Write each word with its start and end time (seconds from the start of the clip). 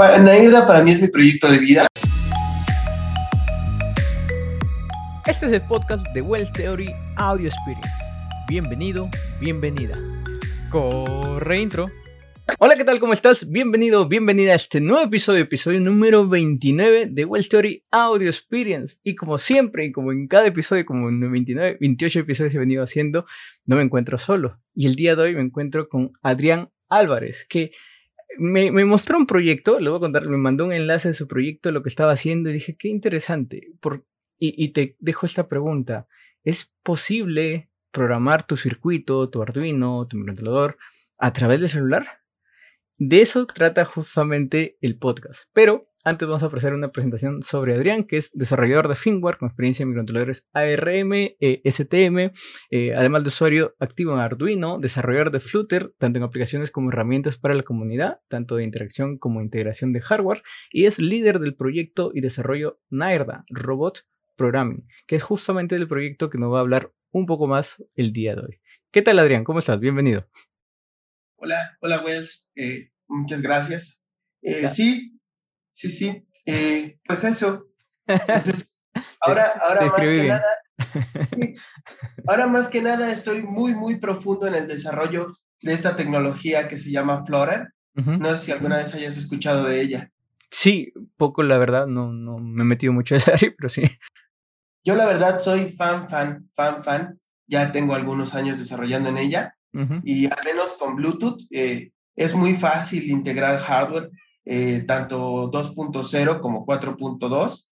Para 0.00 0.18
Nairda, 0.20 0.64
para 0.64 0.80
mí 0.84 0.92
es 0.92 1.02
mi 1.02 1.08
proyecto 1.08 1.50
de 1.50 1.58
vida. 1.58 1.88
Este 5.26 5.46
es 5.46 5.52
el 5.52 5.62
podcast 5.62 6.06
de 6.14 6.22
Wells 6.22 6.52
Theory 6.52 6.94
Audio 7.16 7.48
Experience. 7.48 7.90
Bienvenido, 8.48 9.10
bienvenida. 9.40 9.98
Corre 10.70 11.60
intro. 11.60 11.90
Hola, 12.60 12.76
¿qué 12.76 12.84
tal? 12.84 13.00
¿Cómo 13.00 13.12
estás? 13.12 13.50
Bienvenido, 13.50 14.06
bienvenida 14.06 14.52
a 14.52 14.54
este 14.54 14.80
nuevo 14.80 15.02
episodio, 15.02 15.42
episodio 15.42 15.80
número 15.80 16.28
29 16.28 17.06
de 17.10 17.24
Wells 17.24 17.48
Theory 17.48 17.84
Audio 17.90 18.28
Experience. 18.28 18.98
Y 19.02 19.16
como 19.16 19.36
siempre, 19.36 19.86
y 19.86 19.90
como 19.90 20.12
en 20.12 20.28
cada 20.28 20.46
episodio, 20.46 20.86
como 20.86 21.08
en 21.08 21.28
29, 21.28 21.78
28 21.80 22.20
episodios 22.20 22.54
he 22.54 22.58
venido 22.58 22.84
haciendo, 22.84 23.26
no 23.66 23.74
me 23.74 23.82
encuentro 23.82 24.16
solo. 24.16 24.60
Y 24.76 24.86
el 24.86 24.94
día 24.94 25.16
de 25.16 25.22
hoy 25.22 25.34
me 25.34 25.42
encuentro 25.42 25.88
con 25.88 26.12
Adrián 26.22 26.70
Álvarez, 26.88 27.44
que 27.48 27.72
me, 28.36 28.84
mostró 28.84 29.18
un 29.18 29.26
proyecto, 29.26 29.80
le 29.80 29.90
voy 29.90 29.98
a 29.98 30.00
contar, 30.00 30.28
me 30.28 30.36
mandó 30.36 30.64
un 30.64 30.72
enlace 30.72 31.08
de 31.08 31.14
su 31.14 31.26
proyecto, 31.26 31.72
lo 31.72 31.82
que 31.82 31.88
estaba 31.88 32.12
haciendo, 32.12 32.50
y 32.50 32.54
dije, 32.54 32.76
qué 32.76 32.88
interesante. 32.88 33.72
Por, 33.80 34.04
y, 34.38 34.68
te 34.68 34.96
dejo 35.00 35.26
esta 35.26 35.48
pregunta. 35.48 36.06
¿Es 36.44 36.72
posible 36.82 37.70
programar 37.90 38.46
tu 38.46 38.56
circuito, 38.56 39.28
tu 39.28 39.42
Arduino, 39.42 40.06
tu 40.06 40.16
microcontrolador 40.16 40.78
a 41.18 41.32
través 41.32 41.60
del 41.60 41.68
celular? 41.68 42.22
De 42.96 43.20
eso 43.20 43.46
trata 43.46 43.84
justamente 43.84 44.76
el 44.80 44.98
podcast. 44.98 45.44
Pero 45.52 45.88
antes 46.04 46.28
vamos 46.28 46.42
a 46.42 46.46
ofrecer 46.46 46.72
una 46.74 46.92
presentación 46.92 47.42
sobre 47.42 47.74
Adrián, 47.74 48.04
que 48.04 48.16
es 48.16 48.30
desarrollador 48.32 48.88
de 48.88 48.94
firmware 48.94 49.36
con 49.36 49.48
experiencia 49.48 49.82
en 49.82 49.90
microcontroladores 49.90 50.46
ARM, 50.52 51.12
eh, 51.12 51.60
STM, 51.64 52.32
eh, 52.70 52.94
además 52.94 53.24
de 53.24 53.28
usuario 53.28 53.74
activo 53.80 54.14
en 54.14 54.20
Arduino, 54.20 54.78
desarrollador 54.78 55.32
de 55.32 55.40
Flutter, 55.40 55.92
tanto 55.98 56.18
en 56.18 56.22
aplicaciones 56.22 56.70
como 56.70 56.90
herramientas 56.90 57.36
para 57.36 57.54
la 57.54 57.62
comunidad, 57.62 58.20
tanto 58.28 58.56
de 58.56 58.64
interacción 58.64 59.18
como 59.18 59.40
integración 59.40 59.92
de 59.92 60.00
hardware, 60.00 60.42
y 60.70 60.86
es 60.86 60.98
líder 60.98 61.40
del 61.40 61.56
proyecto 61.56 62.12
y 62.14 62.20
desarrollo 62.20 62.80
NAIRDA, 62.90 63.44
Robot 63.48 64.06
Programming, 64.36 64.86
que 65.06 65.16
es 65.16 65.24
justamente 65.24 65.74
el 65.74 65.88
proyecto 65.88 66.30
que 66.30 66.38
nos 66.38 66.52
va 66.52 66.58
a 66.58 66.60
hablar 66.60 66.92
un 67.10 67.26
poco 67.26 67.48
más 67.48 67.82
el 67.96 68.12
día 68.12 68.36
de 68.36 68.42
hoy. 68.42 68.60
¿Qué 68.92 69.02
tal 69.02 69.18
Adrián? 69.18 69.42
¿Cómo 69.42 69.58
estás? 69.58 69.80
Bienvenido. 69.80 70.28
Hola, 71.36 71.76
hola 71.80 72.02
Wells, 72.04 72.50
eh, 72.54 72.92
muchas 73.08 73.42
gracias. 73.42 74.00
sí, 74.70 75.17
sí, 75.78 75.88
sí. 75.90 76.26
Eh, 76.44 76.98
pues 77.06 77.22
eso. 77.24 77.68
Ahora, 79.20 79.52
ahora 79.62 79.86
más 79.86 80.00
que 80.00 80.24
nada. 80.24 80.44
ahora 82.26 82.46
más 82.48 82.68
que 82.68 82.82
nada 82.82 83.12
estoy 83.12 83.42
muy, 83.42 83.74
muy 83.74 84.00
profundo 84.00 84.48
en 84.48 84.56
el 84.56 84.66
desarrollo 84.66 85.36
de 85.62 85.72
esta 85.72 85.94
tecnología 85.94 86.66
que 86.66 86.76
se 86.76 86.90
llama 86.90 87.24
Flora. 87.24 87.72
No 87.94 88.30
sé 88.32 88.38
si 88.38 88.52
alguna 88.52 88.78
vez 88.78 88.94
hayas 88.94 89.16
escuchado 89.16 89.64
de 89.64 89.80
ella. 89.80 90.10
Sí, 90.50 90.92
poco 91.16 91.42
la 91.44 91.58
verdad, 91.58 91.86
no, 91.86 92.12
no 92.12 92.38
me 92.38 92.62
he 92.62 92.66
metido 92.66 92.92
mucho 92.92 93.14
en 93.14 93.20
esa 93.20 93.32
pero 93.56 93.68
sí. 93.68 93.82
Yo 94.84 94.96
la 94.96 95.04
verdad 95.04 95.40
soy 95.40 95.68
fan, 95.68 96.08
fan, 96.08 96.48
fan, 96.54 96.82
fan. 96.82 97.20
Ya 97.46 97.70
tengo 97.70 97.94
algunos 97.94 98.34
años 98.34 98.58
desarrollando 98.58 99.10
en 99.10 99.18
ella 99.18 99.56
y 100.02 100.26
al 100.26 100.44
menos 100.44 100.74
con 100.74 100.96
Bluetooth 100.96 101.40
eh, 101.50 101.92
es 102.16 102.34
muy 102.34 102.54
fácil 102.54 103.08
integrar 103.10 103.60
hardware 103.60 104.10
eh, 104.50 104.82
tanto 104.86 105.50
2.0 105.50 106.40
como 106.40 106.64
4.2. 106.64 107.68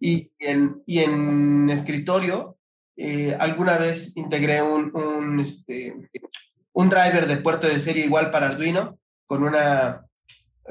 y, 0.00 0.30
en, 0.38 0.82
y 0.86 1.00
en 1.00 1.68
escritorio, 1.68 2.56
eh, 2.96 3.36
alguna 3.38 3.76
vez 3.76 4.16
integré 4.16 4.62
un, 4.62 4.96
un, 4.96 5.40
este, 5.40 5.94
un 6.72 6.88
driver 6.88 7.26
de 7.26 7.36
puerto 7.36 7.66
de 7.66 7.80
serie 7.80 8.06
igual 8.06 8.30
para 8.30 8.46
Arduino 8.46 8.98
con, 9.26 9.42
una, 9.42 10.06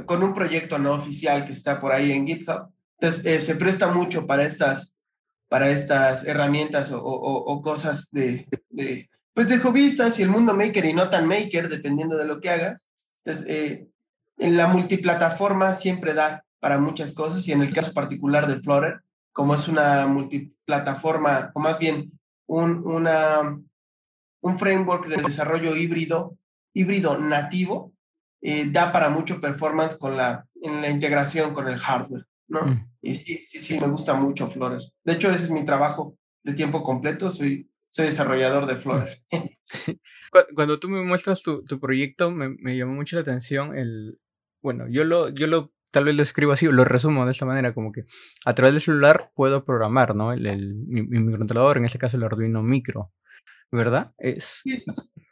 con 0.07 0.23
un 0.23 0.33
proyecto 0.33 0.79
no 0.79 0.93
oficial 0.93 1.45
que 1.45 1.53
está 1.53 1.79
por 1.79 1.91
ahí 1.91 2.11
en 2.11 2.25
GitHub. 2.25 2.71
Entonces, 2.99 3.25
eh, 3.27 3.39
se 3.39 3.55
presta 3.55 3.89
mucho 3.89 4.25
para 4.25 4.45
estas, 4.45 4.95
para 5.47 5.69
estas 5.69 6.25
herramientas 6.25 6.91
o, 6.91 7.03
o, 7.03 7.61
cosas 7.61 8.09
de, 8.11 8.47
de, 8.69 9.11
pues 9.35 9.49
de 9.49 9.59
hobbyistas 9.59 10.17
y 10.17 10.23
el 10.23 10.29
mundo 10.29 10.55
maker 10.55 10.85
y 10.85 10.93
no 10.93 11.11
tan 11.11 11.27
maker, 11.27 11.69
dependiendo 11.69 12.17
de 12.17 12.25
lo 12.25 12.41
que 12.41 12.49
hagas. 12.49 12.89
Entonces, 13.23 13.87
en 14.37 14.57
la 14.57 14.67
multiplataforma 14.67 15.73
siempre 15.73 16.13
da 16.13 16.45
para 16.59 16.77
muchas 16.77 17.13
cosas 17.13 17.47
y 17.47 17.51
en 17.51 17.61
el 17.61 17.73
caso 17.73 17.93
particular 17.93 18.47
de 18.47 18.59
Flutter, 18.59 19.01
como 19.31 19.55
es 19.55 19.67
una 19.67 20.07
multiplataforma, 20.07 21.51
o 21.53 21.59
más 21.59 21.77
bien 21.77 22.11
un, 22.47 22.81
una, 22.87 23.59
un 24.41 24.59
framework 24.59 25.07
de 25.07 25.21
desarrollo 25.21 25.75
híbrido, 25.75 26.37
híbrido 26.73 27.17
nativo, 27.17 27.93
eh, 28.41 28.69
da 28.71 28.91
para 28.91 29.09
mucho 29.09 29.41
performance 29.41 29.97
con 29.97 30.17
la, 30.17 30.47
en 30.61 30.81
la 30.81 30.89
integración 30.89 31.53
con 31.53 31.67
el 31.67 31.79
hardware, 31.79 32.25
¿no? 32.47 32.65
Mm. 32.65 32.89
Y 33.01 33.15
sí, 33.15 33.37
sí, 33.45 33.59
sí, 33.59 33.77
me 33.79 33.87
gusta 33.87 34.13
mucho 34.13 34.47
Flutter. 34.47 34.81
De 35.03 35.13
hecho, 35.13 35.29
ese 35.29 35.45
es 35.45 35.51
mi 35.51 35.63
trabajo 35.63 36.17
de 36.43 36.53
tiempo 36.53 36.83
completo, 36.83 37.29
soy, 37.29 37.69
soy 37.87 38.07
desarrollador 38.07 38.65
de 38.65 38.77
Flutter. 38.77 39.21
Cuando 40.55 40.79
tú 40.79 40.89
me 40.89 41.03
muestras 41.03 41.41
tu, 41.41 41.63
tu 41.63 41.79
proyecto, 41.79 42.31
me, 42.31 42.49
me, 42.49 42.77
llamó 42.77 42.93
mucho 42.93 43.15
la 43.15 43.21
atención 43.21 43.77
el, 43.77 44.19
bueno, 44.65 44.87
yo 44.89 45.03
lo, 45.03 45.29
yo 45.29 45.45
lo, 45.45 45.71
tal 45.91 46.05
vez 46.05 46.15
lo 46.15 46.23
escribo 46.23 46.51
así, 46.51 46.65
lo 46.65 46.85
resumo 46.85 47.23
de 47.23 47.31
esta 47.31 47.45
manera, 47.45 47.75
como 47.75 47.91
que 47.91 48.05
a 48.45 48.55
través 48.55 48.73
del 48.73 48.81
celular 48.81 49.31
puedo 49.35 49.63
programar, 49.63 50.15
¿no? 50.15 50.33
El, 50.33 50.47
el 50.47 50.73
mi, 50.73 51.03
microcontrolador, 51.03 51.77
en 51.77 51.85
este 51.85 51.99
caso 51.99 52.17
el 52.17 52.23
Arduino 52.23 52.63
Micro, 52.63 53.13
¿verdad? 53.71 54.11
Es 54.17 54.63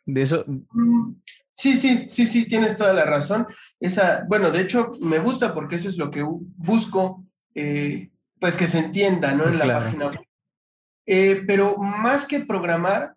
de 0.06 0.22
eso. 0.22 0.46
Mm, 0.48 1.16
sí, 1.50 1.76
sí, 1.76 2.06
sí, 2.10 2.28
sí, 2.28 2.48
tienes 2.48 2.78
toda 2.78 2.94
la 2.94 3.06
razón. 3.06 3.48
Esa, 3.80 4.24
bueno, 4.30 4.52
de 4.52 4.62
hecho, 4.62 4.92
me 5.02 5.18
gusta 5.18 5.52
porque 5.56 5.78
eso 5.78 5.90
es 5.90 5.98
lo 5.98 6.12
que 6.12 6.22
busco, 6.22 7.26
eh, 7.56 8.12
pues 8.40 8.56
que 8.56 8.68
se 8.68 8.78
entienda, 8.78 9.34
¿no? 9.34 9.48
En 9.48 9.58
la 9.58 9.80
página. 9.80 10.12
Eh, 11.08 11.44
pero 11.48 11.76
más 11.78 12.28
que 12.28 12.42
programar, 12.42 13.16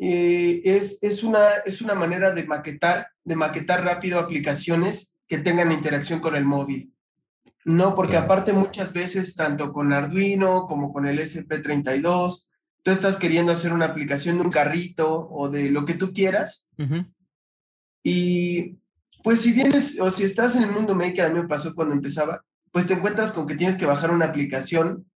eh, 0.00 0.62
es, 0.64 0.98
es, 1.00 1.22
una, 1.22 1.46
es 1.64 1.80
una 1.80 1.94
manera 1.94 2.32
de 2.32 2.44
maquetar, 2.44 3.06
de 3.22 3.36
maquetar 3.36 3.84
rápido 3.84 4.18
aplicaciones 4.18 5.11
que 5.32 5.38
tengan 5.38 5.72
interacción 5.72 6.20
con 6.20 6.36
el 6.36 6.44
móvil. 6.44 6.92
No, 7.64 7.94
porque 7.94 8.18
aparte 8.18 8.52
muchas 8.52 8.92
veces, 8.92 9.34
tanto 9.34 9.72
con 9.72 9.90
Arduino 9.90 10.66
como 10.66 10.92
con 10.92 11.06
el 11.06 11.18
SP32, 11.18 12.50
tú 12.82 12.90
estás 12.90 13.16
queriendo 13.16 13.50
hacer 13.50 13.72
una 13.72 13.86
aplicación 13.86 14.36
de 14.36 14.42
un 14.42 14.50
carrito 14.50 15.26
o 15.30 15.48
de 15.48 15.70
lo 15.70 15.86
que 15.86 15.94
tú 15.94 16.12
quieras. 16.12 16.68
Y 18.02 18.76
pues 19.24 19.40
si 19.40 19.52
vienes 19.52 19.98
o 19.98 20.10
si 20.10 20.24
estás 20.24 20.54
en 20.54 20.64
el 20.64 20.70
mundo 20.70 20.94
maker, 20.94 21.24
a 21.24 21.28
mí 21.30 21.40
me 21.40 21.48
pasó 21.48 21.74
cuando 21.74 21.94
empezaba, 21.94 22.44
pues 22.70 22.86
te 22.86 22.92
encuentras 22.92 23.32
con 23.32 23.46
que 23.46 23.54
tienes 23.54 23.76
que 23.76 23.86
bajar 23.86 24.10
una 24.10 24.26
aplicación 24.26 25.10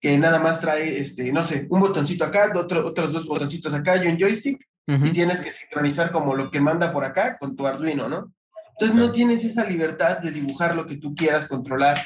que 0.00 0.16
nada 0.16 0.38
más 0.38 0.62
trae, 0.62 0.98
este, 0.98 1.30
no 1.30 1.42
sé, 1.42 1.66
un 1.68 1.80
botoncito 1.80 2.24
acá, 2.24 2.50
otro, 2.56 2.86
otros 2.86 3.12
dos 3.12 3.26
botoncitos 3.26 3.74
acá 3.74 4.02
y 4.02 4.08
un 4.08 4.18
joystick, 4.18 4.66
y 4.86 5.10
tienes 5.10 5.42
que 5.42 5.52
sincronizar 5.52 6.10
como 6.10 6.34
lo 6.34 6.50
que 6.50 6.58
manda 6.58 6.90
por 6.90 7.04
acá 7.04 7.36
con 7.36 7.54
tu 7.54 7.66
Arduino, 7.66 8.08
¿no? 8.08 8.32
Entonces 8.78 8.96
no 8.96 9.10
tienes 9.10 9.44
esa 9.44 9.64
libertad 9.64 10.18
de 10.18 10.30
dibujar 10.30 10.76
lo 10.76 10.86
que 10.86 10.96
tú 10.96 11.12
quieras 11.12 11.48
controlar. 11.48 11.98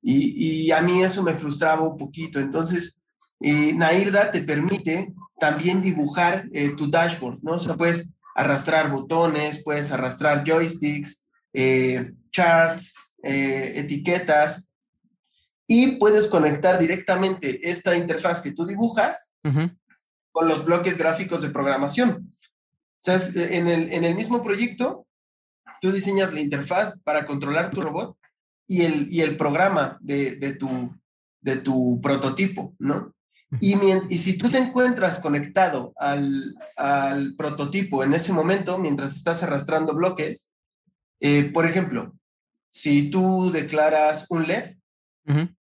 Y, 0.00 0.70
a 0.70 0.80
mí 0.80 1.02
eso 1.02 1.22
me 1.22 1.34
frustraba 1.34 1.86
un 1.86 1.98
poquito. 1.98 2.40
Entonces, 2.40 3.02
eh, 3.40 3.74
Nairda 3.74 4.30
te 4.30 4.40
permite 4.40 5.12
también 5.38 5.82
dibujar 5.82 6.48
eh, 6.52 6.70
tu 6.70 6.90
dashboard, 6.90 7.40
¿no? 7.42 7.52
O 7.52 7.58
sea, 7.58 7.74
puedes 7.74 8.14
arrastrar 8.34 8.90
botones, 8.90 9.62
puedes 9.62 9.92
arrastrar 9.92 10.44
joysticks, 10.46 11.28
eh, 11.52 12.12
charts, 12.30 12.94
etiquetas, 13.22 14.72
y 15.66 15.96
puedes 15.96 16.28
conectar 16.28 16.78
directamente 16.78 17.68
esta 17.68 17.94
interfaz 17.96 18.40
que 18.40 18.52
tú 18.52 18.64
dibujas 18.64 19.34
con 20.32 20.48
los 20.48 20.64
bloques 20.64 20.96
gráficos 20.96 21.42
de 21.42 21.50
programación. 21.50 22.30
O 22.30 23.00
sea, 23.00 23.18
en 23.34 23.68
el, 23.68 23.92
en 23.92 24.04
el 24.04 24.14
mismo 24.14 24.42
proyecto 24.42 25.07
tú 25.80 25.92
diseñas 25.92 26.32
la 26.32 26.40
interfaz 26.40 26.98
para 27.00 27.26
controlar 27.26 27.70
tu 27.70 27.80
robot 27.80 28.16
y 28.66 28.82
el, 28.82 29.12
y 29.12 29.22
el 29.22 29.36
programa 29.36 29.98
de, 30.00 30.36
de, 30.36 30.52
tu, 30.52 30.94
de 31.40 31.56
tu 31.56 32.00
prototipo, 32.00 32.74
¿no? 32.78 33.14
Y, 33.60 33.76
y, 34.10 34.18
si 34.18 34.36
tú 34.36 34.50
te 34.50 34.58
encuentras 34.58 35.20
conectado 35.20 35.94
al, 35.96 36.54
al, 36.76 37.34
prototipo 37.34 38.04
en 38.04 38.12
ese 38.12 38.30
momento, 38.30 38.76
mientras 38.76 39.16
estás 39.16 39.42
arrastrando 39.42 39.94
bloques, 39.94 40.50
eh, 41.20 41.44
por 41.44 41.64
ejemplo, 41.64 42.14
si 42.68 43.10
tú 43.10 43.50
declaras 43.50 44.26
un 44.28 44.46
LED, 44.46 44.76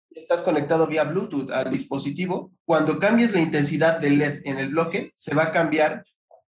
estás 0.09 0.41
conectado 0.41 0.87
vía 0.87 1.03
Bluetooth 1.03 1.51
al 1.51 1.69
dispositivo, 1.69 2.51
cuando 2.65 2.97
cambies 2.97 3.33
la 3.33 3.41
intensidad 3.41 3.99
del 3.99 4.17
LED 4.17 4.41
en 4.45 4.57
el 4.57 4.69
bloque, 4.69 5.11
se 5.13 5.35
va 5.35 5.43
a 5.43 5.51
cambiar 5.51 6.03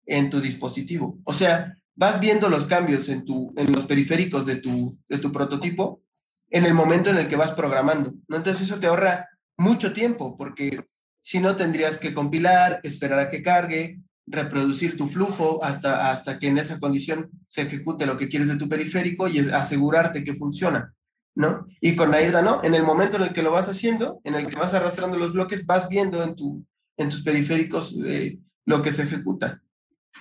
en 0.04 0.28
tu 0.28 0.40
dispositivo. 0.40 1.18
O 1.24 1.32
sea, 1.32 1.78
vas 1.96 2.20
viendo 2.20 2.48
los 2.48 2.66
cambios 2.66 3.08
en, 3.08 3.24
tu, 3.24 3.52
en 3.56 3.72
los 3.72 3.86
periféricos 3.86 4.46
de 4.46 4.56
tu, 4.56 4.96
de 5.08 5.18
tu 5.18 5.32
prototipo 5.32 6.02
en 6.50 6.64
el 6.64 6.74
momento 6.74 7.10
en 7.10 7.18
el 7.18 7.26
que 7.26 7.36
vas 7.36 7.52
programando. 7.52 8.14
¿no? 8.28 8.36
Entonces 8.36 8.68
eso 8.68 8.78
te 8.78 8.86
ahorra 8.86 9.28
mucho 9.56 9.92
tiempo 9.92 10.36
porque 10.36 10.84
si 11.20 11.40
no 11.40 11.56
tendrías 11.56 11.98
que 11.98 12.14
compilar, 12.14 12.80
esperar 12.84 13.18
a 13.18 13.30
que 13.30 13.42
cargue, 13.42 13.98
reproducir 14.26 14.96
tu 14.96 15.08
flujo 15.08 15.62
hasta, 15.64 16.10
hasta 16.10 16.38
que 16.38 16.48
en 16.48 16.58
esa 16.58 16.78
condición 16.78 17.30
se 17.46 17.62
ejecute 17.62 18.06
lo 18.06 18.16
que 18.16 18.28
quieres 18.28 18.48
de 18.48 18.56
tu 18.56 18.68
periférico 18.68 19.28
y 19.28 19.38
asegurarte 19.38 20.24
que 20.24 20.34
funciona, 20.34 20.94
¿no? 21.34 21.66
Y 21.80 21.96
con 21.96 22.10
Nairda, 22.10 22.42
¿no? 22.42 22.62
En 22.62 22.74
el 22.74 22.82
momento 22.82 23.16
en 23.16 23.24
el 23.24 23.32
que 23.32 23.42
lo 23.42 23.52
vas 23.52 23.68
haciendo, 23.68 24.20
en 24.24 24.34
el 24.34 24.46
que 24.46 24.56
vas 24.56 24.74
arrastrando 24.74 25.16
los 25.16 25.32
bloques, 25.32 25.64
vas 25.64 25.88
viendo 25.88 26.22
en, 26.22 26.34
tu, 26.34 26.64
en 26.96 27.08
tus 27.08 27.22
periféricos 27.22 27.96
eh, 28.04 28.38
lo 28.64 28.82
que 28.82 28.90
se 28.90 29.04
ejecuta. 29.04 29.62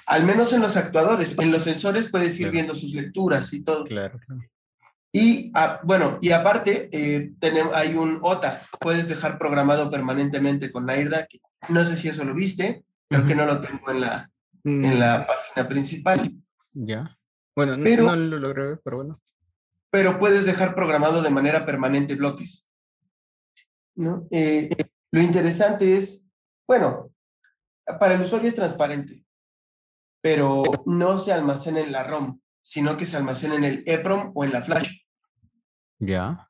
Al 0.06 0.26
menos 0.26 0.54
en 0.54 0.62
los 0.62 0.78
actuadores, 0.78 1.38
en 1.40 1.52
los 1.52 1.64
sensores 1.64 2.10
puedes 2.10 2.40
ir 2.40 2.52
viendo 2.52 2.76
sus 2.76 2.94
lecturas 2.94 3.52
y 3.54 3.64
todo. 3.64 3.86
Claro, 3.86 4.20
claro. 4.20 4.42
Y 5.12 5.52
ah, 5.54 5.80
bueno, 5.84 6.20
y 6.22 6.32
aparte, 6.32 6.90
eh, 6.92 7.32
tenemos, 7.40 7.74
hay 7.74 7.96
un 7.96 8.20
OTA, 8.22 8.62
puedes 8.80 9.08
dejar 9.08 9.38
programado 9.38 9.90
permanentemente 9.90 10.72
con 10.72 10.86
Nairda, 10.86 11.26
que 11.26 11.40
no 11.70 11.86
sé 11.86 11.96
si 11.96 12.10
eso 12.10 12.26
lo 12.26 12.34
viste, 12.34 12.84
creo 13.10 13.26
que 13.26 13.34
no 13.34 13.46
lo 13.46 13.62
tengo 13.62 13.92
en 13.92 14.02
la, 14.02 14.30
en 14.66 15.00
la 15.00 15.20
mm. 15.20 15.26
página 15.26 15.68
principal. 15.70 16.36
Ya. 16.74 17.16
Bueno, 17.56 17.78
no, 17.78 18.16
lo 18.18 18.40
logré 18.40 18.76
pero 18.84 18.98
bueno. 18.98 19.22
Pero 19.90 20.20
puedes 20.20 20.46
dejar 20.46 20.76
programado 20.76 21.22
de 21.22 21.30
manera 21.30 21.66
permanente 21.66 22.16
bloques. 22.16 22.70
¿no? 23.96 24.28
Eh, 24.32 24.70
lo 25.12 25.22
interesante 25.22 25.96
es, 25.96 26.26
bueno, 26.68 27.12
para 28.00 28.16
el 28.16 28.22
usuario 28.22 28.50
es 28.50 28.56
transparente, 28.56 29.24
pero 30.26 30.64
no 30.88 31.20
se 31.20 31.32
almacena 31.32 31.82
en 31.82 31.92
la 31.92 32.04
ROM, 32.04 32.40
sino 32.60 32.98
que 32.98 33.06
se 33.06 33.16
almacena 33.16 33.58
en 33.58 33.64
el 33.64 33.84
EPROM 33.86 34.32
o 34.34 34.44
en 34.44 34.54
la 34.54 34.64
flash. 34.64 34.90
Ya. 36.00 36.50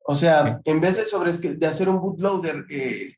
O 0.00 0.16
sea, 0.16 0.58
en 0.64 0.80
vez 0.80 0.96
de, 0.96 1.04
sobre, 1.04 1.30
de 1.30 1.66
hacer 1.68 1.88
un 1.88 2.00
bootloader 2.00 2.66
eh, 2.68 3.14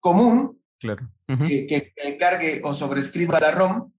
común, 0.00 0.60
claro. 0.80 1.08
que, 1.28 1.94
cargue 2.18 2.60
o 2.64 2.74
sobrescriba 2.74 3.38
la 3.38 3.52
ROM, 3.52 3.92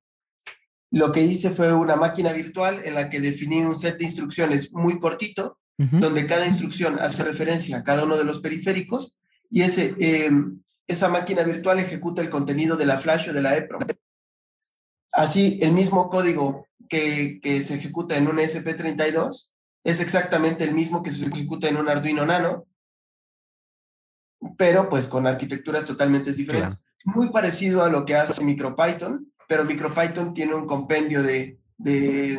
lo 0.91 1.13
que 1.13 1.21
hice 1.21 1.51
fue 1.51 1.71
una 1.71 1.95
máquina 1.95 2.33
virtual 2.33 2.81
en 2.83 2.95
la 2.95 3.09
que 3.09 3.21
definí 3.21 3.61
un 3.61 3.79
set 3.79 3.97
de 3.97 4.03
instrucciones 4.03 4.73
muy 4.73 4.99
cortito, 4.99 5.57
donde 5.77 6.25
cada 6.25 6.45
instrucción 6.45 6.99
hace 6.99 7.23
referencia 7.23 7.77
a 7.77 7.83
cada 7.85 8.03
uno 8.03 8.17
de 8.17 8.25
los 8.25 8.41
periféricos 8.41 9.15
y 9.49 9.61
ese, 9.61 9.95
em, 9.99 10.59
esa 10.85 11.07
máquina 11.07 11.43
virtual 11.43 11.79
ejecuta 11.79 12.21
el 12.21 12.29
contenido 12.29 12.75
de 12.75 12.85
la 12.85 12.99
flash 12.99 13.29
o 13.29 13.33
de 13.33 13.41
la 13.41 13.55
EPROM. 13.55 13.83
Así, 15.13 15.59
el 15.61 15.71
mismo 15.71 16.09
código 16.09 16.67
que, 16.89 17.39
que 17.39 17.61
se 17.61 17.75
ejecuta 17.75 18.17
en 18.17 18.27
un 18.27 18.37
SP32 18.37 19.53
es 19.83 19.99
exactamente 19.99 20.63
el 20.63 20.73
mismo 20.73 21.03
que 21.03 21.11
se 21.11 21.27
ejecuta 21.27 21.67
en 21.67 21.77
un 21.77 21.87
Arduino 21.87 22.25
Nano, 22.25 22.65
pero 24.57 24.89
pues 24.89 25.07
con 25.07 25.27
arquitecturas 25.27 25.85
totalmente 25.85 26.33
diferentes. 26.33 26.83
Muy 27.05 27.29
parecido 27.29 27.83
a 27.83 27.89
lo 27.89 28.05
que 28.05 28.15
hace 28.15 28.43
MicroPython, 28.43 29.31
pero 29.47 29.65
MicroPython 29.65 30.33
tiene 30.33 30.55
un 30.55 30.65
compendio 30.65 31.21
de, 31.21 31.59
de 31.77 32.33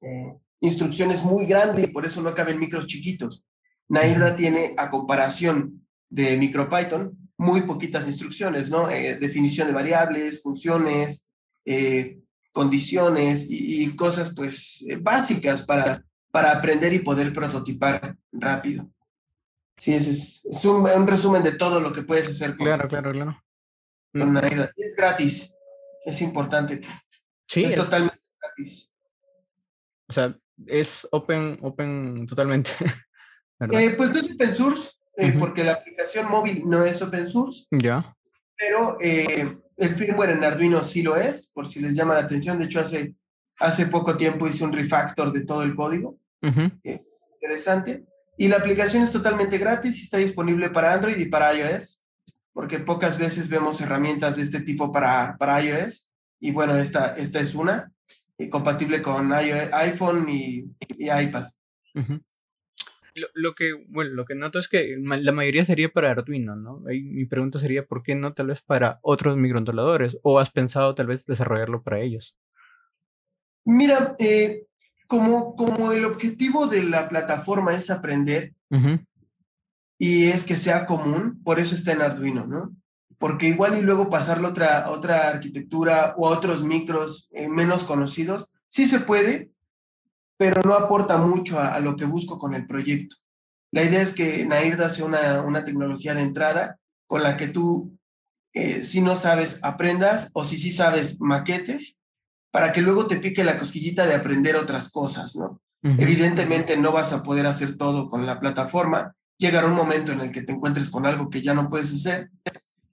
eh, 0.00 0.34
instrucciones 0.60 1.22
muy 1.22 1.46
grande 1.46 1.82
y 1.82 1.86
por 1.88 2.06
eso 2.06 2.22
no 2.22 2.34
caben 2.34 2.58
micros 2.58 2.86
chiquitos. 2.86 3.44
Nairda 3.88 4.34
tiene, 4.34 4.74
a 4.78 4.90
comparación 4.90 5.86
de 6.08 6.36
MicroPython, 6.36 7.30
muy 7.36 7.62
poquitas 7.62 8.06
instrucciones, 8.06 8.70
¿no? 8.70 8.88
Eh, 8.88 9.18
definición 9.20 9.66
de 9.66 9.74
variables, 9.74 10.42
funciones, 10.42 11.31
eh, 11.64 12.20
condiciones 12.52 13.46
y, 13.48 13.84
y, 13.84 13.96
cosas 13.96 14.34
pues 14.34 14.84
básicas 15.00 15.62
para, 15.62 16.04
para 16.30 16.52
aprender 16.52 16.92
y 16.92 16.98
poder 16.98 17.32
prototipar 17.32 18.16
rápido. 18.32 18.90
Sí, 19.76 19.94
es, 19.94 20.44
es 20.44 20.64
un, 20.64 20.88
un, 20.88 21.06
resumen 21.06 21.42
de 21.42 21.52
todo 21.52 21.80
lo 21.80 21.92
que 21.92 22.02
puedes 22.02 22.28
hacer. 22.28 22.56
Con, 22.56 22.66
claro, 22.66 22.88
claro, 22.88 23.12
claro. 23.12 23.42
Con 24.12 24.36
Es 24.76 24.94
gratis, 24.96 25.54
es 26.04 26.20
importante. 26.20 26.80
Sí. 27.48 27.64
Es, 27.64 27.74
totalmente 27.74 28.18
gratis. 28.40 28.94
O 30.08 30.12
sea, 30.12 30.36
es 30.66 31.08
open, 31.10 31.58
open 31.62 32.26
totalmente. 32.26 32.70
Eh, 33.70 33.94
pues 33.96 34.12
no 34.12 34.18
es 34.18 34.28
open 34.32 34.52
source, 34.52 34.90
eh, 35.16 35.36
porque 35.38 35.62
la 35.62 35.74
aplicación 35.74 36.28
móvil 36.28 36.62
no 36.64 36.84
es 36.84 37.00
open 37.00 37.24
source. 37.24 37.66
Ya. 37.70 38.12
Pero 38.64 38.96
eh, 39.00 39.56
el 39.76 39.94
firmware 39.96 40.30
en 40.30 40.44
Arduino 40.44 40.84
sí 40.84 41.02
lo 41.02 41.16
es, 41.16 41.50
por 41.52 41.66
si 41.66 41.80
les 41.80 41.96
llama 41.96 42.14
la 42.14 42.20
atención. 42.20 42.58
De 42.58 42.66
hecho, 42.66 42.78
hace, 42.78 43.16
hace 43.58 43.86
poco 43.86 44.16
tiempo 44.16 44.46
hice 44.46 44.62
un 44.62 44.72
refactor 44.72 45.32
de 45.32 45.44
todo 45.44 45.64
el 45.64 45.74
código. 45.74 46.16
interesante. 47.40 48.04
Y 48.38 48.46
la 48.46 48.58
aplicación 48.58 49.02
es 49.02 49.10
totalmente 49.10 49.58
gratis 49.58 49.98
y 49.98 50.04
está 50.04 50.18
disponible 50.18 50.70
para 50.70 50.94
Android 50.94 51.16
y 51.18 51.26
para 51.26 51.52
iOS, 51.54 52.04
porque 52.52 52.78
pocas 52.78 53.18
veces 53.18 53.48
vemos 53.48 53.80
herramientas 53.80 54.36
de 54.36 54.42
este 54.42 54.60
tipo 54.60 54.92
para, 54.92 55.36
para 55.38 55.60
iOS. 55.60 56.12
Y 56.38 56.52
bueno, 56.52 56.76
esta, 56.76 57.16
esta 57.16 57.40
es 57.40 57.56
una, 57.56 57.92
eh, 58.38 58.48
compatible 58.48 59.02
con 59.02 59.32
iPhone 59.32 60.28
y, 60.28 60.64
y 60.98 61.10
iPad. 61.10 61.46
Lo, 63.14 63.28
lo, 63.34 63.54
que, 63.54 63.72
bueno, 63.88 64.10
lo 64.10 64.24
que 64.24 64.34
noto 64.34 64.58
es 64.58 64.68
que 64.68 64.96
la 64.98 65.32
mayoría 65.32 65.64
sería 65.64 65.90
para 65.90 66.10
Arduino, 66.10 66.56
¿no? 66.56 66.90
Y 66.90 67.02
mi 67.02 67.26
pregunta 67.26 67.58
sería, 67.58 67.84
¿por 67.86 68.02
qué 68.02 68.14
no 68.14 68.32
tal 68.32 68.48
vez 68.48 68.62
para 68.62 68.98
otros 69.02 69.36
microcontroladores? 69.36 70.18
¿O 70.22 70.38
has 70.38 70.50
pensado 70.50 70.94
tal 70.94 71.06
vez 71.06 71.26
desarrollarlo 71.26 71.82
para 71.82 72.00
ellos? 72.00 72.36
Mira, 73.64 74.16
eh, 74.18 74.66
como, 75.06 75.54
como 75.56 75.92
el 75.92 76.04
objetivo 76.04 76.66
de 76.66 76.84
la 76.84 77.08
plataforma 77.08 77.74
es 77.74 77.90
aprender 77.90 78.54
y 79.98 80.24
es 80.24 80.44
que 80.44 80.56
sea 80.56 80.86
común, 80.86 81.40
por 81.44 81.60
eso 81.60 81.74
está 81.74 81.92
en 81.92 82.00
Arduino, 82.02 82.46
¿no? 82.46 82.74
Porque 83.18 83.46
igual 83.46 83.78
y 83.78 83.82
luego 83.82 84.10
pasarlo 84.10 84.48
a 84.48 84.50
otra, 84.50 84.90
otra 84.90 85.28
arquitectura 85.28 86.14
o 86.16 86.28
a 86.28 86.36
otros 86.36 86.64
micros 86.64 87.28
eh, 87.32 87.48
menos 87.48 87.84
conocidos, 87.84 88.52
sí 88.66 88.86
se 88.86 88.98
puede, 88.98 89.51
pero 90.42 90.60
no 90.64 90.74
aporta 90.74 91.18
mucho 91.18 91.60
a, 91.60 91.78
lo 91.78 91.94
que 91.94 92.04
busco 92.04 92.36
con 92.36 92.52
el 92.54 92.66
proyecto. 92.66 93.14
La 93.70 93.84
idea 93.84 94.02
es 94.02 94.10
que 94.10 94.44
Nairda 94.44 94.88
sea 94.88 95.04
una, 95.04 95.42
una 95.42 95.64
tecnología 95.64 96.14
de 96.14 96.22
entrada 96.22 96.80
con 97.06 97.22
la 97.22 97.36
que 97.36 97.46
tú, 97.46 97.96
eh, 98.52 98.82
si 98.82 99.02
no 99.02 99.14
sabes, 99.14 99.60
aprendas 99.62 100.30
o 100.32 100.42
si 100.42 100.58
sí 100.58 100.72
sabes, 100.72 101.20
maquetes 101.20 101.96
para 102.50 102.72
que 102.72 102.80
luego 102.80 103.06
te 103.06 103.18
pique 103.18 103.44
la 103.44 103.56
cosquillita 103.56 104.04
de 104.04 104.16
aprender 104.16 104.56
otras 104.56 104.90
cosas, 104.90 105.36
¿no? 105.36 105.60
Evidentemente 105.84 106.76
no 106.76 106.90
vas 106.90 107.12
a 107.12 107.22
poder 107.22 107.46
hacer 107.46 107.76
todo 107.76 108.10
con 108.10 108.26
la 108.26 108.40
plataforma. 108.40 109.14
Llegará 109.38 109.68
un 109.68 109.76
momento 109.76 110.10
en 110.10 110.22
el 110.22 110.32
que 110.32 110.42
te 110.42 110.50
encuentres 110.50 110.90
con 110.90 111.06
algo 111.06 111.30
que 111.30 111.40
ya 111.40 111.54
no 111.54 111.68
puedes 111.68 111.92
hacer. 111.92 112.30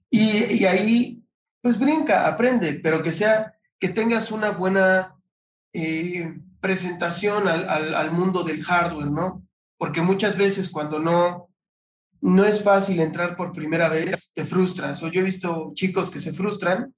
Y, 0.08 0.64
ahí, 0.66 1.24
pues 1.60 1.80
brinca, 1.80 2.28
aprende, 2.28 2.74
pero 2.74 3.02
que 3.02 3.10
sea, 3.10 3.54
que 3.80 3.88
tengas 3.88 4.30
una 4.30 4.50
buena 4.50 5.16
eh, 5.72 6.32
presentación 6.60 7.48
al, 7.48 7.94
al, 7.94 8.12
mundo 8.12 8.44
del 8.44 8.62
hardware, 8.62 9.10
¿no? 9.10 9.46
Porque 9.78 10.02
muchas 10.02 10.36
veces 10.36 10.70
cuando 10.70 10.98
no, 10.98 11.48
no 12.20 12.44
es 12.44 12.62
fácil 12.62 13.00
entrar 13.00 13.36
por 13.36 13.52
primera 13.52 13.88
vez, 13.88 14.32
te 14.34 14.44
frustras. 14.44 15.02
O 15.02 15.08
yo 15.08 15.20
he 15.20 15.24
visto 15.24 15.72
chicos 15.74 16.10
que 16.10 16.20
se 16.20 16.32
frustran 16.32 16.94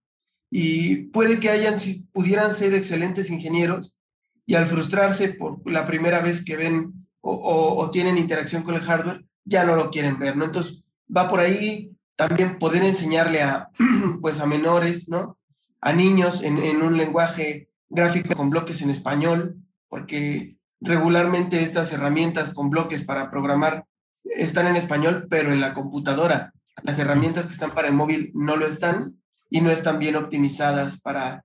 y 0.51 1.05
puede 1.07 1.41
que 1.41 1.49
hayan, 1.49 1.79
si 1.79 2.05
pudieran 2.13 2.53
ser 2.53 2.75
excelentes 2.75 3.31
ingenieros 3.31 3.97
y 4.45 4.55
al 4.55 4.67
frustrarse 4.67 5.31
por 5.31 5.59
la 5.71 5.87
primera 5.87 6.21
vez 6.21 6.45
que 6.45 6.57
ven 6.57 7.07
o, 7.21 7.89
tienen 7.91 8.19
interacción 8.19 8.63
con 8.65 8.75
el 8.75 8.83
hardware, 8.83 9.25
ya 9.45 9.65
no 9.65 9.77
lo 9.77 9.91
quieren 9.91 10.19
ver, 10.19 10.37
¿no? 10.37 10.45
Entonces, 10.45 10.85
va 11.15 11.29
por 11.29 11.39
ahí 11.39 11.97
también 12.17 12.59
poder 12.59 12.83
enseñarle 12.83 13.43
a, 13.43 13.71
pues, 14.21 14.41
a 14.41 14.47
menores, 14.47 15.09
¿no? 15.09 15.39
A 15.81 15.93
niños 15.93 16.43
en, 16.43 16.59
en 16.59 16.83
un 16.83 16.97
lenguaje 16.97 17.69
gráfico 17.89 18.35
con 18.35 18.51
bloques 18.51 18.83
en 18.83 18.91
español, 18.91 19.62
porque 19.93 20.57
regularmente 20.81 21.63
estas 21.63 21.93
herramientas 21.93 22.55
con 22.55 22.71
bloques 22.71 23.05
para 23.05 23.31
programar 23.31 23.85
están 24.25 24.67
en 24.67 24.77
español, 24.77 25.27
pero 25.29 25.53
en 25.53 25.61
la 25.61 25.75
computadora. 25.75 26.55
Las 26.83 26.99
herramientas 26.99 27.47
que 27.47 27.53
están 27.53 27.75
para 27.75 27.89
el 27.89 27.95
móvil 27.95 28.33
no 28.35 28.57
lo 28.57 28.67
están 28.67 29.23
y 29.51 29.61
no 29.61 29.71
están 29.71 29.99
bien 29.99 30.17
optimizadas 30.17 30.99
para, 30.99 31.45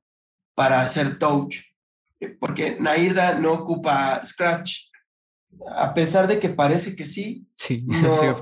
para 0.55 0.79
hacer 0.79 1.19
touch, 1.19 1.57
eh, 2.21 2.37
porque 2.39 2.77
Nairda 2.79 3.37
no 3.37 3.51
ocupa 3.51 4.23
Scratch, 4.23 4.91
a 5.69 5.93
pesar 5.93 6.25
de 6.27 6.39
que 6.39 6.47
parece 6.47 6.95
que 6.95 7.03
sí. 7.03 7.45
Sí, 7.53 7.81
no, 7.85 8.41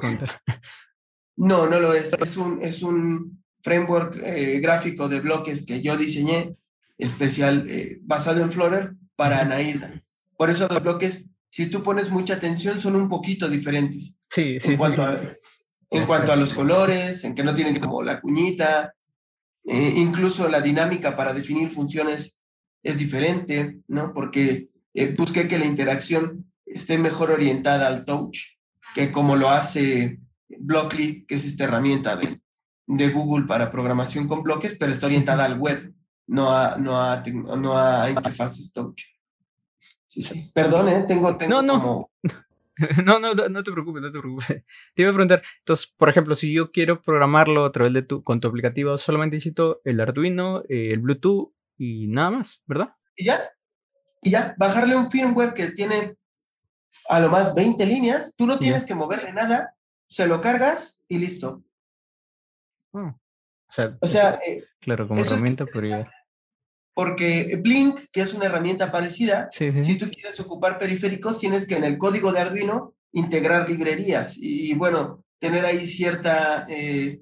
no, 1.36 1.66
no 1.66 1.80
lo 1.80 1.94
es. 1.96 2.14
Es 2.14 2.38
un, 2.38 2.62
es 2.62 2.84
un 2.84 3.44
framework 3.64 4.22
eh, 4.24 4.60
gráfico 4.60 5.10
de 5.10 5.20
bloques 5.20 5.66
que 5.66 5.82
yo 5.82 5.98
diseñé, 5.98 6.56
especial, 6.96 7.68
eh, 7.68 7.98
basado 8.04 8.44
en 8.44 8.52
Flutter 8.52 8.94
para 9.16 9.44
Nairda. 9.46 10.04
Por 10.38 10.50
eso 10.50 10.68
los 10.68 10.84
bloques, 10.84 11.30
si 11.50 11.68
tú 11.68 11.84
pones 11.84 12.10
mucha 12.10 12.36
atención, 12.36 12.80
son 12.80 12.96
un 12.96 13.08
poquito 13.08 13.48
diferentes. 13.50 14.20
Sí, 14.30 14.58
en 14.62 14.78
Cuanto 14.78 15.04
a, 15.04 15.20
en 15.92 16.06
cuanto 16.06 16.32
a 16.32 16.36
los 16.36 16.54
colores, 16.54 17.24
en 17.24 17.36
que 17.36 17.44
no 17.44 17.54
tienen 17.54 17.80
como 17.80 18.04
la 18.04 18.20
cuñita, 18.20 18.94
eh, 19.64 19.94
incluso 19.96 20.48
la 20.50 20.62
dinámica 20.62 21.16
para 21.16 21.34
definir 21.34 21.72
funciones 21.72 22.40
es 22.84 23.00
diferente, 23.00 23.80
¿no? 23.88 24.14
Porque 24.14 24.70
eh, 24.94 25.16
busqué 25.18 25.48
que 25.48 25.58
la 25.58 25.66
interacción 25.66 26.52
esté 26.66 26.98
mejor 26.98 27.32
orientada 27.32 27.88
al 27.88 28.06
touch 28.06 28.56
que 28.96 29.12
como 29.12 29.36
lo 29.36 29.50
hace 29.50 30.18
Blockly, 30.48 31.26
que 31.26 31.36
es 31.36 31.46
esta 31.46 31.66
herramienta 31.66 32.16
de, 32.16 32.40
de 32.88 33.10
Google 33.10 33.46
para 33.46 33.72
programación 33.72 34.28
con 34.28 34.42
bloques, 34.42 34.78
pero 34.80 34.92
está 34.92 35.08
orientada 35.08 35.44
al 35.44 35.60
web, 35.60 35.94
no 36.28 36.56
a, 36.56 36.78
no 36.78 37.00
a, 37.00 37.24
no 37.26 37.78
a 37.78 38.10
interfaces 38.10 38.72
touch. 38.74 39.04
Sí, 40.08 40.22
sí. 40.22 40.52
Perdón, 40.54 40.90
¿eh? 40.90 41.06
tengo, 41.08 41.36
tengo 41.38 41.62
no, 41.62 41.82
como... 41.82 42.12
No, 43.06 43.20
no, 43.20 43.34
no 43.34 43.64
te 43.64 43.72
preocupes, 43.72 44.02
no 44.02 44.12
te 44.12 44.20
preocupes. 44.20 44.48
Te 44.96 45.02
iba 45.02 45.12
a 45.12 45.14
preguntar, 45.14 45.44
entonces, 45.60 45.88
por 45.98 46.10
ejemplo, 46.10 46.36
si 46.36 46.54
yo 46.54 46.72
quiero 46.72 47.02
programarlo 47.02 47.64
a 47.64 47.72
través 47.72 47.94
de 47.94 48.02
tu, 48.02 48.22
con 48.22 48.42
tu 48.42 48.50
aplicativo, 48.50 48.98
solamente 48.98 49.38
necesito 49.38 49.82
el 49.86 50.02
Arduino, 50.02 50.62
eh, 50.68 50.90
el 50.92 51.00
Bluetooth 51.00 51.54
y 51.78 52.08
nada 52.08 52.32
más, 52.32 52.62
¿verdad? 52.66 52.90
Y 53.16 53.26
ya, 53.26 53.50
y 54.22 54.32
ya, 54.32 54.56
bajarle 54.58 54.96
un 54.96 55.10
firmware 55.10 55.54
que 55.54 55.72
tiene 55.72 56.18
a 57.08 57.20
lo 57.20 57.30
más 57.30 57.54
20 57.56 57.86
líneas, 57.86 58.36
tú 58.36 58.46
no 58.46 58.58
tienes 58.60 58.86
que 58.86 58.96
moverle 58.96 59.32
nada, 59.32 59.76
se 60.06 60.28
lo 60.28 60.42
cargas 60.42 61.02
y 61.08 61.18
listo. 61.18 61.64
Oh, 62.92 63.18
o 63.70 63.74
sea, 63.74 63.98
O 64.02 64.08
sea, 64.08 64.40
eh, 64.48 64.64
claro, 64.80 65.08
como 65.08 65.22
herramienta 65.22 65.66
podría. 65.66 66.08
porque 66.94 67.60
Blink, 67.62 68.00
que 68.12 68.22
es 68.22 68.34
una 68.34 68.46
herramienta 68.46 68.92
parecida, 68.92 69.50
Sí, 69.52 69.72
sí. 69.74 69.82
si 69.82 69.98
tú 69.98 70.10
quieres 70.10 70.40
ocupar 70.40 70.78
periféricos, 70.78 71.40
tienes 71.40 71.68
que 71.68 71.76
en 71.76 71.84
el 71.84 71.98
código 71.98 72.32
de 72.32 72.40
Arduino 72.40 72.94
integrar 73.12 73.70
librerías 73.70 74.38
y, 74.38 74.74
bueno, 74.74 75.24
tener 75.40 75.66
ahí 75.66 75.86
cierta, 75.86 76.66
eh, 76.70 77.22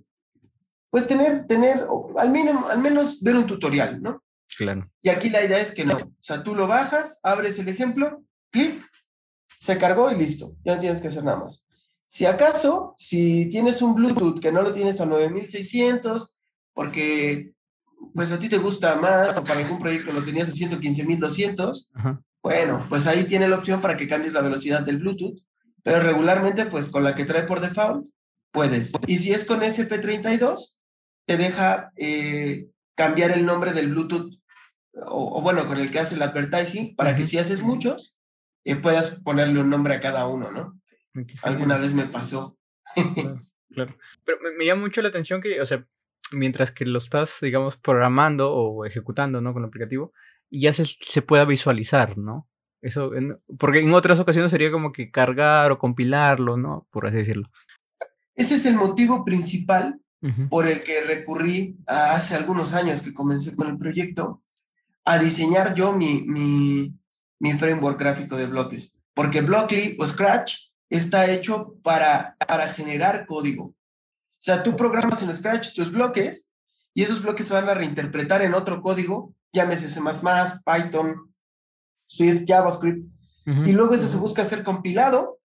pues 0.89 1.07
tener, 1.07 1.45
tener, 1.47 1.87
al, 2.17 2.29
mínimo, 2.29 2.67
al 2.67 2.79
menos 2.79 3.21
ver 3.21 3.35
un 3.35 3.47
tutorial, 3.47 4.01
¿no? 4.01 4.23
Claro. 4.55 4.87
Y 5.01 5.09
aquí 5.09 5.29
la 5.31 5.43
idea 5.43 5.59
es 5.59 5.71
que 5.73 5.85
no. 5.85 5.95
O 5.95 5.99
sea, 6.19 6.43
tú 6.43 6.53
lo 6.55 6.67
bajas, 6.67 7.19
abres 7.23 7.57
el 7.57 7.67
ejemplo, 7.69 8.23
clic, 8.51 8.83
se 9.59 9.77
cargó 9.79 10.11
y 10.11 10.17
listo. 10.17 10.55
Ya 10.63 10.75
no 10.75 10.79
tienes 10.81 11.01
que 11.01 11.07
hacer 11.07 11.23
nada 11.23 11.37
más. 11.37 11.65
Si 12.05 12.25
acaso, 12.27 12.93
si 12.97 13.47
tienes 13.49 13.81
un 13.81 13.95
Bluetooth 13.95 14.39
que 14.39 14.51
no 14.51 14.61
lo 14.61 14.71
tienes 14.71 15.01
a 15.01 15.05
9600, 15.05 16.32
porque 16.73 17.51
pues 18.13 18.31
a 18.31 18.39
ti 18.39 18.49
te 18.49 18.57
gusta 18.57 18.95
más 18.95 19.37
o 19.37 19.43
para 19.43 19.61
algún 19.61 19.79
proyecto 19.79 20.11
lo 20.11 20.23
tenías 20.23 20.49
a 20.49 20.51
115200, 20.51 21.91
Ajá. 21.93 22.21
bueno, 22.41 22.85
pues 22.89 23.07
ahí 23.07 23.23
tiene 23.23 23.47
la 23.47 23.57
opción 23.57 23.81
para 23.81 23.97
que 23.97 24.07
cambies 24.07 24.33
la 24.33 24.41
velocidad 24.41 24.81
del 24.81 24.97
Bluetooth, 24.97 25.39
pero 25.83 26.01
regularmente 26.01 26.65
pues 26.65 26.89
con 26.89 27.03
la 27.03 27.15
que 27.15 27.25
trae 27.25 27.43
por 27.43 27.61
default 27.61 28.07
puedes. 28.51 28.91
Y 29.07 29.17
si 29.17 29.31
es 29.31 29.45
con 29.45 29.61
SP32, 29.61 30.77
te 31.25 31.37
deja 31.37 31.91
eh, 31.95 32.67
cambiar 32.95 33.31
el 33.31 33.45
nombre 33.45 33.73
del 33.73 33.89
Bluetooth 33.91 34.33
o, 34.93 35.39
o 35.39 35.41
bueno, 35.41 35.65
con 35.65 35.79
el 35.79 35.89
que 35.89 35.99
hace 35.99 36.15
el 36.15 36.21
advertising, 36.21 36.95
para 36.95 37.15
que 37.15 37.25
si 37.25 37.37
haces 37.37 37.61
muchos, 37.61 38.15
eh, 38.63 38.75
puedas 38.75 39.19
ponerle 39.23 39.59
un 39.59 39.69
nombre 39.69 39.95
a 39.95 39.99
cada 39.99 40.27
uno, 40.27 40.51
¿no? 40.51 40.79
Alguna 41.41 41.77
vez 41.77 41.93
me 41.93 42.05
pasó. 42.05 42.57
Claro, 42.95 43.41
claro. 43.71 43.97
Pero 44.25 44.37
me, 44.41 44.51
me 44.51 44.65
llama 44.65 44.81
mucho 44.81 45.01
la 45.01 45.09
atención 45.09 45.41
que, 45.41 45.59
o 45.61 45.65
sea, 45.65 45.85
mientras 46.31 46.71
que 46.71 46.85
lo 46.85 46.97
estás, 46.97 47.37
digamos, 47.41 47.77
programando 47.77 48.51
o 48.53 48.85
ejecutando, 48.85 49.41
¿no? 49.41 49.53
Con 49.53 49.63
el 49.63 49.67
aplicativo, 49.67 50.13
ya 50.49 50.73
se, 50.73 50.85
se 50.85 51.21
pueda 51.21 51.45
visualizar, 51.45 52.17
¿no? 52.17 52.47
Eso, 52.81 53.13
en- 53.15 53.39
porque 53.59 53.79
en 53.79 53.93
otras 53.93 54.19
ocasiones 54.19 54.51
sería 54.51 54.71
como 54.71 54.91
que 54.91 55.09
cargar 55.11 55.71
o 55.71 55.79
compilarlo, 55.79 56.57
¿no? 56.57 56.87
Por 56.91 57.07
así 57.07 57.17
decirlo. 57.17 57.49
Ese 58.35 58.55
es 58.55 58.65
el 58.65 58.75
motivo 58.75 59.23
principal 59.25 59.99
por 60.49 60.67
el 60.67 60.79
que 60.81 61.01
recurrí 61.01 61.77
a- 61.85 62.11
hace 62.11 62.35
algunos 62.35 62.73
años 62.73 63.01
que 63.01 63.13
comencé 63.13 63.55
con 63.55 63.67
el 63.69 63.77
proyecto 63.77 64.41
a 65.05 65.17
diseñar 65.19 65.75
yo 65.75 65.91
mi, 65.93 66.23
mi, 66.25 66.93
mi 67.39 67.53
framework 67.53 67.99
gráfico 67.99 68.37
de 68.37 68.47
bloques. 68.47 68.97
Porque 69.13 69.41
Blockly 69.41 69.97
o 69.99 70.07
Scratch 70.07 70.55
está 70.89 71.29
hecho 71.29 71.75
para, 71.83 72.35
para 72.47 72.69
generar 72.69 73.25
código. 73.25 73.75
O 74.43 74.45
sea, 74.45 74.61
tú 74.61 74.75
programas 74.75 75.23
en 75.23 75.33
Scratch 75.33 75.73
tus 75.73 75.89
bloques 75.89 76.49
y 76.93 77.01
esos 77.01 77.23
bloques 77.23 77.47
se 77.47 77.53
van 77.53 77.69
a 77.69 77.75
reinterpretar 77.75 78.41
en 78.41 78.53
otro 78.53 78.81
código, 78.81 79.33
llámese 79.53 79.89
C++, 79.89 80.01
Python, 80.01 81.33
Swift, 82.07 82.43
JavaScript, 82.45 83.07
y 83.45 83.71
luego 83.71 83.93
ese 83.93 84.09
se 84.09 84.17
busca 84.17 84.43
ser 84.43 84.65
compilado 84.65 85.39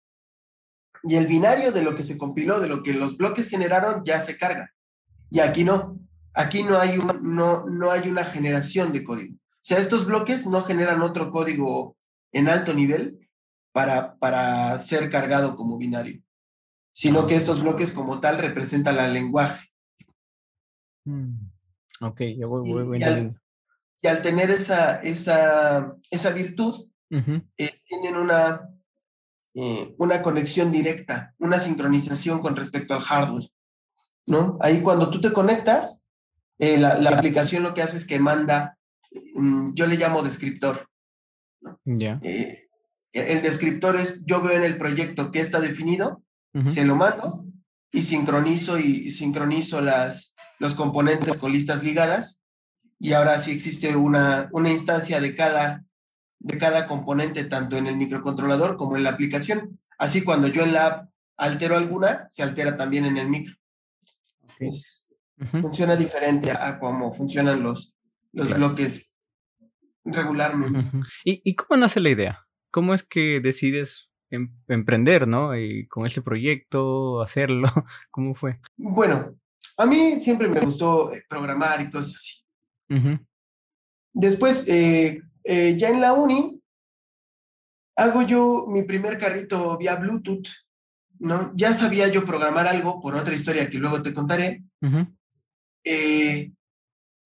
y 1.03 1.17
el 1.17 1.27
binario 1.27 1.73
de 1.73 1.83
lo 1.83 1.95
que 1.95 2.05
se 2.05 2.17
compiló, 2.17 2.59
de 2.59 2.69
lo 2.69 2.83
que 2.83 2.95
los 2.95 3.19
bloques 3.19 3.51
generaron, 3.51 4.03
ya 4.03 4.19
se 4.19 4.39
carga. 4.39 4.73
Y 5.29 5.41
aquí 5.41 5.63
no. 5.63 6.01
Aquí 6.33 6.63
no 6.63 6.79
hay, 6.79 6.97
un, 6.97 7.21
no, 7.23 7.67
no 7.67 7.91
hay 7.91 8.09
una 8.09 8.25
generación 8.25 8.95
de 8.95 9.05
código. 9.05 9.35
O 9.37 9.59
sea, 9.61 9.77
estos 9.77 10.07
bloques 10.07 10.47
no 10.47 10.63
generan 10.63 11.03
otro 11.03 11.31
código 11.31 11.99
en 12.33 12.49
alto 12.49 12.73
nivel 12.73 13.29
para, 13.73 14.17
para 14.17 14.79
ser 14.79 15.11
cargado 15.11 15.55
como 15.55 15.77
binario, 15.77 16.23
sino 16.97 17.27
que 17.27 17.35
estos 17.35 17.61
bloques 17.63 17.93
como 17.93 18.21
tal 18.21 18.39
representan 18.39 18.99
el 18.99 19.13
lenguaje. 19.13 19.69
Mm, 21.05 21.51
Ok, 22.01 22.23
ya 22.39 22.47
voy, 22.47 22.71
voy, 22.71 22.85
voy 22.85 22.99
y 22.99 23.03
al-. 23.03 23.41
Y 24.03 24.07
al 24.07 24.23
tener 24.23 24.51
esa, 24.51 24.97
esa, 24.97 25.95
esa 26.11 26.31
virtud, 26.31 26.89
eh, 27.11 27.81
tienen 27.87 28.17
una, 28.17 28.69
eh, 29.55 29.95
una 29.99 30.23
conexión 30.23 30.73
directa, 30.73 31.35
una 31.39 31.59
sincronización 31.59 32.41
con 32.41 32.57
respecto 32.57 32.95
al 32.95 33.01
hardware, 33.01 33.51
¿no? 34.27 34.59
Ahí 34.61 34.81
cuando 34.81 35.11
tú 35.11 35.21
te 35.21 35.33
conectas, 35.33 36.05
eh, 36.59 36.79
la, 36.79 36.99
la 36.99 37.11
aplicación 37.11 37.63
lo 37.63 37.75
que 37.75 37.83
hace 37.83 37.99
es 37.99 38.07
que 38.07 38.19
manda, 38.19 38.79
mm, 39.35 39.75
yo 39.75 39.87
le 39.87 39.97
llamo 39.97 40.23
descriptor. 40.23 40.89
Ya. 41.85 42.21
Eh, 42.23 42.69
el 43.13 43.43
descriptor 43.43 43.97
es, 43.97 44.25
yo 44.27 44.43
veo 44.43 44.57
en 44.57 44.65
el 44.65 44.79
proyecto 44.79 45.31
que 45.31 45.41
está 45.41 45.61
definido, 45.61 46.23
se 46.65 46.85
lo 46.85 46.97
mando 46.97 47.45
y 47.93 48.03
sincronizo 48.03 48.79
y, 48.79 49.07
y 49.07 49.11
sincronizo 49.11 49.81
las, 49.81 50.35
los 50.59 50.75
componentes 50.75 51.37
con 51.39 51.53
listas 51.53 51.83
ligadas 51.85 52.43
y 52.99 53.13
ahora 53.13 53.39
sí 53.39 53.51
existe 53.53 53.95
una, 53.97 54.49
una 54.53 54.71
instancia 54.71 55.21
de 55.21 55.35
cada, 55.35 55.85
de 56.39 56.57
cada 56.59 56.87
componente, 56.87 57.45
tanto 57.45 57.77
en 57.77 57.87
el 57.87 57.97
microcontrolador 57.97 58.77
como 58.77 58.97
en 58.97 59.05
la 59.05 59.11
aplicación. 59.11 59.79
Así 59.99 60.23
cuando 60.23 60.49
yo 60.49 60.63
en 60.63 60.73
la 60.73 60.87
app 60.87 61.11
altero 61.37 61.77
alguna, 61.77 62.25
se 62.29 62.43
altera 62.43 62.75
también 62.77 63.05
en 63.05 63.19
el 63.19 63.29
micro. 63.29 63.55
Es- 64.59 65.09
ujú. 65.39 65.61
funciona 65.61 65.97
diferente 65.97 66.51
a, 66.51 66.79
cómo 66.79 67.13
funcionan 67.13 67.63
los, 67.63 67.95
los 68.33 68.49
Claro. 68.49 68.69
bloques 68.69 69.11
regularmente. 70.05 70.83
Ujú. 70.85 71.01
¿Y, 71.25 71.43
¿Y 71.45 71.55
cómo 71.55 71.79
nace 71.81 72.01
la 72.01 72.11
idea? 72.11 72.47
¿Cómo 72.71 72.95
es 72.95 73.03
que 73.03 73.41
decides 73.43 74.09
em- 74.37 74.53
emprender, 74.69 75.27
¿no? 75.27 75.57
Y 75.57 75.87
con 75.89 76.07
este 76.07 76.23
proyecto, 76.23 77.21
hacerlo. 77.23 77.69
¿Cómo 78.11 78.35
fue? 78.35 78.61
Bueno, 78.77 79.35
a 79.77 79.87
mí 79.87 80.21
siempre 80.21 80.49
me 80.49 80.61
gustó 80.61 81.13
eh, 81.13 81.25
programar 81.29 81.81
y 81.81 81.91
cosas 81.91 82.15
así. 82.17 82.43
Ujú, 82.89 83.19
Después, 84.13 84.67
eh, 84.69 85.21
eh, 85.45 85.77
ya 85.77 85.89
en 85.91 86.01
la 86.01 86.15
uni, 86.15 86.61
hago 87.97 88.23
yo 88.23 88.67
mi 88.69 88.83
primer 88.83 89.19
carrito 89.19 89.77
vía 89.77 89.97
Bluetooth, 89.97 90.47
¿no? 91.19 91.51
Ya 91.55 91.73
sabía 91.73 92.09
yo 92.09 92.25
programar 92.25 92.67
algo 92.67 93.01
por 93.01 93.15
otra 93.15 93.35
historia 93.35 93.69
que 93.69 93.79
luego 93.79 94.03
te 94.03 94.13
contaré, 94.15 94.63
ujú, 94.83 95.07
eh, 95.85 96.53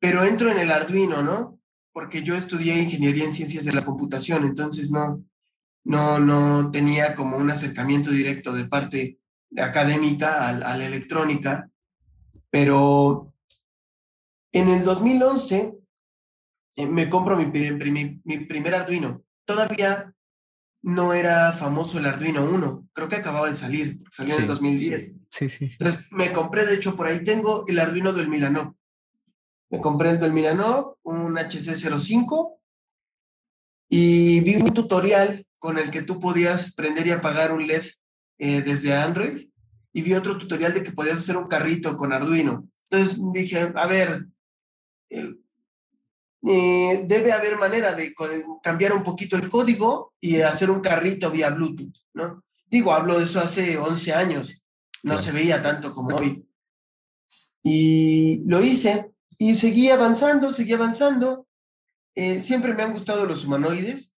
pero 0.00 0.24
entro 0.24 0.50
en 0.50 0.58
el 0.58 0.70
Arduino, 0.70 1.22
¿no? 1.22 1.58
Porque 1.92 2.22
yo 2.22 2.34
estudié 2.34 2.82
ingeniería 2.82 3.24
en 3.24 3.32
ciencias 3.32 3.64
de 3.64 3.72
la 3.72 3.82
computación, 3.82 4.44
entonces 4.44 4.90
no, 4.90 5.24
no, 5.84 6.18
no 6.18 6.70
tenía 6.70 7.14
como 7.14 7.36
un 7.36 7.50
acercamiento 7.50 8.10
directo 8.10 8.52
de 8.52 8.64
parte 8.66 9.18
de 9.50 9.62
académica 9.62 10.46
a, 10.46 10.48
a 10.50 10.76
la 10.76 10.84
electrónica, 10.86 11.70
pero 12.50 13.32
en 14.52 14.68
el 14.68 14.84
2011 14.84 15.74
eh, 16.76 16.86
me 16.86 17.08
compro 17.08 17.36
mi, 17.36 17.46
pri- 17.46 18.20
mi 18.24 18.38
primer 18.46 18.74
Arduino. 18.74 19.22
Todavía 19.44 20.14
no 20.82 21.12
era 21.12 21.52
famoso 21.52 21.98
el 21.98 22.06
Arduino 22.06 22.44
1, 22.44 22.88
creo 22.92 23.08
que 23.08 23.16
acababa 23.16 23.46
de 23.48 23.52
salir, 23.54 24.02
salió 24.10 24.34
en 24.34 24.40
el 24.40 24.46
Sí, 24.46 24.48
2010. 24.52 25.18
Sí, 25.30 25.48
sí. 25.48 25.64
Entonces 25.66 26.10
me 26.12 26.32
compré, 26.32 26.64
de 26.64 26.74
hecho, 26.74 26.96
por 26.96 27.06
ahí 27.06 27.22
tengo 27.24 27.64
el 27.66 27.78
Arduino 27.78 28.12
del 28.12 28.28
Milanov. 28.28 28.74
Me 29.70 29.78
compré 29.80 30.10
el 30.10 30.20
del 30.20 30.32
Milanov, 30.32 30.96
un 31.02 31.34
HC05, 31.36 32.56
y 33.88 34.40
vi 34.40 34.56
un 34.56 34.72
tutorial 34.72 35.46
con 35.60 35.78
el 35.78 35.92
que 35.92 36.02
tú 36.02 36.18
podías 36.18 36.74
prender 36.74 37.06
y 37.06 37.10
apagar 37.12 37.52
un 37.52 37.68
LED 37.68 37.84
eh, 38.38 38.62
desde 38.62 38.96
Android, 38.96 39.48
y 39.92 40.02
vi 40.02 40.14
otro 40.14 40.36
tutorial 40.38 40.74
de 40.74 40.82
que 40.82 40.92
podías 40.92 41.18
hacer 41.18 41.36
un 41.36 41.46
carrito 41.46 41.96
con 41.96 42.12
Arduino. 42.12 42.68
Entonces 42.90 43.20
dije, 43.32 43.72
a 43.74 43.86
ver, 43.86 44.26
eh, 45.10 45.34
eh, 46.46 47.04
debe 47.06 47.32
haber 47.32 47.58
manera 47.58 47.92
de 47.92 48.14
cambiar 48.62 48.94
un 48.94 49.02
poquito 49.02 49.36
el 49.36 49.50
código 49.50 50.14
y 50.18 50.40
hacer 50.40 50.70
un 50.70 50.80
carrito 50.80 51.30
vía 51.30 51.50
Bluetooth, 51.50 51.94
¿no? 52.14 52.42
Digo, 52.66 52.92
hablo 52.92 53.18
de 53.18 53.24
eso 53.24 53.40
hace 53.40 53.76
11 53.76 54.14
años, 54.14 54.62
no 55.02 55.18
se 55.18 55.32
veía 55.32 55.60
tanto 55.60 55.92
como 55.92 56.16
hoy. 56.16 56.46
Y 57.62 58.42
lo 58.46 58.62
hice 58.62 59.12
y 59.36 59.54
seguí 59.54 59.90
avanzando, 59.90 60.52
seguí 60.52 60.72
avanzando. 60.72 61.46
Eh, 62.14 62.40
siempre 62.40 62.74
me 62.74 62.82
han 62.82 62.92
gustado 62.92 63.26
los 63.26 63.44
humanoides, 63.44 64.14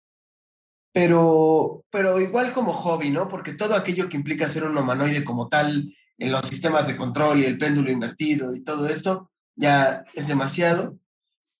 pero, 0.92 1.84
pero 1.90 2.20
igual 2.20 2.52
como 2.52 2.72
hobby, 2.72 3.10
¿no? 3.10 3.26
Porque 3.26 3.54
todo 3.54 3.74
aquello 3.74 4.08
que 4.08 4.16
implica 4.16 4.48
ser 4.48 4.64
un 4.64 4.76
humanoide 4.76 5.24
como 5.24 5.48
tal, 5.48 5.92
en 6.18 6.30
los 6.30 6.46
sistemas 6.46 6.86
de 6.86 6.96
control 6.96 7.40
y 7.40 7.46
el 7.46 7.58
péndulo 7.58 7.90
invertido 7.90 8.54
y 8.54 8.62
todo 8.62 8.86
esto, 8.86 9.30
ya 9.56 10.04
es 10.14 10.28
demasiado. 10.28 10.98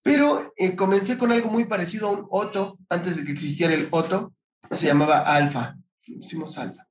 Pero 0.05 0.53
eh, 0.57 0.77
comencé 0.77 1.17
con 1.17 1.33
algo 1.33 1.49
muy 1.49 1.65
parecido 1.65 2.09
a 2.09 2.13
un 2.13 2.27
Otto, 2.31 2.79
antes 2.89 3.17
de 3.17 3.25
que 3.25 3.33
existiera 3.33 3.73
el 3.73 3.89
Otto, 3.91 4.35
se 4.71 4.87
llamaba 4.87 5.21
Alfa, 5.21 5.77
hicimos 6.07 6.59
Alfa. 6.59 6.87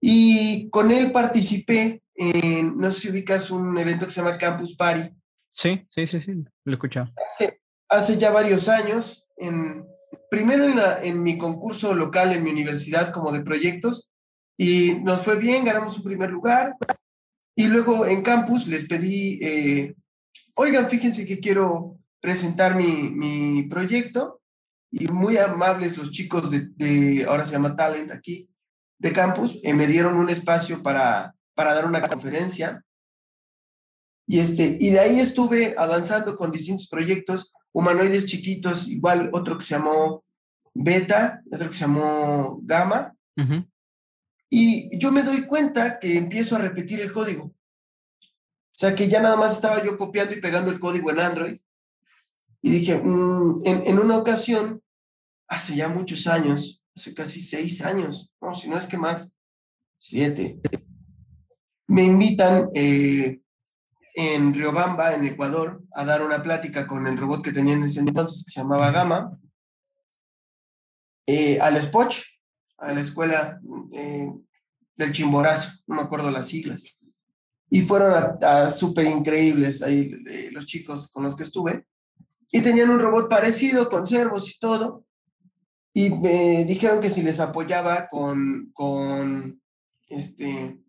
Y 0.00 0.70
con 0.70 0.90
él 0.90 1.12
participé 1.12 2.02
en, 2.14 2.76
no 2.78 2.90
sé 2.90 3.00
si 3.00 3.10
ubicas 3.10 3.50
un 3.50 3.76
evento 3.78 4.06
que 4.06 4.12
se 4.12 4.22
llama 4.22 4.38
Campus 4.38 4.74
Party. 4.74 5.10
Sí, 5.50 5.86
sí, 5.90 6.06
sí, 6.06 6.20
sí, 6.20 6.32
lo 6.32 6.72
he 6.72 6.74
escuchado. 6.74 7.12
Hace, 7.26 7.60
hace 7.88 8.16
ya 8.16 8.30
varios 8.30 8.68
años, 8.68 9.26
en, 9.36 9.84
primero 10.30 10.64
en, 11.02 11.22
mi 11.22 11.36
concurso 11.38 11.94
local 11.94 12.32
en 12.32 12.44
mi 12.44 12.50
universidad 12.50 13.12
como 13.12 13.32
de 13.32 13.40
proyectos, 13.40 14.10
y 14.56 14.94
nos 15.02 15.22
fue 15.22 15.36
bien, 15.36 15.64
ganamos 15.64 15.96
un 15.96 16.04
primer 16.04 16.30
lugar, 16.30 16.76
y 17.56 17.66
luego 17.68 18.06
en 18.06 18.22
campus 18.22 18.66
les 18.66 18.86
pedí, 18.86 19.38
eh, 19.42 19.94
oigan, 20.54 20.88
fíjense 20.88 21.26
que 21.26 21.40
quiero 21.40 21.98
presentar 22.20 22.76
mi, 22.76 23.10
mi, 23.10 23.62
proyecto, 23.64 24.40
y 24.90 25.08
muy 25.08 25.36
amables 25.36 25.96
los 25.96 26.10
chicos 26.10 26.50
de, 26.50 26.68
de, 26.76 27.24
ahora 27.24 27.44
se 27.44 27.52
llama 27.52 27.76
Talent 27.76 28.10
aquí, 28.10 28.50
de 28.98 29.12
campus, 29.12 29.58
eh, 29.62 29.72
me 29.72 29.86
dieron 29.86 30.16
un 30.16 30.28
espacio 30.28 30.82
para, 30.82 31.34
para 31.54 31.74
dar 31.74 31.86
una 31.86 32.06
conferencia, 32.06 32.84
y, 34.26 34.38
este, 34.38 34.76
y 34.78 34.90
de 34.90 35.00
ahí 35.00 35.18
estuve 35.18 35.74
avanzando 35.76 36.36
con 36.36 36.52
distintos 36.52 36.86
proyectos, 36.88 37.52
humanoides 37.72 38.26
chiquitos, 38.26 38.88
igual 38.88 39.30
otro 39.32 39.58
que 39.58 39.64
se 39.64 39.74
llamó 39.74 40.24
Beta, 40.74 41.42
otro 41.50 41.68
que 41.68 41.74
se 41.74 41.80
llamó 41.80 42.60
Gamma. 42.62 43.14
Y 44.48 44.98
yo 44.98 45.12
me 45.12 45.22
doy 45.22 45.46
cuenta 45.46 45.98
que 45.98 46.16
empiezo 46.16 46.56
a 46.56 46.58
repetir 46.58 47.00
el 47.00 47.12
código. 47.12 47.44
O 47.44 47.54
sea, 48.80 48.94
que 48.94 49.08
ya 49.08 49.20
nada 49.20 49.36
más 49.36 49.54
estaba 49.54 49.84
yo 49.84 49.96
copiando 49.96 50.34
y 50.34 50.40
pegando 50.40 50.70
el 50.70 50.80
código 50.80 51.10
en 51.10 51.20
Android. 51.20 51.58
Y 52.62 52.70
dije, 52.70 52.96
mm, 52.98 53.62
en, 53.64 53.86
en, 53.86 53.98
una 53.98 54.18
ocasión, 54.18 54.82
hace 55.48 55.76
ya 55.76 55.88
muchos 55.88 56.26
años, 56.26 56.82
hace 56.94 57.14
casi 57.14 57.40
seis 57.40 57.80
años, 57.82 58.30
no, 58.40 58.54
si 58.54 58.68
no 58.68 58.76
es 58.76 58.86
que 58.86 58.98
más, 58.98 59.34
siete, 59.98 60.60
me 61.86 62.04
invitan 62.04 62.70
eh, 62.74 63.40
en 64.14 64.54
Riobamba, 64.54 65.14
en 65.14 65.24
Ecuador, 65.24 65.82
a 65.92 66.04
dar 66.04 66.22
una 66.22 66.42
plática 66.42 66.86
con 66.86 67.06
el 67.06 67.16
robot 67.16 67.42
que 67.42 67.52
tenía 67.52 67.74
en 67.74 67.84
ese 67.84 68.00
entonces, 68.00 68.44
que 68.44 68.52
se 68.52 68.60
llamaba 68.60 68.90
Gama, 68.90 69.38
eh, 71.26 71.60
al 71.60 71.80
Spoch, 71.80 72.16
a 72.78 72.92
la 72.92 73.00
escuela 73.00 73.60
eh, 73.92 74.32
del 74.96 75.12
Chimborazo, 75.12 75.70
no 75.86 75.96
me 75.96 76.02
acuerdo 76.02 76.30
las 76.30 76.48
siglas. 76.48 76.84
Y 77.68 77.82
fueron 77.82 78.12
a, 78.12 78.64
a 78.64 78.68
súper 78.68 79.06
increíbles 79.06 79.82
ahí 79.82 80.12
eh, 80.26 80.48
los 80.50 80.66
chicos 80.66 81.10
con 81.12 81.22
los 81.22 81.36
que 81.36 81.44
estuve. 81.44 81.86
Y 82.50 82.62
tenían 82.62 82.90
un 82.90 82.98
robot 82.98 83.28
parecido, 83.28 83.88
con 83.88 84.06
servos 84.06 84.50
y 84.50 84.58
todo. 84.58 85.04
Y 85.92 86.10
me 86.10 86.64
dijeron 86.64 87.00
que 87.00 87.10
si 87.10 87.22
les 87.22 87.38
apoyaba 87.38 88.08
con, 88.08 88.70
con 88.74 89.60
este, 90.08 90.80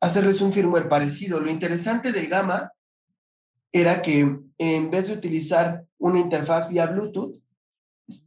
hacerles 0.00 0.40
un 0.40 0.52
firmware 0.52 0.88
parecido. 0.88 1.40
Lo 1.40 1.50
interesante 1.50 2.12
del 2.12 2.28
Gamma 2.28 2.72
era 3.72 4.02
que 4.02 4.38
en 4.58 4.90
vez 4.90 5.08
de 5.08 5.14
utilizar 5.14 5.84
una 5.98 6.18
interfaz 6.18 6.68
vía 6.68 6.86
Bluetooth, 6.86 7.40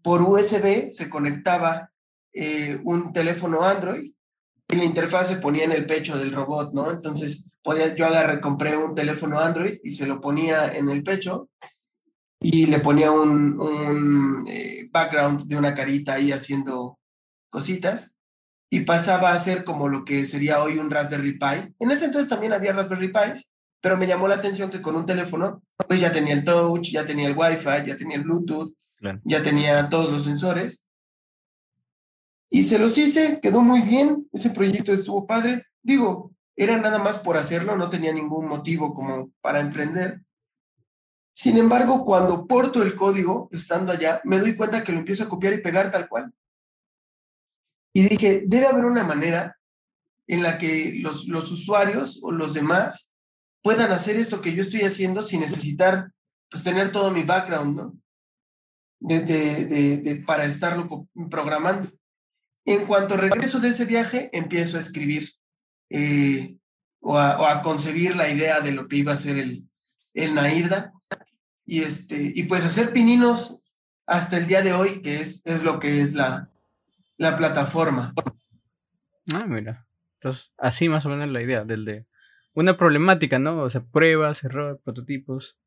por 0.03 0.21
USB 0.21 0.89
se 0.89 1.09
conectaba 1.09 1.91
eh, 2.33 2.79
un 2.83 3.13
teléfono 3.13 3.63
Android 3.63 4.11
y 4.67 4.75
la 4.75 4.83
interfaz 4.83 5.29
se 5.29 5.37
ponía 5.37 5.63
en 5.63 5.71
el 5.71 5.85
pecho 5.85 6.17
del 6.17 6.33
robot, 6.33 6.73
¿no? 6.73 6.91
Entonces, 6.91 7.45
podía, 7.63 7.95
yo 7.95 8.05
agarré, 8.05 8.39
compré 8.41 8.77
un 8.77 8.93
teléfono 8.93 9.39
Android 9.39 9.79
y 9.83 9.91
se 9.91 10.05
lo 10.05 10.21
ponía 10.21 10.75
en 10.75 10.89
el 10.89 11.01
pecho 11.03 11.49
y 12.39 12.67
le 12.67 12.79
ponía 12.79 13.11
un, 13.11 13.59
un 13.59 14.45
eh, 14.47 14.87
background 14.91 15.47
de 15.47 15.57
una 15.57 15.73
carita 15.73 16.13
ahí 16.13 16.31
haciendo 16.31 16.99
cositas 17.49 18.13
y 18.69 18.81
pasaba 18.81 19.31
a 19.31 19.39
ser 19.39 19.63
como 19.63 19.87
lo 19.87 20.05
que 20.05 20.25
sería 20.25 20.61
hoy 20.61 20.77
un 20.77 20.91
Raspberry 20.91 21.37
Pi. 21.37 21.73
En 21.79 21.91
ese 21.91 22.05
entonces 22.05 22.29
también 22.29 22.53
había 22.53 22.73
Raspberry 22.73 23.11
Pi, 23.11 23.45
pero 23.81 23.97
me 23.97 24.07
llamó 24.07 24.27
la 24.27 24.35
atención 24.35 24.69
que 24.69 24.81
con 24.81 24.95
un 24.95 25.05
teléfono, 25.05 25.63
pues 25.87 25.99
ya 25.99 26.11
tenía 26.11 26.33
el 26.33 26.43
touch, 26.43 26.91
ya 26.91 27.05
tenía 27.05 27.27
el 27.27 27.37
Wi-Fi, 27.37 27.87
ya 27.87 27.95
tenía 27.95 28.17
el 28.17 28.23
Bluetooth, 28.23 28.73
claro. 28.97 29.19
ya 29.23 29.41
tenía 29.41 29.89
todos 29.89 30.11
los 30.11 30.23
sensores. 30.23 30.85
Y 32.49 32.63
se 32.63 32.79
los 32.79 32.97
hice, 32.97 33.39
quedó 33.41 33.61
muy 33.61 33.81
bien, 33.81 34.27
ese 34.33 34.49
proyecto 34.49 34.91
estuvo 34.91 35.25
padre. 35.25 35.65
Digo, 35.81 36.31
era 36.55 36.77
nada 36.77 36.99
más 36.99 37.19
por 37.19 37.37
hacerlo, 37.37 37.75
no 37.75 37.89
tenía 37.89 38.11
ningún 38.11 38.47
motivo 38.47 38.93
como 38.93 39.31
para 39.41 39.59
emprender. 39.59 40.21
Sin 41.31 41.57
embargo, 41.57 42.03
cuando 42.03 42.45
porto 42.47 42.83
el 42.83 42.95
código, 42.95 43.47
estando 43.51 43.93
allá, 43.93 44.19
me 44.25 44.39
doy 44.39 44.55
cuenta 44.55 44.83
que 44.83 44.91
lo 44.91 44.99
empiezo 44.99 45.23
a 45.23 45.29
copiar 45.29 45.53
y 45.53 45.61
pegar 45.61 45.89
tal 45.89 46.09
cual. 46.09 46.33
Y 47.93 48.07
dije, 48.07 48.43
debe 48.45 48.67
haber 48.67 48.85
una 48.85 49.03
manera 49.03 49.57
en 50.27 50.43
la 50.43 50.57
que 50.57 50.93
los, 51.01 51.27
los 51.27 51.51
usuarios 51.51 52.19
o 52.21 52.31
los 52.31 52.53
demás 52.53 53.11
puedan 53.63 53.91
hacer 53.91 54.17
esto 54.17 54.41
que 54.41 54.53
yo 54.53 54.61
estoy 54.61 54.81
haciendo 54.81 55.23
sin 55.23 55.41
necesitar 55.41 56.11
pues 56.49 56.63
tener 56.63 56.91
todo 56.91 57.11
mi 57.11 57.23
background, 57.23 57.77
¿no? 57.77 57.97
De, 59.01 59.21
de, 59.21 60.15
para 60.27 60.45
estarlo 60.45 61.07
programando. 61.29 61.89
En 62.65 62.85
cuanto 62.85 63.15
regreso 63.15 63.59
de 63.59 63.69
ese 63.69 63.85
viaje, 63.85 64.29
empiezo 64.33 64.77
a 64.77 64.81
escribir 64.81 65.31
eh, 65.89 66.57
o, 66.99 67.17
a, 67.17 67.51
a, 67.51 67.61
concebir 67.61 68.15
la 68.15 68.29
idea 68.29 68.59
de 68.59 68.71
lo 68.71 68.87
que 68.87 68.97
iba 68.97 69.13
a 69.13 69.17
ser 69.17 69.37
el, 69.37 69.67
el 70.13 70.35
Nairda 70.35 70.93
y, 71.65 71.81
este, 71.81 72.33
y 72.35 72.43
pues 72.43 72.65
hacer 72.65 72.91
pininos 72.91 73.63
hasta 74.05 74.37
el 74.37 74.47
día 74.47 74.61
de 74.61 74.73
hoy, 74.73 75.01
que 75.01 75.21
es, 75.21 75.45
es 75.45 75.63
lo 75.63 75.79
que 75.79 76.01
es 76.01 76.13
la, 76.13 76.49
la 77.19 77.35
plataforma. 77.35 78.13
Ah, 79.31 79.45
mira. 79.45 79.85
Entonces, 80.15 80.51
así 80.57 80.89
más 80.89 81.05
o 81.05 81.09
menos 81.09 81.29
la 81.29 81.41
idea 81.41 81.63
del 81.63 81.85
de 81.85 82.07
una 82.53 82.77
problemática, 82.77 83.37
¿no? 83.37 83.61
O 83.61 83.69
sea, 83.69 83.83
pruebas, 83.83 84.43
error, 84.43 84.81
prototipos. 84.83 85.57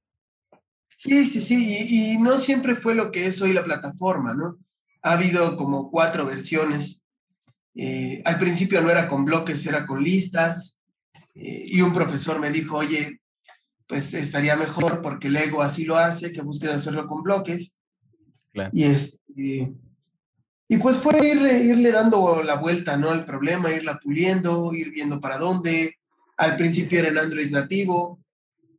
Sí, 0.94 1.24
sí, 1.24 1.40
sí, 1.40 1.86
y, 1.88 2.12
y, 2.14 2.18
no 2.18 2.32
siempre 2.32 2.74
fue 2.74 2.94
lo 2.94 3.10
que 3.12 3.26
es 3.26 3.40
hoy 3.40 3.52
la 3.52 3.64
plataforma, 3.64 4.34
¿no? 4.34 4.58
Ha 5.02 5.12
habido 5.12 5.56
como 5.56 5.90
cuatro 5.90 6.26
versiones. 6.26 7.04
Eh, 7.74 8.22
al 8.24 8.38
principio 8.38 8.80
no 8.82 8.90
era 8.90 9.08
con 9.08 9.24
bloques, 9.24 9.64
era 9.66 9.86
con 9.86 10.02
listas. 10.02 10.80
Eh, 11.34 11.64
y 11.66 11.80
un 11.80 11.94
profesor 11.94 12.40
me 12.40 12.50
dijo, 12.50 12.76
oye, 12.76 13.20
pues 13.86 14.12
estaría 14.14 14.56
mejor 14.56 15.02
porque 15.02 15.30
Lego 15.30 15.62
así 15.62 15.84
lo 15.84 15.96
hace, 15.96 16.32
que 16.32 16.42
busque 16.42 16.68
hacerlo 16.68 17.06
con 17.06 17.22
bloques. 17.22 17.78
Claro. 18.52 18.70
Y 18.74 18.84
este, 18.84 19.72
y 20.72 20.78
pues 20.78 20.96
fue 20.96 21.28
irle, 21.28 21.64
irle 21.64 21.92
dando 21.92 22.42
la 22.42 22.54
vuelta, 22.54 22.96
¿no? 22.96 23.10
Al 23.10 23.26
problema, 23.26 23.70
irla 23.70 24.00
puliendo, 24.00 24.72
ir 24.72 24.90
viendo 24.90 25.20
para 25.20 25.36
dónde. 25.36 25.98
Al 26.38 26.56
principio 26.56 26.98
era 26.98 27.08
en 27.08 27.18
Android 27.18 27.50
nativo. 27.50 28.18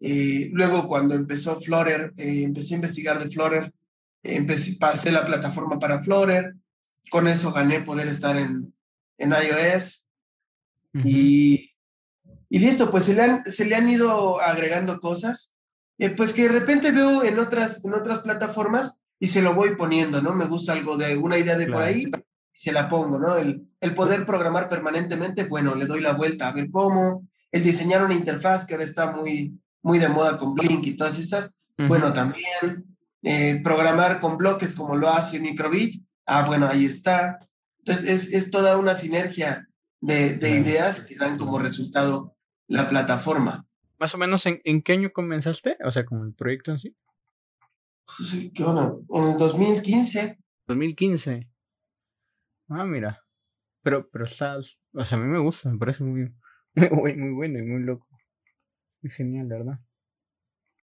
Eh, 0.02 0.50
luego 0.54 0.88
cuando 0.88 1.14
empezó 1.14 1.62
Flutter, 1.62 2.12
eh, 2.18 2.42
empecé 2.46 2.74
a 2.74 2.78
investigar 2.78 3.24
de 3.24 3.30
Flutter. 3.30 3.72
Eh, 4.24 4.38
empecé, 4.38 4.76
pasé 4.80 5.12
la 5.12 5.24
plataforma 5.24 5.78
para 5.78 6.02
Flutter. 6.02 6.56
Con 7.12 7.28
eso 7.28 7.52
gané 7.52 7.82
poder 7.82 8.08
estar 8.08 8.38
en, 8.38 8.74
en 9.20 9.30
iOS. 9.30 10.08
Uh 10.96 10.98
-huh. 10.98 11.02
y, 11.06 11.76
y, 12.50 12.58
listo, 12.58 12.90
pues 12.90 13.04
se 13.04 13.14
le 13.14 13.22
han, 13.22 13.46
se 13.46 13.66
le 13.66 13.76
han 13.76 13.88
ido 13.88 14.42
agregando 14.42 15.00
cosas. 15.00 15.54
pues 16.18 16.34
que 16.34 16.50
de 16.50 16.60
repente 16.60 16.92
veo 16.92 17.24
en 17.24 17.38
otras, 17.38 17.86
en 17.86 17.94
otras 17.94 18.22
plataformas 18.22 18.98
y 19.24 19.28
se 19.28 19.42
lo 19.42 19.54
voy 19.54 19.78
poniendo, 19.78 20.22
¿no? 20.22 20.34
Me 20.34 20.48
gusta 20.48 20.74
algo 20.74 20.98
de 20.98 21.16
una 21.16 21.38
idea 21.38 21.56
de 21.56 21.68
claro. 21.68 21.80
por 21.80 21.88
ahí, 21.88 22.12
se 22.52 22.74
la 22.74 22.90
pongo, 22.90 23.18
¿no? 23.18 23.38
El, 23.38 23.70
el 23.80 23.94
poder 23.94 24.26
programar 24.26 24.68
permanentemente, 24.68 25.46
bueno, 25.46 25.76
le 25.76 25.86
doy 25.86 26.02
la 26.02 26.12
vuelta 26.12 26.50
a 26.50 26.52
ver 26.52 26.70
cómo, 26.70 27.26
el 27.50 27.64
diseñar 27.64 28.04
una 28.04 28.16
interfaz 28.16 28.66
que 28.66 28.74
ahora 28.74 28.84
está 28.84 29.16
muy, 29.16 29.58
muy 29.82 29.98
de 29.98 30.10
moda 30.10 30.38
con 30.38 30.54
Blink 30.54 30.86
y 30.88 30.98
todas 30.98 31.20
estas, 31.20 31.46
uh 31.46 31.84
-huh. 31.84 31.88
bueno, 31.88 32.12
también 32.12 32.98
eh, 33.22 33.62
programar 33.64 34.20
con 34.20 34.36
bloques 34.36 34.76
como 34.76 34.98
lo 34.98 35.08
hace 35.08 35.40
Microbit, 35.40 36.06
ah, 36.26 36.44
bueno, 36.46 36.68
ahí 36.68 36.84
está. 36.84 37.40
Entonces, 37.80 38.04
es, 38.10 38.34
es 38.34 38.52
toda 38.52 38.76
una 38.78 38.94
sinergia 38.94 39.70
de, 40.02 40.36
de 40.36 40.50
ideas 40.50 41.00
que 41.00 41.16
dan 41.16 41.38
como 41.38 41.60
resultado 41.60 42.36
la 42.68 42.90
plataforma. 42.90 43.66
Más 43.98 44.14
o 44.14 44.18
menos, 44.18 44.46
¿en, 44.48 44.60
en 44.66 44.82
qué 44.82 44.92
año 44.92 45.14
comenzaste? 45.14 45.78
O 45.86 45.92
sea, 45.92 46.04
como 46.04 46.26
el 46.26 46.34
proyecto 46.34 46.72
en 46.72 46.80
sí. 46.80 46.94
Sí, 48.18 48.52
¿qué 48.54 48.64
onda? 48.64 48.96
En 49.10 49.32
el 49.32 49.38
2015. 49.38 50.40
2015. 50.68 51.50
Ah, 52.70 52.86
mira. 52.86 53.24
Pero, 53.82 54.10
pero 54.10 54.26
estás, 54.26 54.80
o 54.94 55.06
sea, 55.06 55.18
a 55.18 55.22
mí 55.22 55.28
me 55.28 55.40
gusta, 55.40 55.70
me 55.70 55.78
parece 55.78 56.04
muy, 56.04 56.34
muy, 56.92 57.16
muy 57.16 57.32
bueno 57.32 57.60
y 57.60 57.64
muy 57.64 57.84
loco. 57.84 58.08
Muy 59.02 59.12
genial, 59.12 59.48
¿verdad? 59.48 59.80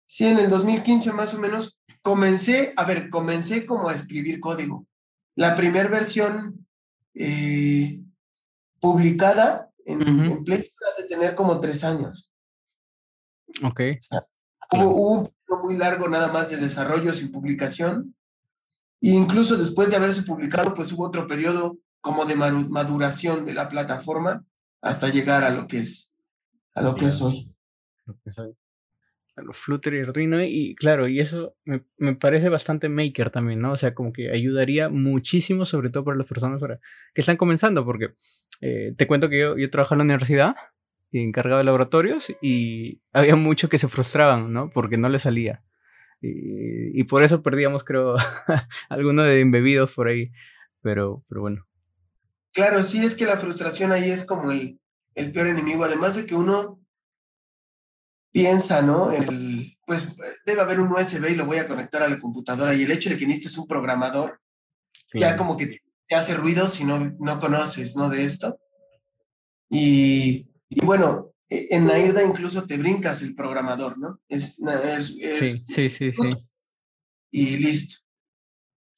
Sí, 0.07 0.27
en 0.27 0.39
el 0.39 0.51
2015 0.51 1.13
más 1.13 1.35
o 1.35 1.39
menos 1.39 1.79
comencé, 2.03 2.73
a 2.77 2.85
ver, 2.85 3.11
comencé 3.11 3.65
como 3.65 3.89
a 3.89 3.95
escribir 3.95 4.41
código. 4.41 4.87
La 5.37 5.55
primera 5.55 5.89
versión 5.89 6.67
eh, 7.15 8.01
publicada 8.81 9.71
En, 9.85 10.03
en 10.03 10.45
Play 10.45 10.59
de 10.99 11.05
tener 11.05 11.35
como 11.35 11.61
tres 11.61 11.85
años. 11.85 12.31
Ok. 13.63 13.81
Hubo, 14.73 15.21
un 15.21 15.25
periodo 15.27 15.65
muy 15.65 15.77
largo 15.77 16.09
nada 16.09 16.33
más 16.33 16.51
de 16.51 16.57
desarrollo 16.57 17.13
sin 17.13 17.33
publicación. 17.33 18.15
E 19.03 19.11
incluso 19.11 19.57
después 19.57 19.91
de 19.91 19.97
haberse 19.97 20.23
publicado, 20.23 20.75
pues 20.75 20.93
hubo 20.93 21.07
otro 21.07 21.27
periodo 21.27 21.79
como 22.01 22.25
de 22.25 22.35
maduración 22.35 23.45
de 23.45 23.55
la 23.55 23.69
plataforma 23.69 24.45
hasta 24.81 25.09
llegar 25.09 25.45
a 25.45 25.51
lo 25.51 25.67
que 25.67 25.81
es, 25.81 26.15
a 26.75 26.83
lo 26.83 26.95
que 26.95 27.07
es 27.07 27.21
hoy. 27.21 27.55
Lo 28.07 28.15
que 28.23 28.31
es 28.31 28.39
hoy. 28.39 28.57
Flutter 29.53 29.95
y 29.95 30.01
Arduino 30.01 30.43
y 30.43 30.75
claro, 30.75 31.09
y 31.09 31.21
eso 31.21 31.57
me, 31.65 31.83
me, 31.97 32.15
parece 32.15 32.49
bastante 32.49 32.89
maker 32.89 33.31
también, 33.31 33.61
¿no? 33.61 33.73
O 33.73 33.77
sea, 33.77 33.95
como 33.95 34.13
que 34.13 34.31
ayudaría 34.31 34.89
muchísimo, 34.89 35.65
sobre 35.65 35.91
todo 35.91 36.05
para 36.05 36.19
las 36.19 36.27
personas 36.27 36.61
para, 36.61 36.79
que 37.15 37.21
están 37.21 37.37
comenzando, 37.37 37.85
porque 37.85 38.11
eh, 38.61 38.95
te 38.97 39.07
cuento 39.07 39.29
que 39.29 39.41
yo, 39.41 39.57
yo 39.57 39.71
trabajo 39.71 39.95
en 39.95 39.99
la 39.99 40.05
universidad, 40.05 40.55
encargado 41.13 41.59
de 41.59 41.65
laboratorios, 41.65 42.33
y 42.41 43.01
había 43.13 43.37
mucho 43.37 43.69
que 43.69 43.79
se 43.79 43.89
frustraban, 43.89 44.53
¿no? 44.53 44.71
Porque 44.71 44.97
no 44.97 45.09
le 45.09 45.19
salía. 45.19 45.63
Y, 46.21 47.01
y 47.01 47.05
por 47.05 47.23
eso 47.23 47.43
perdíamos, 47.43 47.85
creo, 47.85 48.17
alguno 48.89 49.23
de 49.23 49.41
embebidos 49.41 49.93
por 49.93 50.09
ahí, 50.09 50.31
pero, 50.83 51.25
pero 51.29 51.41
bueno. 51.41 51.67
Claro, 52.53 52.83
sí, 52.83 53.05
es 53.05 53.15
que 53.15 53.27
la 53.27 53.37
frustración 53.37 53.93
ahí 53.93 54.11
es 54.11 54.25
como 54.25 54.51
el, 54.51 54.81
el 55.15 55.33
peor 55.33 55.49
enemigo, 55.49 55.85
además 55.85 56.17
de 56.17 56.27
que 56.27 56.35
uno 56.35 56.81
piensa, 58.33 58.83
¿no? 58.83 59.13
El, 59.13 59.77
pues 59.87 60.17
debe 60.45 60.61
haber 60.61 60.81
un 60.81 60.93
USB 60.93 61.31
y 61.31 61.35
lo 61.35 61.47
voy 61.47 61.59
a 61.59 61.69
conectar 61.69 62.03
a 62.03 62.09
la 62.09 62.19
computadora 62.19 62.75
y 62.75 62.83
el 62.83 62.91
hecho 62.91 63.11
de 63.11 63.19
que 63.19 63.27
necesites 63.27 63.59
un 63.59 63.67
programador, 63.67 64.41
ya 65.13 65.37
como 65.37 65.57
que 65.57 65.79
te 66.07 66.15
hace 66.15 66.35
ruido 66.35 66.69
si 66.69 66.85
no, 66.85 67.13
no 67.19 67.39
conoces, 67.39 67.97
¿no? 67.97 68.09
De 68.09 68.25
esto. 68.25 68.59
Y, 69.69 70.50
y 70.71 70.85
bueno, 70.85 71.35
e, 71.51 71.67
en 71.71 71.87
Nairda 71.87 72.23
incluso 72.23 72.65
te 72.65 72.79
brincas 72.79 73.23
el 73.23 73.35
programador, 73.35 73.99
¿no? 73.99 74.21
Es, 74.29 74.59
es, 74.61 75.07
sí, 75.07 75.65
sí, 75.67 75.91
sí, 75.91 76.13
sí. 76.13 76.35
Y 77.33 77.57
listo. 77.59 77.99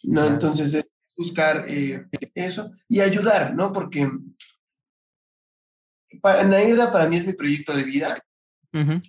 ¿No? 0.05 0.27
Entonces 0.27 0.75
es 0.75 0.85
buscar 1.17 1.65
eh, 1.69 2.07
eso 2.35 2.71
y 2.89 3.01
ayudar, 3.01 3.55
¿no? 3.55 3.73
Porque 3.73 4.11
para, 6.21 6.45
Nairda 6.45 6.93
para 6.93 7.09
mí 7.09 7.17
es 7.17 7.27
mi 7.27 7.33
proyecto 7.33 7.75
de 7.75 7.85
vida 7.85 8.19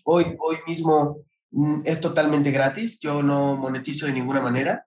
hoy, 0.04 0.36
hoy 0.40 0.58
mismo 0.68 1.26
mm, 1.52 1.82
es 1.86 2.00
totalmente 2.00 2.52
gratis, 2.52 3.00
yo 3.00 3.24
no 3.24 3.56
monetizo 3.56 4.06
de 4.06 4.14
ninguna 4.14 4.42
manera. 4.42 4.86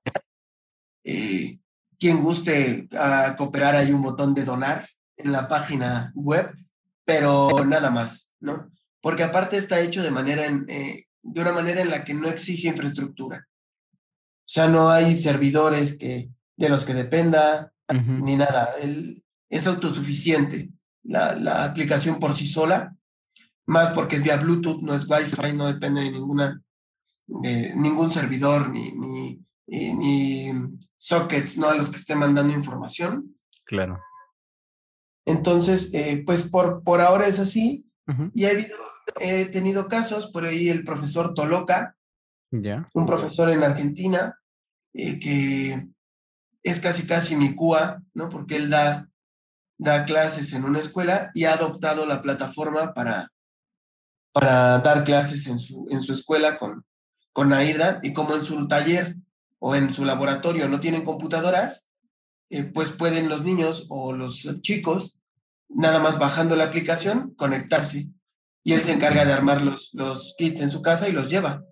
Eh, 1.05 1.59
quien 1.99 2.23
guste 2.23 2.89
a 2.93 3.27
ah, 3.27 3.37
cooperar, 3.37 3.77
hay 3.77 3.93
un 3.93 4.03
botón 4.03 4.35
de 4.35 4.45
donar 4.45 4.89
en 5.17 5.33
la 5.33 5.49
página 5.49 6.13
web, 6.15 6.55
pero 7.07 7.65
nada 7.65 7.89
más, 7.91 8.31
¿no? 8.41 8.71
Porque 9.01 9.23
aparte 9.23 9.57
está 9.57 9.81
hecho 9.81 10.03
de, 10.03 10.11
manera 10.11 10.45
en, 10.45 10.67
eh, 10.69 11.07
de 11.23 11.41
una 11.41 11.53
manera 11.53 11.81
en 11.81 11.91
la 11.91 12.05
que 12.05 12.13
no 12.13 12.29
exige 12.29 12.69
infraestructura. 12.69 13.49
O 13.49 14.49
sea, 14.49 14.69
no 14.69 14.91
hay 14.91 15.15
servidores 15.15 15.97
que, 15.97 16.29
de 16.57 16.69
los 16.69 16.85
que 16.85 16.93
dependa, 16.93 17.73
ni 17.89 18.37
nada. 18.37 18.75
es 19.49 19.67
autosuficiente 19.67 20.71
la, 21.03 21.35
la 21.35 21.65
aplicación 21.65 22.19
por 22.19 22.35
sí 22.35 22.45
sola 22.45 22.97
más 23.67 23.91
porque 23.91 24.17
es 24.17 24.23
vía 24.23 24.37
Bluetooth, 24.37 24.81
no 24.83 24.95
es 24.95 25.09
Wi-Fi, 25.11 25.53
no 25.53 25.67
depende 25.67 26.03
de 26.03 26.13
ninguna, 26.13 26.63
de 27.27 27.75
ningún 27.75 28.11
servidor 28.11 28.71
ni, 28.71 28.93
ni, 28.93 29.41
ni, 29.67 30.53
sockets, 30.97 31.59
¿no? 31.59 31.69
A 31.69 31.75
los 31.75 31.91
que 31.91 31.97
esté 31.97 32.15
mandando 32.15 32.55
información. 32.55 33.35
Claro. 33.65 34.01
Entonces, 35.27 35.91
eh, 35.93 36.23
pues 36.25 36.49
por, 36.49 36.83
por 36.83 37.01
ahora 37.01 37.27
es 37.27 37.39
así. 37.39 37.85
Y 38.33 38.45
he, 38.45 38.71
he, 39.21 39.47
tenido 39.47 39.89
casos, 39.89 40.29
por 40.29 40.45
ahí 40.45 40.69
el 40.69 40.85
profesor 40.85 41.35
Toloca, 41.35 41.97
un 42.51 43.07
profesor 43.07 43.51
en 43.51 43.65
Argentina, 43.65 44.39
eh, 44.95 45.19
que 45.19 45.89
es 46.63 46.81
casi 46.81 47.07
casi 47.07 47.35
mi 47.35 47.55
CUA, 47.57 48.03
¿no? 48.15 48.29
Porque 48.29 48.57
él 48.57 48.71
da, 48.71 49.11
da 49.77 50.05
clases 50.05 50.53
en 50.53 50.65
una 50.65 50.79
escuela 50.79 51.31
y 51.35 51.45
ha 51.45 51.55
adoptado 51.55 52.07
la 52.07 52.23
plataforma 52.23 52.95
para, 52.95 53.33
para 54.33 54.79
dar 54.79 55.03
clases 55.03 55.49
en 55.49 55.59
su, 55.59 55.87
en 55.91 56.01
su 56.01 56.13
escuela 56.13 56.59
con, 56.59 56.87
con 57.33 57.53
AIDA 57.53 57.99
y 58.03 58.13
como 58.13 58.37
en 58.37 58.43
su 58.43 58.69
taller 58.69 59.17
o 59.59 59.75
en 59.75 59.91
su 59.91 60.05
laboratorio 60.05 60.69
no 60.69 60.79
tienen 60.79 61.05
computadoras, 61.05 61.86
eh, 62.51 62.65
pues 62.65 62.93
pueden 62.93 63.29
los 63.29 63.45
niños 63.45 63.87
o 63.89 64.13
los 64.13 64.61
chicos, 64.63 65.21
nada 65.69 65.99
más 65.99 66.19
bajando 66.19 66.57
la 66.57 66.65
aplicación, 66.65 67.35
conectarse. 67.37 68.09
Y 68.63 68.73
él 68.73 68.81
se 68.81 68.93
encarga 68.93 69.25
de 69.25 69.33
armar 69.33 69.63
los, 69.63 69.91
los 69.95 70.35
kits 70.37 70.61
en 70.61 70.71
su 70.71 70.83
casa 70.83 71.09
y 71.09 71.13
los 71.13 71.31
lleva. 71.31 71.65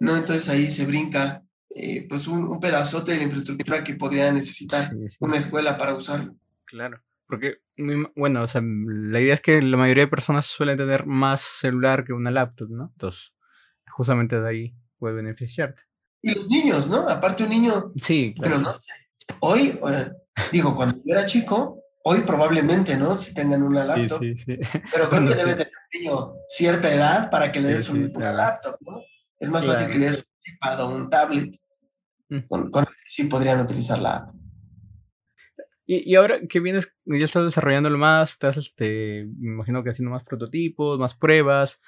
¿no? 0.00 0.16
Entonces 0.16 0.48
ahí 0.48 0.70
se 0.70 0.86
brinca 0.86 1.44
eh, 1.74 2.06
pues 2.08 2.26
un, 2.26 2.44
un, 2.44 2.58
pedazote 2.58 3.12
de 3.12 3.18
la 3.18 3.24
infraestructura 3.24 3.84
que 3.84 3.94
podría 3.94 4.32
necesitar 4.32 4.90
una 5.20 5.36
escuela 5.36 5.76
para 5.76 5.94
usarlo. 5.94 6.34
Claro. 6.64 7.00
Porque, 7.26 7.58
bueno, 8.16 8.42
o 8.42 8.46
sea, 8.48 8.60
la 8.64 9.20
idea 9.20 9.34
es 9.34 9.40
que 9.40 9.62
la 9.62 9.76
mayoría 9.76 10.04
de 10.04 10.10
personas 10.10 10.46
suelen 10.46 10.76
tener 10.76 11.06
más 11.06 11.42
celular 11.42 12.04
que 12.04 12.12
una 12.12 12.32
laptop, 12.32 12.68
¿no? 12.70 12.90
Entonces, 12.92 13.32
justamente 13.88 14.40
de 14.40 14.48
ahí 14.48 14.74
puede 14.98 15.14
beneficiarte. 15.14 15.82
Y 16.22 16.34
los 16.34 16.48
niños, 16.48 16.88
¿no? 16.88 17.08
Aparte 17.08 17.44
un 17.44 17.50
niño... 17.50 17.92
Sí, 18.02 18.34
claro. 18.36 18.56
Pero 18.56 18.62
no 18.64 18.72
sé. 18.72 18.92
Hoy, 19.40 19.78
digo, 20.52 20.74
cuando 20.74 20.96
yo 20.96 21.14
era 21.14 21.26
chico, 21.26 21.82
hoy 22.04 22.20
probablemente, 22.20 22.96
¿no? 22.96 23.14
Si 23.14 23.34
tengan 23.34 23.62
una 23.62 23.84
laptop. 23.84 24.20
Sí, 24.20 24.36
sí, 24.36 24.44
sí. 24.44 24.58
Pero 24.92 25.08
creo 25.08 25.26
que 25.26 25.34
debe 25.34 25.52
tener 25.52 25.72
un 25.72 26.00
niño 26.00 26.32
cierta 26.48 26.92
edad 26.92 27.30
para 27.30 27.52
que 27.52 27.60
le 27.60 27.68
des 27.68 27.88
una 27.88 28.32
laptop, 28.32 28.76
¿no? 28.80 29.02
Es 29.38 29.48
más 29.48 29.64
fácil 29.64 29.88
que 29.88 29.98
le 29.98 30.06
des 30.06 30.18
un 30.18 30.54
iPad 30.54 30.84
o 30.84 30.96
un 30.96 31.10
tablet. 31.10 31.56
Mm. 32.28 32.40
Con, 32.48 32.70
con 32.70 32.86
sí 33.04 33.24
podrían 33.24 33.60
utilizar 33.60 33.98
la 33.98 34.16
app. 34.16 34.34
Y, 35.92 36.14
ahora 36.14 36.38
que 36.48 36.60
vienes, 36.60 36.94
ya 37.04 37.24
estás 37.24 37.42
desarrollándolo 37.42 37.98
más, 37.98 38.30
estás, 38.30 38.56
este, 38.56 39.26
me 39.40 39.54
imagino 39.54 39.82
que 39.82 39.90
haciendo 39.90 40.12
más 40.12 40.22
prototipos, 40.22 41.00
más 41.00 41.16
pruebas. 41.16 41.80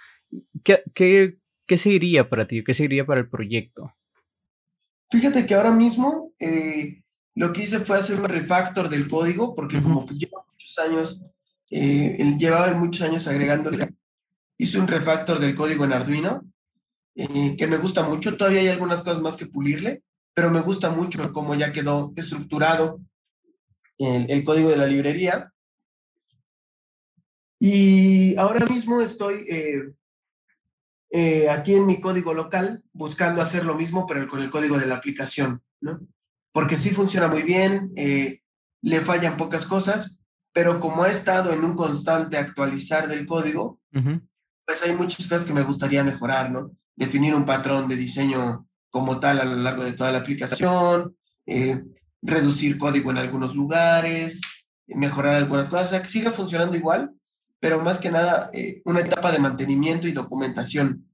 ¿Qué, 0.64 0.82
qué, 0.92 1.38
qué 1.68 1.78
seguiría 1.78 2.28
para 2.28 2.48
ti? 2.48 2.64
¿Qué 2.64 2.74
seguiría 2.74 3.06
para 3.06 3.20
el 3.20 3.30
proyecto? 3.30 3.94
Fíjate 5.08 5.46
que 5.46 5.54
ahora 5.54 5.70
mismo 5.70 6.32
eh, 6.40 7.04
lo 7.34 7.52
que 7.52 7.62
hice 7.62 7.80
fue 7.80 7.98
hacer 7.98 8.18
un 8.18 8.28
refactor 8.28 8.88
del 8.88 9.08
código, 9.08 9.54
porque 9.54 9.82
como 9.82 10.04
pues 10.04 10.18
llevo 10.18 10.44
muchos 10.50 10.78
años, 10.78 11.22
eh, 11.70 12.36
llevaba 12.38 12.72
muchos 12.74 13.02
años 13.02 13.26
agregándole, 13.26 13.94
hice 14.58 14.78
un 14.78 14.88
refactor 14.88 15.38
del 15.38 15.54
código 15.54 15.84
en 15.84 15.92
Arduino, 15.92 16.44
eh, 17.14 17.56
que 17.56 17.66
me 17.66 17.78
gusta 17.78 18.02
mucho. 18.02 18.36
Todavía 18.36 18.60
hay 18.60 18.68
algunas 18.68 19.02
cosas 19.02 19.20
más 19.20 19.36
que 19.36 19.46
pulirle, 19.46 20.02
pero 20.34 20.50
me 20.50 20.60
gusta 20.60 20.90
mucho 20.90 21.32
cómo 21.32 21.54
ya 21.54 21.72
quedó 21.72 22.12
estructurado 22.16 23.00
el, 23.98 24.44
código 24.44 24.70
de 24.70 24.76
la 24.76 24.86
librería. 24.86 25.52
Y 27.58 28.36
ahora 28.36 28.66
mismo 28.66 29.00
estoy 29.00 29.46
eh, 29.48 29.92
eh, 31.10 31.48
aquí 31.48 31.74
en 31.74 31.86
mi 31.86 32.00
código 32.00 32.34
local 32.34 32.82
buscando 32.92 33.40
hacer 33.40 33.64
lo 33.64 33.74
mismo, 33.74 34.06
pero 34.06 34.26
con 34.26 34.40
el 34.42 34.50
código 34.50 34.78
de 34.78 34.86
la 34.86 34.96
aplicación, 34.96 35.62
¿no? 35.80 36.00
Porque 36.52 36.76
sí 36.76 36.90
funciona 36.90 37.28
muy 37.28 37.42
bien, 37.42 37.92
eh, 37.96 38.40
le 38.82 39.00
fallan 39.00 39.36
pocas 39.36 39.66
cosas, 39.66 40.20
pero 40.52 40.80
como 40.80 41.04
ha 41.04 41.08
estado 41.08 41.52
en 41.52 41.64
un 41.64 41.74
constante 41.74 42.36
actualizar 42.36 43.08
del 43.08 43.26
código, 43.26 43.80
pues 44.66 44.82
hay 44.82 44.94
muchas 44.94 45.26
cosas 45.26 45.46
que 45.46 45.54
me 45.54 45.62
gustaría 45.62 46.04
mejorar, 46.04 46.50
¿no? 46.50 46.72
Definir 46.94 47.34
un 47.34 47.44
patrón 47.44 47.88
de 47.88 47.96
diseño 47.96 48.66
como 48.90 49.18
tal 49.18 49.40
a 49.40 49.44
lo 49.44 49.56
largo 49.56 49.84
de 49.84 49.94
toda 49.94 50.12
la 50.12 50.18
aplicación, 50.18 51.16
reducir 52.22 52.78
código 52.78 53.10
en 53.10 53.18
algunos 53.18 53.54
lugares, 53.54 54.40
mejorar 54.86 55.36
algunas 55.36 55.68
cosas, 55.68 55.86
o 55.86 55.90
sea, 55.90 56.02
que 56.02 56.08
siga 56.08 56.30
funcionando 56.30 56.76
igual, 56.76 57.12
pero 57.60 57.80
más 57.80 57.98
que 57.98 58.10
nada 58.10 58.50
eh, 58.52 58.80
una 58.84 59.00
etapa 59.00 59.32
de 59.32 59.38
mantenimiento 59.38 60.06
y 60.06 60.12
documentación, 60.12 61.08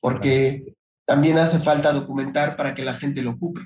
porque 0.00 0.74
también 1.04 1.38
hace 1.38 1.58
falta 1.58 1.92
documentar 1.92 2.56
para 2.56 2.74
que 2.74 2.84
la 2.84 2.94
gente 2.94 3.22
lo 3.22 3.32
ocupe. 3.32 3.62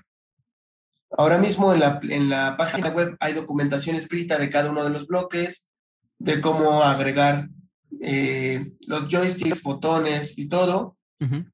Ahora 1.17 1.39
mismo 1.39 1.73
en 1.73 1.81
la, 1.81 2.01
en 2.03 2.29
la 2.29 2.57
página 2.57 2.89
web 2.89 3.17
hay 3.21 3.35
documentación 3.35 3.97
escrita 3.97 4.39
de 4.39 4.49
cada 4.49 4.71
uno 4.71 4.85
de 4.85 4.91
los 4.91 5.07
bloques, 5.07 5.71
de 6.19 6.41
cómo 6.41 6.83
agregar 6.83 7.49
eh, 8.01 8.73
los 8.87 9.09
joysticks, 9.09 9.63
botones 9.63 10.39
y 10.39 10.49
todo. 10.49 10.97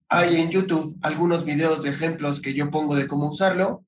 Hay 0.09 0.37
en 0.37 0.49
YouTube 0.49 0.97
algunos 1.03 1.44
videos 1.44 1.83
de 1.83 1.90
ejemplos 1.90 2.40
que 2.40 2.55
yo 2.55 2.71
pongo 2.71 2.97
de 2.97 3.07
cómo 3.07 3.29
usarlo. 3.29 3.85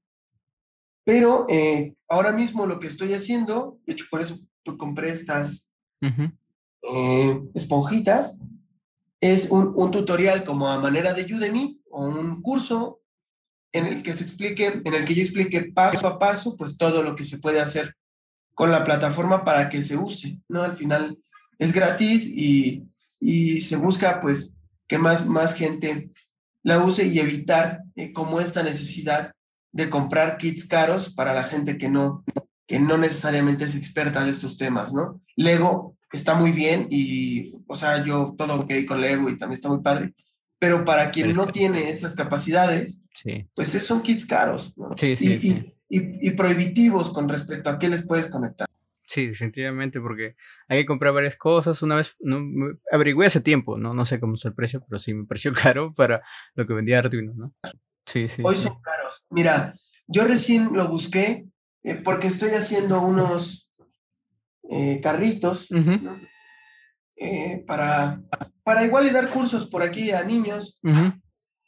Pero 1.04 1.46
eh, 1.48 1.94
ahora 2.06 2.32
mismo 2.32 2.66
lo 2.66 2.78
que 2.80 2.88
estoy 2.88 3.14
haciendo, 3.14 3.78
de 3.86 3.94
hecho 3.94 4.04
por 4.10 4.20
eso 4.20 4.38
compré 4.76 5.10
estas 5.10 5.70
eh, 6.02 7.40
esponjitas, 7.54 8.40
es 9.20 9.50
un, 9.50 9.72
un, 9.74 9.90
tutorial 9.90 10.44
como 10.44 10.68
a 10.68 10.78
manera 10.78 11.14
de 11.14 11.24
Udemy 11.34 11.80
o 11.90 12.04
un 12.04 12.42
curso 12.42 12.99
en 13.72 13.86
el 13.86 14.02
que 14.02 14.14
se 14.14 14.24
explique, 14.24 14.80
en 14.84 14.94
el 14.94 15.04
que 15.04 15.14
yo 15.14 15.22
explique 15.22 15.70
paso 15.72 16.06
a 16.06 16.18
paso, 16.18 16.56
pues 16.56 16.76
todo 16.76 17.02
lo 17.02 17.14
que 17.14 17.24
se 17.24 17.38
puede 17.38 17.60
hacer 17.60 17.94
con 18.54 18.70
la 18.70 18.84
plataforma 18.84 19.44
para 19.44 19.68
que 19.68 19.82
se 19.82 19.96
use, 19.96 20.40
¿no? 20.48 20.62
Al 20.62 20.76
final 20.76 21.18
es 21.58 21.72
gratis 21.72 22.26
y, 22.26 22.84
y 23.20 23.60
se 23.60 23.76
busca 23.76 24.20
pues 24.20 24.56
que 24.86 24.98
más, 24.98 25.26
más 25.26 25.54
gente 25.54 26.10
la 26.62 26.78
use 26.84 27.06
y 27.06 27.20
evitar 27.20 27.82
eh, 27.96 28.12
como 28.12 28.40
esta 28.40 28.62
necesidad 28.62 29.32
de 29.72 29.88
comprar 29.88 30.36
kits 30.36 30.66
caros 30.66 31.14
para 31.14 31.32
la 31.32 31.44
gente 31.44 31.78
que 31.78 31.88
no, 31.88 32.24
que 32.66 32.80
no 32.80 32.98
necesariamente 32.98 33.64
es 33.64 33.76
experta 33.76 34.24
de 34.24 34.30
estos 34.30 34.56
temas, 34.56 34.92
¿no? 34.92 35.20
Lego 35.36 35.96
está 36.12 36.34
muy 36.34 36.50
bien 36.50 36.88
y, 36.90 37.54
o 37.66 37.76
sea, 37.76 38.02
yo 38.02 38.34
todo 38.36 38.60
ok 38.60 38.72
con 38.86 39.00
Lego 39.00 39.28
y 39.30 39.36
también 39.36 39.54
está 39.54 39.68
muy 39.68 39.80
padre, 39.80 40.12
pero 40.60 40.84
para 40.84 41.10
quien 41.10 41.32
no 41.32 41.46
tiene 41.48 41.90
esas 41.90 42.14
capacidades, 42.14 43.02
pues 43.54 43.70
son 43.70 44.02
kits 44.02 44.26
caros, 44.26 44.76
¿no? 44.76 44.90
Sí, 44.96 45.16
sí, 45.16 45.66
y, 45.88 46.28
y, 46.28 46.30
prohibitivos 46.32 47.10
con 47.10 47.28
respecto 47.28 47.70
a 47.70 47.78
qué 47.78 47.88
les 47.88 48.06
puedes 48.06 48.28
conectar. 48.28 48.68
Sí, 49.06 49.26
definitivamente, 49.26 50.00
porque 50.00 50.36
hay 50.68 50.82
que 50.82 50.86
comprar 50.86 51.12
varias 51.12 51.36
cosas. 51.36 51.82
Una 51.82 51.96
vez, 51.96 52.14
no, 52.20 52.38
averigüé 52.92 53.26
hace 53.26 53.40
tiempo, 53.40 53.76
¿no? 53.76 53.92
No 53.92 54.04
sé 54.04 54.20
cómo 54.20 54.34
es 54.34 54.44
el 54.44 54.54
precio, 54.54 54.84
pero 54.88 55.00
sí 55.00 55.14
me 55.14 55.26
pareció 55.26 55.52
caro 55.62 55.92
para 55.94 56.22
lo 56.54 56.66
que 56.66 56.74
vendía 56.74 57.00
Arduino, 57.00 57.32
¿no? 57.34 57.54
Sí, 58.06 58.28
sí. 58.28 58.42
Hoy 58.44 58.54
son 58.54 58.80
caros. 58.80 59.26
Mira, 59.30 59.74
yo 60.06 60.24
recién 60.26 60.70
lo 60.74 60.86
busqué 60.88 61.46
eh, 61.82 62.00
porque 62.04 62.28
estoy 62.28 62.50
haciendo 62.50 63.00
unos 63.00 63.68
eh, 64.70 65.00
carritos, 65.02 65.68
eh, 67.22 67.62
para, 67.66 68.18
para 68.64 68.82
igual 68.82 69.06
y 69.06 69.10
dar 69.10 69.28
cursos 69.28 69.66
por 69.66 69.82
aquí 69.82 70.10
a 70.10 70.24
niños 70.24 70.80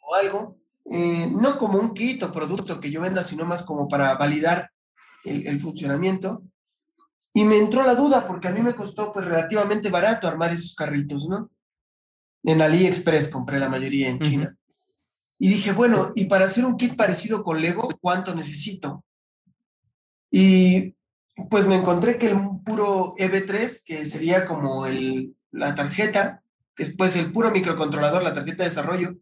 o 0.01 0.15
algo. 0.15 0.57
no 0.87 1.59
como 1.59 1.79
un 1.79 1.93
kit 1.93 2.23
o 2.23 2.33
producto 2.33 2.81
que 2.81 2.91
yo 2.91 3.03
venda, 3.03 3.23
sino 3.23 3.45
más 3.45 3.63
como 3.63 3.87
para 3.87 4.15
validar 4.17 4.71
el, 5.25 5.47
el 5.47 5.61
funcionamiento. 5.61 6.43
Y 7.35 7.45
me 7.45 7.59
entró 7.59 7.83
la 7.83 7.95
duda 7.95 8.27
porque 8.27 8.49
a 8.49 8.51
mí 8.51 8.63
me 8.63 8.75
costó 8.75 9.13
pues 9.13 9.27
relativamente 9.27 9.91
barato 9.91 10.27
armar 10.27 10.53
esos 10.53 10.75
carritos, 10.75 11.29
¿no? 11.29 11.51
En 12.45 12.63
AliExpress 12.63 13.29
compré 13.29 13.59
la 13.59 13.69
mayoría 13.69 14.09
en 14.09 14.21
China. 14.21 14.57
Y 15.39 15.49
dije, 15.49 15.73
bueno, 15.73 16.13
y 16.15 16.25
para 16.25 16.47
hacer 16.47 16.65
un 16.65 16.79
kit 16.79 16.97
parecido 16.97 17.45
con 17.45 17.61
Lego, 17.61 17.91
¿cuánto 18.01 18.35
necesito? 18.35 19.05
Y 20.31 20.97
pues 21.51 21.67
me 21.67 21.77
encontré 21.77 22.17
que 22.17 22.29
el 22.29 22.39
puro 22.65 23.15
EV3, 23.17 23.83
que 23.85 24.07
sería 24.07 24.47
como 24.47 24.87
el, 24.87 25.37
la 25.53 25.75
tarjeta, 25.75 26.43
que 26.75 26.83
es 26.83 26.97
pues 26.97 27.15
el 27.17 27.31
puro 27.31 27.51
microcontrolador, 27.51 28.23
la 28.23 28.35
tarjeta 28.35 28.65
de 28.65 28.71
desarrollo, 28.71 29.17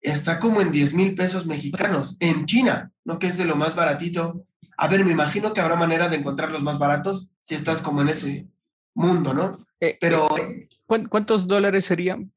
está 0.00 0.40
como 0.40 0.60
en 0.60 0.72
10 0.72 0.94
mil 0.94 1.14
pesos 1.14 1.46
mexicanos 1.46 2.16
en 2.20 2.46
China, 2.46 2.92
¿no? 3.04 3.18
Que 3.18 3.28
es 3.28 3.36
de 3.36 3.44
lo 3.44 3.56
más 3.56 3.74
baratito. 3.74 4.44
A 4.76 4.88
ver, 4.88 5.04
me 5.04 5.12
imagino 5.12 5.52
que 5.52 5.60
habrá 5.60 5.76
manera 5.76 6.08
de 6.08 6.16
encontrar 6.16 6.50
los 6.50 6.62
más 6.62 6.78
baratos 6.78 7.30
si 7.40 7.54
estás 7.54 7.80
como 7.80 8.02
en 8.02 8.08
ese 8.08 8.48
mundo, 8.94 9.32
¿no? 9.32 9.66
Eh, 9.80 9.96
Pero... 10.00 10.28
Eh, 10.38 10.68
¿Cuántos 10.86 11.46
dólares 11.46 11.84
serían? 11.84 12.32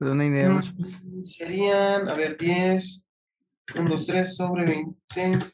una 0.00 0.24
idea. 0.24 0.48
Mm, 0.48 1.22
serían, 1.22 2.08
a 2.08 2.14
ver, 2.14 2.36
10, 2.38 3.06
1, 3.78 3.90
2, 3.90 4.06
3 4.06 4.36
sobre 4.36 4.64
20. 4.64 5.46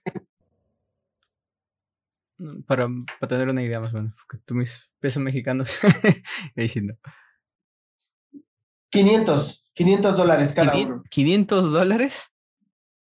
Mm, 2.39 2.63
para, 2.63 2.89
para 3.21 3.29
tener 3.29 3.49
una 3.49 3.63
idea 3.63 3.81
más 3.81 3.93
o 3.95 3.97
menos, 3.97 4.15
porque 4.17 4.43
tú 4.45 4.55
mis 4.55 4.89
pesos 5.01 5.23
mexicanos, 5.23 5.75
diciendo. 6.57 6.95
500, 8.91 9.71
500 9.75 10.17
dólares 10.17 10.53
cada 10.53 10.77
uno. 10.77 11.03
¿500 11.11 11.71
dólares? 11.71 12.23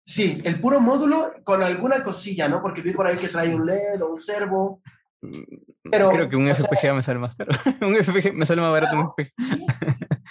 Sí, 0.03 0.41
el 0.45 0.61
puro 0.61 0.79
módulo 0.79 1.33
con 1.43 1.63
alguna 1.63 2.03
cosilla, 2.03 2.47
¿no? 2.47 2.61
Porque 2.61 2.81
vi 2.81 2.91
por 2.91 3.07
ahí 3.07 3.17
que 3.17 3.27
trae 3.27 3.55
un 3.55 3.65
LED 3.65 4.01
o 4.03 4.13
un 4.13 4.21
servo. 4.21 4.81
Mm, 5.21 5.89
pero, 5.91 6.11
Creo 6.11 6.29
que 6.29 6.35
un 6.35 6.47
FPGA 6.47 6.93
me 6.93 7.03
sale 7.03 7.19
más 7.19 7.35
caro. 7.35 7.51
un 7.81 7.95
FPGA 7.95 8.31
me 8.33 8.45
sale 8.45 8.61
más 8.61 8.71
barato 8.71 8.95
un 8.95 9.11
FPGA. 9.11 9.31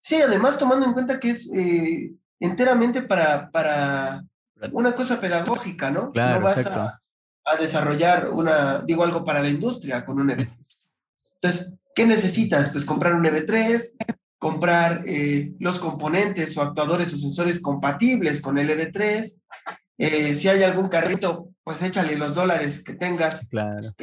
Sí, 0.00 0.20
además 0.20 0.58
tomando 0.58 0.84
en 0.84 0.92
cuenta 0.92 1.18
que 1.18 1.30
es 1.30 1.50
eh, 1.54 2.12
enteramente 2.38 3.00
para, 3.00 3.50
para 3.50 4.22
una 4.72 4.94
cosa 4.94 5.18
pedagógica, 5.18 5.90
¿no? 5.90 6.12
Claro, 6.12 6.40
no 6.40 6.44
vas 6.44 6.66
a, 6.66 7.00
a, 7.44 7.56
desarrollar 7.56 8.30
una, 8.30 8.80
digo 8.80 9.04
algo 9.04 9.24
para 9.24 9.42
la 9.42 9.48
industria 9.48 10.04
con 10.04 10.20
un 10.20 10.28
EV3. 10.28 10.84
Entonces, 11.34 11.74
¿qué 11.94 12.06
necesitas? 12.06 12.70
Pues 12.70 12.84
comprar 12.84 13.14
un 13.14 13.24
EV3, 13.24 13.96
comprar 14.38 15.04
eh, 15.06 15.52
los 15.58 15.78
componentes 15.78 16.56
o 16.56 16.62
actuadores 16.62 17.12
o 17.12 17.16
sensores 17.16 17.60
compatibles 17.60 18.40
con 18.40 18.58
el 18.58 18.70
EV3. 18.70 19.42
Eh, 19.98 20.34
si 20.34 20.48
hay 20.48 20.62
algún 20.62 20.88
carrito, 20.88 21.50
pues 21.62 21.82
échale 21.82 22.16
los 22.16 22.34
dólares 22.34 22.82
que 22.82 22.94
tengas. 22.94 23.48
Claro. 23.48 23.94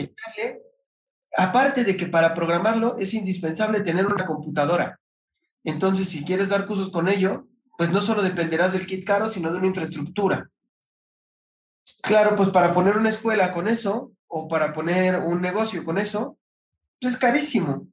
Aparte 1.37 1.83
de 1.83 1.95
que 1.95 2.07
para 2.07 2.33
programarlo 2.33 2.97
es 2.97 3.13
indispensable 3.13 3.81
tener 3.81 4.05
una 4.05 4.25
computadora. 4.25 4.99
Entonces, 5.63 6.09
si 6.09 6.23
quieres 6.23 6.49
dar 6.49 6.65
cursos 6.65 6.89
con 6.89 7.07
ello, 7.07 7.47
pues 7.77 7.91
no 7.91 8.01
solo 8.01 8.21
dependerás 8.21 8.73
del 8.73 8.85
kit 8.85 9.05
caro, 9.05 9.29
sino 9.29 9.51
de 9.51 9.57
una 9.57 9.67
infraestructura. 9.67 10.49
Claro, 12.01 12.35
pues 12.35 12.49
para 12.49 12.73
poner 12.73 12.97
una 12.97 13.09
escuela 13.09 13.51
con 13.51 13.67
eso, 13.67 14.13
o 14.27 14.47
para 14.47 14.73
poner 14.73 15.19
un 15.19 15.41
negocio 15.41 15.83
con 15.83 15.97
eso, 15.97 16.37
pues 16.99 17.13
es 17.13 17.19
carísimo. 17.19 17.87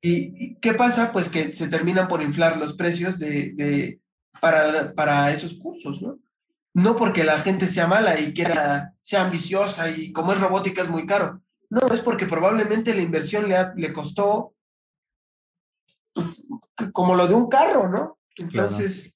¿Y, 0.00 0.56
qué 0.60 0.74
pasa? 0.74 1.12
Pues 1.12 1.28
que 1.28 1.52
se 1.52 1.68
terminan 1.68 2.08
por 2.08 2.22
inflar 2.22 2.56
los 2.56 2.74
precios 2.74 3.18
de, 3.18 4.00
para, 4.40 4.94
para 4.94 5.32
esos 5.32 5.54
cursos, 5.54 6.02
¿no? 6.02 6.18
No 6.74 6.96
porque 6.96 7.24
la 7.24 7.38
gente 7.38 7.66
sea 7.66 7.86
mala 7.86 8.20
y 8.20 8.32
quiera, 8.32 8.94
sea 9.00 9.24
ambiciosa 9.24 9.90
y 9.90 10.12
como 10.12 10.32
es 10.32 10.40
robótica 10.40 10.82
es 10.82 10.88
muy 10.88 11.06
caro. 11.06 11.42
No, 11.70 11.80
es 11.92 12.00
porque 12.00 12.26
probablemente 12.26 12.94
la 12.94 13.02
inversión 13.02 13.48
le, 13.48 13.56
le 13.76 13.92
costó 13.92 14.54
como 16.92 17.14
lo 17.14 17.26
de 17.26 17.34
un 17.34 17.48
carro, 17.48 17.88
¿no? 17.88 18.18
Entonces, 18.36 19.12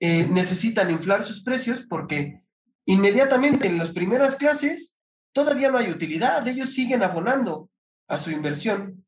eh, 0.00 0.26
necesitan 0.26 0.90
inflar 0.90 1.24
sus 1.24 1.42
precios 1.42 1.86
porque 1.88 2.42
inmediatamente 2.92 3.66
en 3.66 3.78
las 3.78 3.90
primeras 3.90 4.36
clases 4.36 4.96
todavía 5.32 5.70
no 5.70 5.78
hay 5.78 5.90
utilidad, 5.90 6.46
ellos 6.46 6.70
siguen 6.70 7.02
abonando 7.02 7.70
a 8.08 8.18
su 8.18 8.30
inversión, 8.30 9.06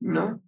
¿no? 0.00 0.42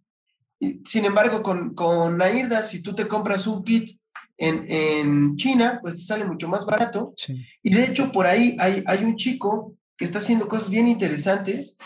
sin 0.85 1.05
embargo, 1.05 1.43
con, 1.43 1.75
con 1.75 2.17
Nairda, 2.17 2.63
si 2.63 2.83
tú 2.83 2.95
te 2.95 3.07
compras 3.07 3.47
un 3.47 3.63
kit 3.63 3.99
en, 4.37 4.65
en 4.69 5.37
China, 5.37 5.79
pues 5.83 6.07
sale 6.07 6.25
mucho 6.25 6.49
más 6.49 6.67
barato. 6.67 7.15
Y 7.63 7.73
de 7.73 7.85
hecho, 7.85 8.11
por 8.13 8.27
ahí 8.27 8.57
hay, 8.59 8.83
hay 8.87 9.05
un 9.05 9.17
chico 9.17 9.77
que 9.97 10.05
está 10.05 10.19
haciendo 10.19 10.49
cosas 10.49 10.71
bien 10.71 10.89
interesantes. 10.89 11.77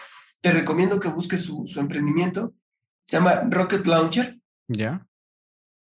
Te 0.40 0.52
recomiendo 0.52 1.00
que 1.00 1.08
busques 1.08 1.42
su, 1.42 1.66
su 1.66 1.80
emprendimiento. 1.80 2.54
Se 3.04 3.18
llama 3.18 3.42
Rocket 3.48 3.86
Launcher. 3.86 4.38
Ya. 4.68 5.06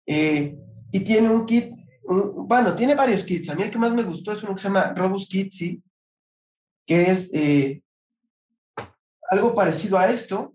Eh, 0.07 0.57
y 0.91 1.01
tiene 1.01 1.31
un 1.31 1.47
kit, 1.47 1.73
bueno, 2.03 2.75
tiene 2.75 2.95
varios 2.95 3.25
kits. 3.25 3.51
A 3.51 3.55
mí 3.55 3.63
el 3.63 3.71
que 3.71 3.79
más 3.79 3.93
me 3.93 4.03
gustó 4.03 4.33
es 4.33 4.43
uno 4.43 4.55
que 4.55 4.63
se 4.63 4.69
llama 4.69 4.93
Robust 4.95 5.31
Kit, 5.31 5.53
sí, 5.53 5.83
que 6.87 7.11
es 7.11 7.33
eh, 7.33 7.83
algo 9.31 9.55
parecido 9.55 9.99
a 9.99 10.11
esto, 10.11 10.55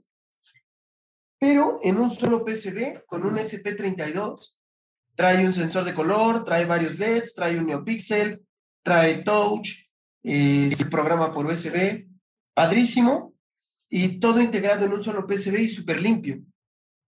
pero 1.39 1.79
en 1.83 1.99
un 1.99 2.11
solo 2.11 2.43
PCB 2.43 3.05
con 3.05 3.25
un 3.25 3.37
SP32. 3.37 4.55
Trae 5.15 5.45
un 5.45 5.53
sensor 5.53 5.83
de 5.83 5.95
color, 5.95 6.43
trae 6.43 6.65
varios 6.65 6.99
LEDs, 6.99 7.33
trae 7.33 7.57
un 7.57 7.65
NeoPixel, 7.65 8.45
trae 8.83 9.23
touch, 9.23 9.69
eh, 10.23 10.71
se 10.75 10.85
programa 10.85 11.31
por 11.31 11.45
USB, 11.45 12.07
padrísimo, 12.53 13.33
y 13.89 14.19
todo 14.19 14.41
integrado 14.41 14.85
en 14.85 14.93
un 14.93 15.03
solo 15.03 15.25
PCB 15.25 15.59
y 15.61 15.69
súper 15.69 16.01
limpio, 16.01 16.43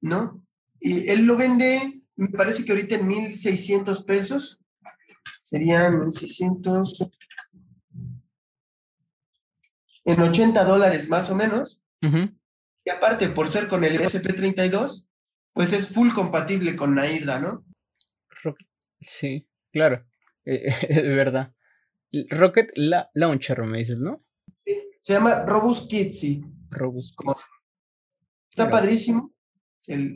¿no? 0.02 0.46
Y 0.80 1.10
él 1.10 1.26
lo 1.26 1.36
vende, 1.36 1.99
me 2.20 2.28
parece 2.28 2.66
que 2.66 2.74
ahorita 2.74 2.96
en 2.96 3.08
1.600 3.08 4.06
pesos, 4.06 4.62
serían 5.42 5.94
1.600, 6.02 7.12
en 10.04 10.22
80 10.22 10.66
dólares 10.66 11.08
más 11.08 11.30
o 11.30 11.36
menos. 11.36 11.82
Y 12.02 12.90
aparte, 12.90 13.30
por 13.30 13.48
ser 13.48 13.70
con 13.70 13.86
el 13.86 13.98
SP32, 14.00 15.08
pues 15.54 15.72
es 15.72 15.90
full 15.90 16.12
compatible 16.12 16.76
con 16.76 16.96
Nairda, 16.96 17.40
¿no? 17.40 17.66
Sí, 19.00 19.48
claro, 19.72 20.06
eh, 20.44 20.66
es 20.90 21.04
verdad. 21.16 21.54
Rocket 22.32 22.72
Launcher, 23.14 23.64
me 23.64 23.78
dices, 23.78 23.98
¿no? 23.98 24.26
Sí, 24.66 24.74
se 25.00 25.14
llama 25.14 25.46
Robust 25.46 25.90
Kit, 25.90 26.12
sí. 26.12 26.44
Robust 26.70 27.18
Está 28.50 28.70
padrísimo 28.70 29.34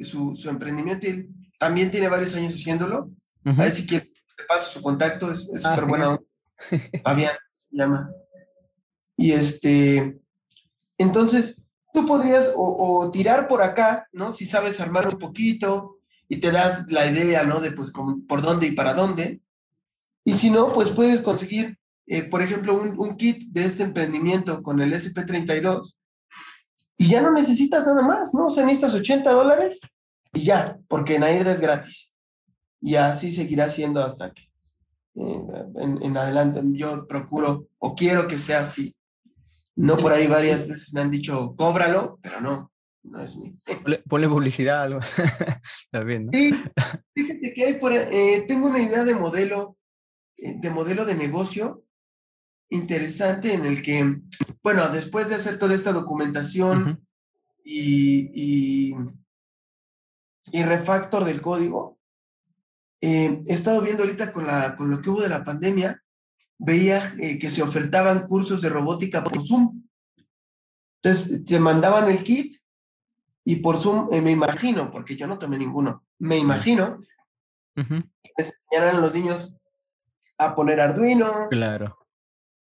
su, 0.01 0.35
su, 0.35 0.49
emprendimiento 0.49 1.07
y 1.07 1.42
también 1.63 1.89
tiene 1.89 2.09
varios 2.09 2.35
años 2.35 2.53
haciéndolo. 2.53 3.09
A 3.45 3.53
ver 3.53 3.71
si 3.71 3.85
quiere, 3.85 4.11
le 4.37 4.43
paso 4.45 4.69
su 4.69 4.81
contacto, 4.81 5.31
es 5.31 5.45
súper 5.45 5.83
ah, 5.83 5.85
buena. 5.85 6.19
Fabián 7.05 7.35
se 7.51 7.69
llama. 7.71 8.11
Y 9.15 9.31
este, 9.31 10.19
entonces, 10.97 11.63
tú 11.93 12.05
podrías 12.05 12.51
o, 12.53 13.09
tirar 13.13 13.47
por 13.47 13.61
acá, 13.61 14.09
¿no? 14.11 14.33
Si 14.33 14.45
sabes 14.45 14.81
armar 14.81 15.07
un 15.07 15.17
poquito 15.17 15.99
y 16.27 16.41
te 16.41 16.51
das 16.51 16.91
la 16.91 17.05
idea, 17.05 17.43
¿no? 17.43 17.61
De 17.61 17.71
pues 17.71 17.93
por 18.27 18.41
dónde 18.41 18.67
y 18.67 18.71
para 18.71 18.93
dónde. 18.93 19.39
Y 20.25 20.33
si 20.33 20.49
no, 20.49 20.73
pues 20.73 20.89
puedes 20.89 21.21
conseguir, 21.21 21.79
eh, 22.07 22.23
por 22.23 22.41
ejemplo, 22.41 22.77
un, 22.77 22.99
un, 22.99 23.15
kit 23.15 23.41
de 23.51 23.63
este 23.63 23.83
emprendimiento 23.83 24.61
con 24.61 24.81
el 24.81 24.91
SP32 24.93 25.95
y 26.97 27.07
ya 27.07 27.21
no 27.21 27.31
necesitas 27.31 27.87
nada 27.87 28.01
más, 28.01 28.33
¿no? 28.33 28.47
O 28.47 28.49
sea, 28.49 28.65
necesitas 28.65 28.95
80 28.95 29.31
dólares 29.31 29.79
y 30.33 30.43
ya, 30.43 30.79
porque 30.87 31.19
Nairda 31.19 31.51
es 31.51 31.61
gratis. 31.61 32.13
Y 32.81 32.95
así 32.95 33.31
seguirá 33.31 33.69
siendo 33.69 34.01
hasta 34.03 34.33
que 34.33 34.43
eh, 35.15 35.41
en, 35.75 36.17
adelante 36.17 36.61
yo 36.73 37.07
procuro 37.07 37.67
o 37.77 37.95
quiero 37.95 38.27
que 38.27 38.37
sea 38.37 38.59
así. 38.59 38.95
No 39.75 39.97
por 39.97 40.11
ahí 40.11 40.27
varias 40.27 40.67
veces 40.67 40.93
me 40.93 41.01
han 41.01 41.09
dicho, 41.09 41.55
cóbralo, 41.55 42.19
pero 42.21 42.41
no, 42.41 42.71
no 43.03 43.21
es 43.21 43.37
mi. 43.37 43.55
Ponle, 44.09 44.29
publicidad, 44.29 44.83
algo. 44.83 44.99
Está 45.91 46.03
Sí, 46.31 46.53
fíjate 47.15 47.53
que 47.53 47.65
hay 47.65 47.73
por, 47.75 47.93
eh, 47.93 48.45
tengo 48.47 48.67
una 48.67 48.81
idea 48.81 49.03
de 49.03 49.15
modelo, 49.15 49.77
eh, 50.37 50.55
de 50.59 50.69
modelo 50.69 51.05
de 51.05 51.15
negocio 51.15 51.83
interesante 52.69 53.53
en 53.53 53.65
el 53.65 53.81
que, 53.83 54.19
bueno, 54.63 54.89
después 54.89 55.29
de 55.29 55.35
hacer 55.35 55.59
toda 55.59 55.75
esta 55.75 55.91
documentación 55.91 57.05
y, 57.63 58.31
y, 58.33 58.95
y, 60.51 60.63
refactor 60.63 61.23
del 61.23 61.41
código, 61.41 61.97
eh, 63.01 63.43
he 63.45 63.53
estado 63.53 63.81
viendo 63.81 64.03
ahorita 64.03 64.31
con, 64.31 64.47
la, 64.47 64.75
con 64.75 64.89
lo 64.89 65.01
que 65.01 65.09
hubo 65.09 65.21
de 65.21 65.29
la 65.29 65.43
pandemia, 65.43 66.01
veía 66.57 67.01
eh, 67.19 67.37
que 67.37 67.49
se 67.49 67.61
ofertaban 67.61 68.27
cursos 68.27 68.61
de 68.61 68.69
robótica 68.69 69.23
por 69.23 69.41
Zoom. 69.41 69.83
Entonces, 71.01 71.43
se 71.45 71.59
mandaban 71.59 72.09
el 72.09 72.23
kit 72.23 72.53
y 73.43 73.57
por 73.57 73.77
Zoom, 73.77 74.09
eh, 74.13 74.21
me 74.21 74.31
imagino, 74.31 74.89
porque 74.91 75.17
yo 75.17 75.27
no 75.27 75.37
tomé 75.37 75.57
ninguno, 75.57 76.05
me 76.19 76.37
imagino, 76.37 77.01
que 77.75 78.31
les 78.37 78.51
enseñaran 78.51 78.97
a 78.97 78.99
los 78.99 79.13
niños 79.13 79.55
a 80.37 80.55
poner 80.55 80.79
Arduino, 80.79 81.49
claro. 81.49 81.97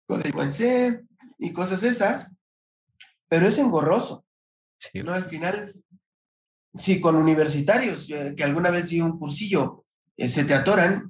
código 0.08 0.42
en 0.42 0.54
C 0.54 1.06
y 1.38 1.54
cosas 1.54 1.84
esas, 1.84 2.36
pero 3.28 3.48
es 3.48 3.58
engorroso. 3.58 4.26
¿no? 4.94 5.14
Al 5.14 5.26
final, 5.26 5.76
sí, 6.78 7.00
con 7.00 7.16
universitarios, 7.16 8.08
que 8.08 8.44
alguna 8.44 8.70
vez 8.70 8.90
di 8.90 9.02
un 9.02 9.18
cursillo, 9.18 9.86
eh, 10.18 10.28
se 10.28 10.46
te 10.46 10.54
atoran 10.54 11.10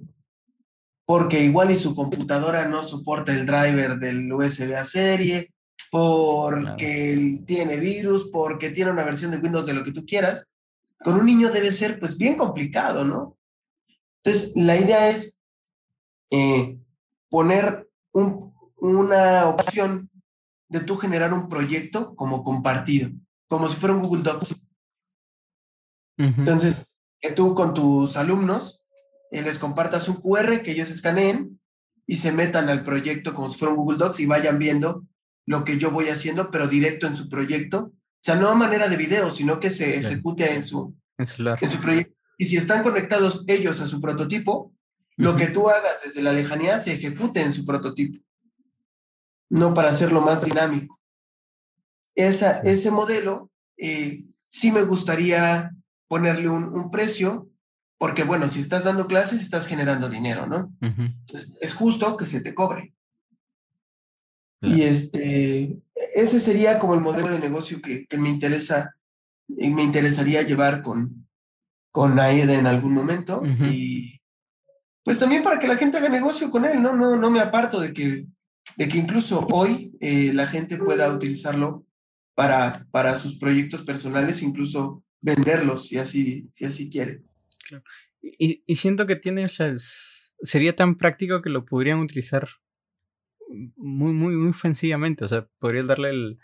porque 1.06 1.44
igual 1.44 1.72
y 1.72 1.76
su 1.76 1.96
computadora 1.96 2.68
no 2.68 2.84
soporta 2.84 3.32
el 3.32 3.46
driver 3.46 4.00
del 4.00 4.32
USB 4.34 4.74
a 4.76 4.84
serie, 4.84 5.54
porque 5.92 7.42
tiene 7.46 7.78
virus, 7.78 8.30
porque 8.32 8.72
tiene 8.72 8.92
una 8.92 9.04
versión 9.04 9.32
de 9.32 9.38
Windows 9.38 9.68
de 9.68 9.74
lo 9.74 9.84
que 9.84 9.92
tú 9.92 10.06
quieras. 10.06 10.48
Con 10.98 11.16
un 11.16 11.26
niño 11.26 11.52
debe 11.52 11.72
ser 11.72 12.00
pues 12.00 12.18
bien 12.18 12.36
complicado, 12.36 13.06
¿no? 13.06 13.38
Entonces, 14.24 14.54
la 14.56 14.76
idea 14.78 15.10
es 15.10 15.40
eh, 16.32 16.80
poner 17.30 17.88
una 18.12 19.48
opción 19.48 20.10
de 20.70 20.80
tú 20.80 20.98
generar 20.98 21.32
un 21.34 21.48
proyecto 21.48 22.16
como 22.16 22.44
compartido, 22.44 23.12
como 23.48 23.68
si 23.68 23.76
fuera 23.76 23.96
un 23.96 24.02
Google 24.02 24.24
Docs. 24.24 24.56
Entonces, 26.18 26.96
que 27.20 27.32
tú 27.32 27.54
con 27.54 27.74
tus 27.74 28.16
alumnos 28.18 28.86
eh, 29.32 29.42
les 29.42 29.60
compartas 29.60 30.08
un 30.08 30.16
QR 30.16 30.62
que 30.62 30.72
ellos 30.72 30.90
escaneen 30.90 31.60
y 32.06 32.18
se 32.18 32.32
metan 32.32 32.70
al 32.70 32.84
proyecto 32.84 33.34
como 33.34 33.50
si 33.50 33.58
fuera 33.58 33.74
un 33.74 33.78
Google 33.78 33.98
Docs 33.98 34.20
y 34.20 34.26
vayan 34.26 34.60
viendo 34.60 35.06
lo 35.46 35.64
que 35.64 35.78
yo 35.78 35.92
voy 35.92 36.08
haciendo, 36.10 36.52
pero 36.52 36.68
directo 36.68 37.08
en 37.08 37.16
su 37.16 37.30
proyecto. 37.30 37.92
O 37.92 37.94
sea, 38.22 38.36
no 38.36 38.50
a 38.50 38.56
manera 38.56 38.88
de 38.88 38.98
video, 38.98 39.30
sino 39.30 39.60
que 39.60 39.70
se 39.70 39.98
ejecute 39.98 40.54
en 40.54 40.64
su, 40.64 40.96
en 41.18 41.26
su, 41.26 41.80
proyecto. 41.82 42.16
Y 42.38 42.46
si 42.46 42.58
están 42.58 42.84
conectados 42.84 43.44
ellos 43.48 43.80
a 43.82 43.88
su 43.88 44.02
prototipo, 44.02 44.74
lo 45.18 45.36
que 45.36 45.48
tú 45.48 45.70
hagas 45.70 46.02
desde 46.04 46.22
la 46.22 46.34
lejanía 46.34 46.80
se 46.80 46.94
ejecute 46.94 47.42
en 47.42 47.54
su 47.54 47.66
prototipo. 47.66 48.24
No 49.50 49.74
para 49.74 49.90
hacerlo 49.90 50.22
más 50.22 50.44
dinámico. 50.44 51.00
Esa, 52.16 52.60
ese 52.62 52.90
modelo 52.90 53.52
eh, 53.78 54.24
sí 54.50 54.72
me 54.72 54.84
gustaría 54.84 55.72
ponerle 56.08 56.50
un, 56.50 56.66
un 56.66 56.90
precio 56.90 57.50
porque 57.98 58.24
bueno, 58.24 58.48
si 58.48 58.60
estás 58.60 58.84
dando 58.84 59.08
clases, 59.08 59.42
estás 59.42 59.68
generando 59.68 60.10
dinero, 60.10 60.48
¿no? 60.48 60.72
es 61.62 61.74
justo 61.74 62.18
que 62.18 62.26
se 62.26 62.42
te 62.42 62.54
cobre. 62.54 62.94
Y 64.62 64.82
este, 64.82 65.78
ese 66.16 66.40
sería 66.40 66.80
como 66.80 66.96
el 66.96 67.02
modelo 67.02 67.30
de 67.30 67.40
negocio 67.40 67.82
que, 67.82 68.06
que 68.08 68.18
me 68.18 68.30
interesa 68.30 68.96
y 69.48 69.70
me 69.70 69.84
interesaría 69.84 70.42
llevar 70.42 70.82
con, 70.82 71.28
con 71.92 72.20
AEDA 72.20 72.56
en 72.56 72.68
algún 72.68 72.94
momento. 72.94 73.44
Y 73.72 74.22
pues 75.04 75.20
también 75.20 75.44
para 75.44 75.60
que 75.60 75.68
la 75.68 75.78
gente 75.78 75.98
haga 75.98 76.10
negocio 76.10 76.50
con 76.50 76.66
él, 76.66 76.82
¿no? 76.82 76.96
No, 76.96 77.16
no 77.16 77.30
me 77.30 77.40
aparto 77.40 77.80
de 77.80 77.94
que, 77.94 78.26
de 78.76 78.88
que 78.88 78.98
incluso 78.98 79.46
hoy 79.52 79.96
eh, 80.00 80.34
la 80.34 80.48
gente 80.48 80.78
pueda 80.78 81.14
utilizarlo 81.14 81.86
para, 82.34 82.88
para 82.92 83.16
sus 83.16 83.38
proyectos 83.38 83.84
personales, 83.84 84.42
incluso 84.42 85.04
venderlos 85.22 85.88
si 85.88 85.98
así, 85.98 86.48
si 86.52 86.66
así 86.66 86.90
quiere. 86.90 87.24
Y, 88.22 88.64
y, 88.66 88.76
siento 88.76 89.08
que 89.08 89.16
tiene, 89.16 89.46
o 89.46 89.50
sea, 89.50 89.76
sería 90.42 90.76
tan 90.76 90.98
práctico 90.98 91.42
que 91.42 91.50
lo 91.50 91.66
podrían 91.66 92.00
utilizar 92.00 92.48
muy, 93.76 94.14
muy, 94.14 94.36
muy 94.36 94.54
sencillamente. 94.54 95.26
O 95.26 95.28
sea, 95.28 95.48
podría 95.60 95.84
darle 95.84 96.10
el. 96.10 96.40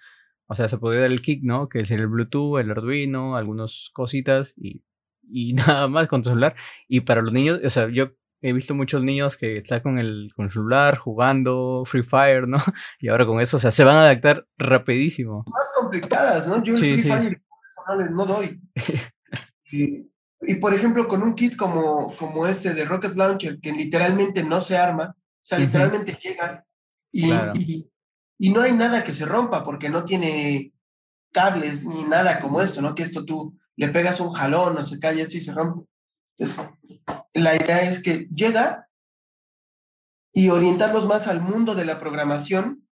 O 0.47 0.55
sea, 0.55 0.67
se 0.67 0.77
podría 0.77 1.01
dar 1.01 1.11
el 1.11 1.21
kick, 1.21 1.43
¿no? 1.43 1.69
Que 1.69 1.79
es 1.81 1.91
el 1.91 2.07
Bluetooth, 2.07 2.59
el 2.59 2.71
Arduino, 2.71 3.37
algunas 3.37 3.89
cositas 3.93 4.53
y, 4.57 4.83
y 5.23 5.53
nada 5.53 5.87
más 5.87 6.07
con 6.07 6.21
tu 6.21 6.29
celular. 6.29 6.55
Y 6.87 7.01
para 7.01 7.21
los 7.21 7.31
niños, 7.31 7.61
o 7.63 7.69
sea, 7.69 7.89
yo 7.89 8.11
he 8.41 8.53
visto 8.53 8.75
muchos 8.75 9.03
niños 9.03 9.37
que 9.37 9.57
están 9.57 9.81
con 9.81 9.99
el, 9.99 10.31
con 10.35 10.45
el 10.45 10.51
celular 10.51 10.97
jugando 10.97 11.83
Free 11.85 12.03
Fire, 12.03 12.47
¿no? 12.47 12.57
Y 12.99 13.07
ahora 13.07 13.25
con 13.25 13.39
eso, 13.39 13.57
o 13.57 13.59
sea, 13.59 13.71
se 13.71 13.83
van 13.83 13.95
a 13.95 14.01
adaptar 14.01 14.47
rapidísimo. 14.57 15.45
Más 15.47 15.71
complicadas, 15.79 16.47
¿no? 16.47 16.63
Yo 16.63 16.73
el 16.73 16.79
Free 16.79 17.01
Fire 17.01 17.41
no, 17.87 17.95
les, 17.95 18.11
no 18.11 18.25
doy. 18.25 18.61
y, 19.71 20.11
y, 20.41 20.55
por 20.55 20.73
ejemplo, 20.73 21.07
con 21.07 21.23
un 21.23 21.35
kit 21.35 21.55
como, 21.55 22.15
como 22.17 22.47
este 22.47 22.73
de 22.73 22.85
Rocket 22.85 23.15
Launcher, 23.15 23.59
que 23.59 23.71
literalmente 23.71 24.43
no 24.43 24.59
se 24.59 24.77
arma, 24.77 25.15
o 25.15 25.43
sea, 25.43 25.57
literalmente 25.57 26.13
llega 26.13 26.65
y, 27.11 27.31
y, 28.37 28.49
no 28.49 28.61
hay 28.61 28.71
nada 28.73 29.03
que 29.03 29.13
se 29.13 29.25
rompa 29.25 29.63
porque 29.63 29.89
no 29.89 30.05
tiene 30.05 30.73
cables 31.31 31.85
ni 31.85 32.03
nada 32.03 32.39
como 32.39 32.61
esto, 32.61 32.81
¿no? 32.81 32.95
Que 32.95 33.03
esto 33.03 33.25
tú 33.25 33.57
le 33.75 33.89
pegas 33.89 34.19
un 34.19 34.31
jalón, 34.31 34.75
no 34.75 34.83
se 34.83 34.99
cae 34.99 35.21
esto 35.21 35.37
y 35.37 35.41
se 35.41 35.53
rompe. 35.53 35.89
Entonces, 36.37 36.65
la 37.33 37.55
idea 37.55 37.81
es 37.81 38.01
que 38.01 38.27
llega 38.33 38.87
y 40.33 40.49
orientarlos 40.49 41.05
más 41.07 41.27
al 41.27 41.41
mundo 41.41 41.75
de 41.75 41.85
la 41.85 41.99
programación, 41.99 42.87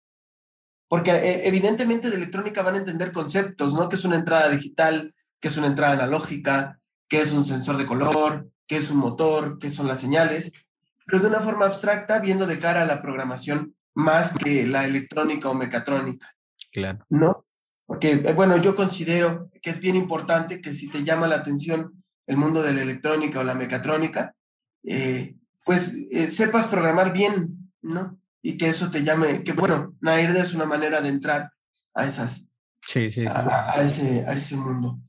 porque 0.90 1.12
eh, 1.12 1.48
evidentemente 1.48 2.10
de 2.10 2.18
electrónica 2.18 2.64
van 2.64 2.76
a 2.76 2.80
entender 2.80 3.14
conceptos, 3.14 3.74
¿no? 3.74 3.88
Que 3.88 3.96
es 3.96 4.04
una 4.04 4.18
entrada 4.18 4.50
digital, 4.50 5.14
que 5.40 5.48
es 5.48 5.56
una 5.56 5.68
entrada 5.68 5.94
analógica, 5.94 6.78
que 7.08 7.22
es 7.22 7.32
un 7.32 7.46
sensor 7.46 7.78
de 7.78 7.86
color, 7.86 8.50
que 8.68 8.78
es 8.78 8.92
un 8.92 8.98
motor, 8.98 9.58
que 9.60 9.72
son 9.72 9.88
las 9.88 10.02
señales, 10.02 10.52
pero 11.06 11.22
de 11.22 11.28
una 11.28 11.40
forma 11.40 11.66
abstracta, 11.66 12.20
viendo 12.20 12.46
de 12.46 12.60
cara 12.60 12.82
a 12.82 12.86
la 12.86 13.02
programación 13.02 13.76
más 13.96 14.34
que 14.34 14.68
la 14.68 14.86
electrónica 14.86 15.50
o 15.50 15.54
mecatrónica. 15.54 16.36
Claro. 16.72 17.06
¿No? 17.10 17.46
Porque, 17.86 18.12
eh, 18.12 18.34
bueno, 18.34 18.58
yo 18.58 18.76
considero 18.76 19.50
que 19.62 19.72
es 19.72 19.80
bien 19.80 19.96
importante 19.96 20.62
que 20.62 20.74
si 20.74 20.90
te 20.90 21.04
llama 21.04 21.28
la 21.28 21.36
atención 21.36 22.04
el 22.28 22.38
mundo 22.38 22.62
de 22.62 22.74
la 22.74 22.84
electrónica 22.84 23.40
o 23.40 23.44
la 23.44 23.56
mecatrónica, 23.56 24.36
eh, 24.84 25.36
pues 25.66 25.96
eh, 26.12 26.30
sepas 26.30 26.68
programar 26.68 27.12
bien, 27.12 27.72
¿no? 27.82 28.19
Y 28.42 28.58
que 28.58 28.70
eso 28.70 28.90
te 28.90 29.04
llame, 29.04 29.44
que 29.44 29.54
bueno, 29.54 29.98
Nairde 30.02 30.40
es 30.40 30.54
una 30.54 30.66
manera 30.66 31.02
de 31.02 31.10
entrar 31.10 31.52
a 31.94 32.06
esas, 32.06 32.48
sí, 32.86 33.12
sí, 33.12 33.26
A, 33.28 33.76
ese, 33.82 34.26
a 34.26 34.34
ese 34.34 34.56
mundo 34.56 35.00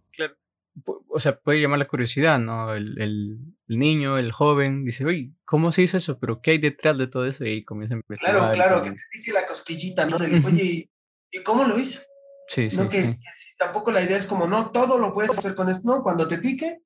o 1.09 1.21
sea, 1.21 1.39
puede 1.39 1.61
llamar 1.61 1.79
la 1.79 1.87
curiosidad, 1.87 2.39
¿no? 2.39 2.75
El, 2.75 3.01
el, 3.01 3.39
niño, 3.67 4.19
el 4.19 4.33
joven, 4.33 4.85
dice, 4.85 5.05
oye, 5.05 5.33
¿cómo 5.45 5.71
se 5.71 5.83
hizo 5.83 5.97
eso? 5.97 6.19
¿Pero 6.19 6.41
qué 6.41 6.53
hay 6.53 6.59
detrás 6.59 6.99
de 6.99 7.07
todo 7.07 7.27
eso? 7.27 7.45
Y 7.45 7.65
comienza 7.65 7.95
a 7.95 7.99
empezar. 7.99 8.31
Claro, 8.31 8.53
claro, 8.53 8.83
que 8.83 8.91
te 8.91 9.03
pique 9.13 9.33
la 9.33 9.47
cosquillita, 9.47 10.07
¿no? 10.07 10.17
oye, 10.17 10.91
¿y 11.31 11.43
cómo 11.45 11.65
lo 11.65 11.79
hizo? 11.79 12.01
Sí, 12.49 12.69
¿No? 12.73 12.89
que, 12.89 13.21
tampoco 13.59 13.93
la 13.93 14.03
idea 14.03 14.17
es 14.17 14.27
como, 14.27 14.49
no, 14.49 14.71
todo 14.71 14.99
lo 14.99 15.13
puedes 15.13 15.31
hacer 15.39 15.55
con 15.55 15.69
esto, 15.69 15.83
no, 15.85 16.03
cuando 16.03 16.27
te 16.27 16.39
pique, 16.39 16.83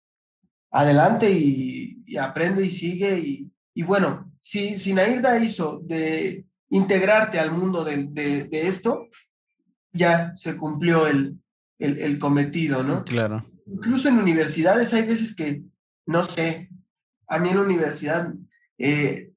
adelante 0.71 1.31
y, 1.31 2.17
aprende 2.19 2.65
y 2.65 2.71
sigue. 2.71 3.19
Y, 3.19 3.51
y, 3.75 3.83
bueno, 3.83 4.33
si, 4.41 4.79
si 4.79 4.95
Nairda 4.95 5.39
hizo 5.39 5.81
de 5.85 6.47
integrarte 6.71 7.39
al 7.39 7.51
mundo 7.51 7.85
de, 7.85 8.07
de, 8.09 8.45
de 8.45 8.67
esto, 8.67 9.09
ya 9.93 10.33
se 10.37 10.57
cumplió 10.57 11.07
el, 11.07 11.39
el, 11.79 11.99
el 11.99 12.19
cometido, 12.19 12.83
¿no? 12.83 13.05
Claro 13.05 13.45
incluso 13.67 14.09
en 14.09 14.19
universidades 14.19 14.93
hay 14.95 15.07
veces 15.07 15.35
que, 15.35 15.63
no 16.07 16.23
sé, 16.23 16.71
a 17.29 17.39
mí 17.39 17.51
en 17.51 17.57
la 17.57 17.63
universidad 17.63 18.33
eh, 18.79 19.31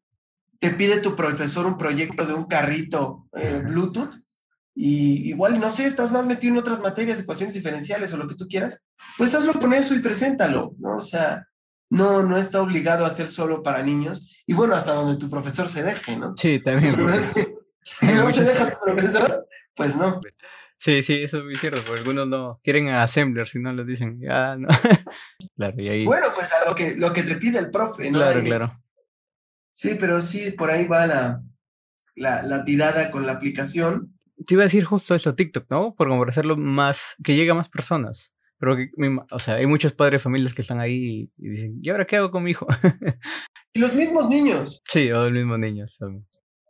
te 0.59 0.71
pide 0.71 0.99
tu 0.99 1.15
profesor 1.15 1.65
un 1.65 1.77
proyecto 1.77 2.25
de 2.25 2.33
un 2.33 2.45
carrito 2.45 3.27
eh, 3.33 3.61
Bluetooth 3.65 4.15
y 4.75 5.29
igual, 5.29 5.59
no 5.59 5.71
sé, 5.71 5.85
estás 5.85 6.11
más 6.11 6.25
metido 6.25 6.53
en 6.53 6.59
otras 6.59 6.81
materias, 6.81 7.19
ecuaciones 7.19 7.55
diferenciales 7.55 8.13
o 8.13 8.17
lo 8.17 8.27
que 8.27 8.35
tú 8.35 8.47
quieras, 8.47 8.79
pues 9.17 9.33
hazlo 9.33 9.53
con 9.53 9.73
eso 9.73 9.95
y 9.95 9.99
preséntalo, 9.99 10.75
¿no? 10.77 10.97
O 10.97 11.01
sea, 11.01 11.47
no, 11.89 12.23
no 12.23 12.37
está 12.37 12.61
obligado 12.61 13.05
a 13.05 13.09
ser 13.13 13.27
solo 13.27 13.63
para 13.63 13.83
niños 13.83 14.43
y 14.45 14.53
bueno, 14.53 14.75
hasta 14.75 14.93
donde 14.93 15.17
tu 15.17 15.29
profesor 15.29 15.69
se 15.69 15.83
deje, 15.83 16.17
¿no? 16.17 16.33
Sí, 16.37 16.59
también. 16.59 16.95
Si, 17.89 18.05
no 18.07 18.27
se 18.33 18.43
deja 18.43 18.69
tu 18.69 18.77
profesor, 18.83 19.47
pues 19.73 19.95
no. 19.95 20.19
Sí, 20.77 21.01
sí, 21.03 21.23
eso 21.23 21.37
es 21.37 21.43
muy 21.45 21.55
cierto, 21.55 21.81
porque 21.85 21.99
algunos 22.01 22.27
no 22.27 22.59
quieren 22.61 22.89
assembler, 22.89 23.47
si 23.47 23.59
no 23.59 23.71
les 23.71 23.87
dicen, 23.87 24.19
ya 24.19 24.57
no. 24.57 24.67
claro, 25.55 25.81
y 25.81 25.87
ahí. 25.87 26.05
Bueno, 26.05 26.27
pues 26.35 26.51
a 26.51 26.69
lo 26.69 26.75
que, 26.75 26.97
lo 26.97 27.13
que 27.13 27.23
te 27.23 27.37
pide 27.37 27.59
el 27.59 27.71
profe, 27.71 28.11
¿no? 28.11 28.19
Claro, 28.19 28.39
Ahí- 28.39 28.45
claro. 28.45 28.83
Sí, 29.71 29.95
pero 29.97 30.19
sí, 30.21 30.51
por 30.51 30.69
ahí 30.69 30.85
va 30.85 31.07
la, 31.07 31.41
la, 32.15 32.43
la 32.43 32.65
tirada 32.65 33.09
con 33.09 33.25
la 33.25 33.33
aplicación. 33.33 34.19
Te 34.45 34.55
iba 34.55 34.63
a 34.63 34.65
decir 34.65 34.83
justo 34.83 35.15
eso, 35.15 35.33
TikTok, 35.33 35.67
¿no? 35.69 35.95
Por 35.95 36.27
hacerlo 36.27 36.57
más, 36.57 37.15
que 37.23 37.35
llegue 37.37 37.51
a 37.51 37.55
más 37.55 37.69
personas. 37.69 38.33
Pero, 38.59 38.75
o 39.31 39.39
sea, 39.39 39.55
hay 39.55 39.65
muchos 39.67 39.93
padres 39.93 40.19
de 40.19 40.23
familias 40.23 40.53
que 40.53 40.61
están 40.61 40.79
ahí 40.79 41.29
y 41.37 41.49
dicen, 41.49 41.79
¿y 41.81 41.89
ahora 41.89 42.05
qué 42.07 42.15
hago 42.17 42.31
con 42.31 42.43
mi 42.43 42.51
hijo? 42.51 42.67
Y 43.73 43.79
los 43.79 43.93
mismos 43.93 44.27
niños, 44.29 44.81
sí, 44.87 45.11
o 45.11 45.25
el 45.27 45.33
mismo 45.33 45.55
niño. 45.57 45.85
¿saben? 45.87 46.25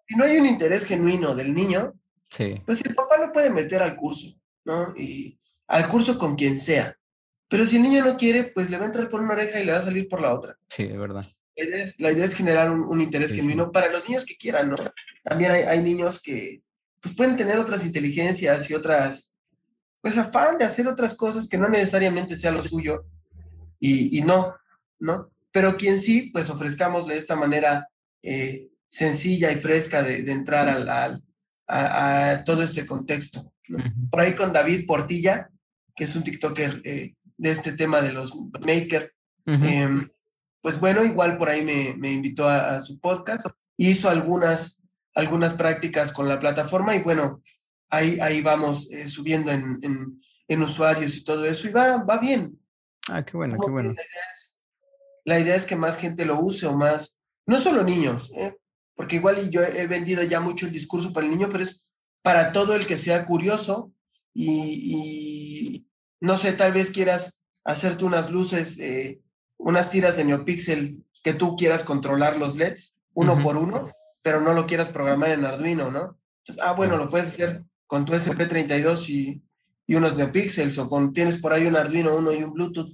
si 0.09 0.15
no 0.17 0.25
hay 0.25 0.37
un 0.37 0.45
interés 0.45 0.85
genuino 0.85 1.33
del 1.35 1.53
niño, 1.53 1.93
Sí, 2.29 2.61
pues 2.65 2.83
el 2.85 2.93
papá 2.93 3.15
lo 3.25 3.31
puede 3.31 3.49
meter 3.49 3.81
al 3.81 3.95
curso, 3.95 4.27
¿no? 4.65 4.93
Y 4.97 5.39
al 5.67 5.87
curso 5.87 6.17
con 6.17 6.35
quien 6.35 6.59
sea. 6.59 6.97
Pero 7.47 7.63
si 7.65 7.77
el 7.77 7.83
niño 7.83 8.03
no 8.03 8.17
quiere, 8.17 8.43
pues 8.53 8.69
le 8.69 8.75
va 8.77 8.83
a 8.83 8.87
entrar 8.87 9.07
por 9.07 9.21
una 9.21 9.31
oreja 9.33 9.61
y 9.61 9.63
le 9.65 9.71
va 9.71 9.77
a 9.77 9.83
salir 9.83 10.09
por 10.09 10.19
la 10.19 10.33
otra. 10.33 10.57
sí, 10.69 10.85
de 10.85 10.97
verdad. 10.97 11.25
La 11.55 11.63
idea 11.63 11.83
es, 11.83 11.99
la 12.01 12.11
idea 12.11 12.25
es 12.25 12.35
generar 12.35 12.69
un, 12.69 12.81
un 12.81 12.99
interés 12.99 13.29
Sí, 13.29 13.35
sí. 13.35 13.41
genuino 13.41 13.71
para 13.71 13.89
los 13.89 14.05
niños 14.09 14.25
que 14.25 14.35
quieran, 14.35 14.69
¿no? 14.71 14.75
También 15.23 15.51
hay, 15.51 15.61
hay 15.63 15.81
niños 15.81 16.21
que 16.21 16.61
pues, 16.99 17.15
pueden 17.15 17.37
tener 17.37 17.57
otras 17.57 17.85
inteligencias 17.85 18.69
y 18.69 18.73
otras, 18.73 19.33
pues 20.01 20.17
afán 20.17 20.57
de 20.57 20.65
hacer 20.65 20.87
otras 20.87 21.15
cosas 21.15 21.47
que 21.47 21.57
no 21.57 21.67
necesariamente 21.69 22.35
sea 22.37 22.51
lo 22.51 22.63
suyo 22.63 23.05
y, 23.79 24.17
y 24.17 24.21
no, 24.21 24.55
¿no? 24.99 25.29
Pero 25.51 25.77
quien 25.77 25.99
sí, 25.99 26.29
pues 26.33 26.49
ofrezcámosle 26.49 27.17
esta 27.17 27.35
manera 27.35 27.89
eh, 28.21 28.69
sencilla 28.89 29.51
y 29.51 29.55
fresca 29.55 30.03
de, 30.03 30.23
de 30.23 30.31
entrar 30.31 30.69
al, 30.69 30.87
al- 30.89 31.23
a, 31.67 32.29
a 32.31 32.43
todo 32.43 32.63
este 32.63 32.85
contexto. 32.85 33.51
¿no? 33.67 33.83
Por 34.09 34.21
ahí 34.21 34.33
con 34.35 34.53
David 34.53 34.85
Portilla, 34.87 35.49
que 35.95 36.05
es 36.05 36.15
un 36.15 36.23
TikToker 36.23 36.81
eh, 36.85 37.15
de 37.37 37.51
este 37.51 37.73
tema 37.73 38.01
de 38.01 38.13
los 38.13 38.33
maker, 38.65 39.13
Ujú. 39.45 39.65
Em, 39.65 40.09
pues 40.61 40.79
bueno, 40.79 41.03
igual 41.05 41.37
por 41.37 41.49
ahí 41.49 41.63
me, 41.63 41.95
me 41.97 42.11
invitó 42.11 42.47
a, 42.49 42.75
a 42.75 42.81
su 42.81 42.99
podcast, 42.99 43.47
hizo 43.77 44.09
algunas, 44.09 44.83
algunas 45.15 45.53
prácticas 45.53 46.11
con 46.11 46.27
la 46.27 46.39
plataforma 46.39 46.95
y 46.95 47.01
bueno, 47.01 47.41
ahí, 47.89 48.19
ahí 48.19 48.41
vamos 48.41 48.91
eh, 48.91 49.07
subiendo 49.07 49.51
en, 49.51 49.79
en, 49.81 50.21
en 50.47 50.61
usuarios 50.61 51.15
y 51.15 51.23
todo 51.23 51.45
eso 51.45 51.67
y 51.67 51.71
va, 51.71 52.03
va 52.03 52.17
bien. 52.17 52.59
Ah, 53.09 53.23
qué 53.23 53.37
bueno, 53.37 53.53
qué 53.53 53.57
Como 53.57 53.73
bueno. 53.73 53.89
La 53.89 54.01
idea, 54.01 54.23
es, 54.33 54.59
la 55.25 55.39
idea 55.39 55.55
es 55.55 55.65
que 55.65 55.75
más 55.75 55.97
gente 55.97 56.25
lo 56.25 56.39
use 56.39 56.65
o 56.65 56.75
más, 56.75 57.19
no 57.45 57.57
solo 57.57 57.83
niños, 57.83 58.31
¿eh? 58.35 58.57
porque 58.95 59.17
igual 59.17 59.37
y 59.39 59.49
yo 59.49 59.61
he 59.63 59.87
vendido 59.87 60.23
ya 60.23 60.39
mucho 60.39 60.65
el 60.65 60.71
discurso 60.71 61.13
para 61.13 61.25
el 61.25 61.31
niño, 61.31 61.49
pero 61.51 61.63
es 61.63 61.91
para 62.21 62.51
todo 62.51 62.75
el 62.75 62.87
que 62.87 62.97
sea 62.97 63.25
curioso 63.25 63.93
y, 64.33 64.49
y 64.51 65.87
no 66.19 66.35
sé, 66.35 66.53
tal 66.53 66.73
vez 66.73 66.91
quieras 66.91 67.43
hacerte 67.63 68.05
unas 68.05 68.31
luces, 68.31 68.79
eh, 68.79 69.21
unas 69.57 69.91
tiras 69.91 70.17
de 70.17 70.23
NeoPixel 70.23 71.03
que 71.23 71.33
tú 71.33 71.55
quieras 71.55 71.83
controlar 71.83 72.37
los 72.37 72.55
LEDs 72.55 72.97
uno 73.13 73.41
por 73.41 73.57
uno, 73.57 73.91
pero 74.21 74.41
no 74.41 74.53
lo 74.53 74.67
quieras 74.67 74.89
programar 74.89 75.31
en 75.31 75.43
Arduino, 75.43 75.89
¿no? 75.89 76.19
Entonces, 76.43 76.63
ah, 76.63 76.73
bueno, 76.73 76.97
lo 76.97 77.09
puedes 77.09 77.29
hacer 77.29 77.63
con 77.87 78.05
tu 78.05 78.13
SP32 78.13 79.09
y, 79.09 79.41
y 79.87 79.95
unos 79.95 80.15
NeoPixels 80.15 80.77
o 80.77 80.89
con, 80.89 81.13
tienes 81.13 81.41
por 81.41 81.53
ahí 81.53 81.65
un 81.65 81.75
Arduino 81.75 82.15
uno 82.15 82.33
y 82.33 82.43
un 82.43 82.53
Bluetooth 82.53 82.93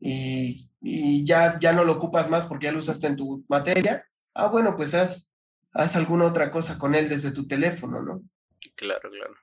y, 0.00 0.70
y 0.80 1.24
ya, 1.26 1.58
ya 1.60 1.72
no 1.72 1.84
lo 1.84 1.92
ocupas 1.92 2.30
más 2.30 2.46
porque 2.46 2.66
ya 2.66 2.72
lo 2.72 2.78
usaste 2.78 3.06
en 3.06 3.16
tu 3.16 3.44
materia. 3.48 4.04
Ah, 4.34 4.48
bueno, 4.48 4.74
pues 4.76 4.94
haz, 4.94 5.30
haz 5.72 5.96
alguna 5.96 6.24
otra 6.24 6.50
cosa 6.50 6.78
con 6.78 6.94
él 6.94 7.08
desde 7.08 7.32
tu 7.32 7.46
teléfono, 7.46 8.02
¿no? 8.02 8.22
Claro, 8.76 9.10
claro. 9.10 9.34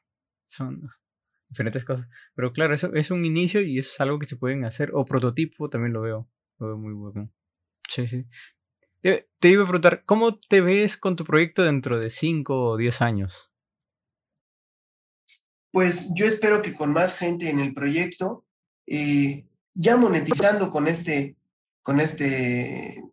Son 0.48 0.90
diferentes 1.50 1.86
cosas. 1.86 2.08
Pero 2.36 2.52
claro, 2.52 2.74
eso 2.74 2.94
es 2.94 3.12
un 3.12 3.24
inicio 3.24 3.62
y 3.62 3.78
es 3.78 4.00
algo 4.02 4.18
que 4.18 4.26
se 4.26 4.38
pueden 4.38 4.66
hacer. 4.66 4.92
O 4.94 5.06
prototipo, 5.06 5.70
también 5.70 5.94
lo 5.94 6.02
veo. 6.02 6.30
Lo 6.60 6.68
veo 6.68 6.78
muy 6.78 6.94
bueno. 6.94 7.32
Sí, 7.88 8.08
sí. 8.08 8.26
Te, 9.02 9.30
te 9.40 9.50
iba 9.50 9.64
a 9.64 9.68
preguntar, 9.68 10.04
¿cómo 10.06 10.40
te 10.40 10.62
ves 10.62 10.98
con 10.98 11.16
tu 11.16 11.24
proyecto 11.24 11.64
dentro 11.64 12.00
de 12.00 12.10
5 12.10 12.72
o 12.72 12.78
10 12.78 13.02
años? 13.02 13.52
Pues 15.78 16.12
yo 16.16 16.26
espero 16.26 16.64
que 16.64 16.74
con 16.74 16.92
más 16.92 17.16
gente 17.16 17.52
en 17.52 17.60
el 17.60 17.72
proyecto, 17.72 18.48
eh, 18.88 19.46
ya 19.76 19.96
monetizando 19.96 20.72
con 20.72 20.88
este, 20.88 21.38
con 21.84 22.00
este, 22.00 23.04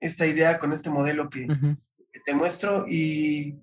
esta 0.00 0.26
idea, 0.26 0.58
con 0.58 0.72
este 0.72 0.88
modelo 0.88 1.28
que, 1.28 1.46
te 2.24 2.34
muestro 2.34 2.86
y 2.88 3.58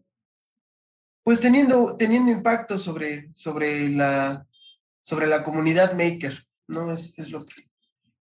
pues 1.24 1.42
teniendo, 1.42 1.98
teniendo 1.98 2.32
impacto 2.32 2.78
sobre, 2.78 3.34
sobre, 3.34 3.90
la, 3.90 4.46
sobre 5.02 5.26
la 5.26 5.42
comunidad 5.42 5.94
maker, 5.94 6.46
¿no? 6.68 6.92
Es, 6.92 7.18
es 7.18 7.32
lo, 7.32 7.48
que, 7.48 7.68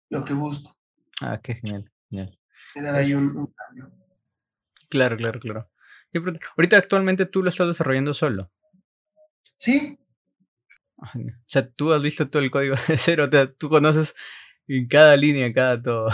lo 0.09 0.23
que 0.23 0.35
busco, 0.35 0.73
Ah, 1.19 1.37
qué 1.43 1.55
genial. 1.55 1.91
genial. 2.09 2.39
tener 2.73 2.95
ahí 2.95 3.13
un, 3.13 3.35
un 3.35 3.47
cambio. 3.47 3.91
Claro, 4.89 5.17
claro, 5.17 5.41
claro. 5.41 5.69
Ahorita 6.55 6.77
actualmente 6.77 7.25
tú 7.25 7.43
lo 7.43 7.49
estás 7.49 7.67
desarrollando 7.67 8.13
solo. 8.13 8.49
Sí. 9.57 9.99
O 11.03 11.43
sea, 11.47 11.69
tú 11.69 11.91
has 11.93 12.01
visto 12.01 12.29
todo 12.29 12.41
el 12.41 12.51
código 12.51 12.75
de 12.87 12.97
cero, 12.97 13.29
te- 13.29 13.47
tú 13.47 13.69
conoces 13.69 14.15
en 14.67 14.87
cada 14.87 15.15
línea, 15.17 15.53
cada 15.53 15.81
todo. 15.81 16.09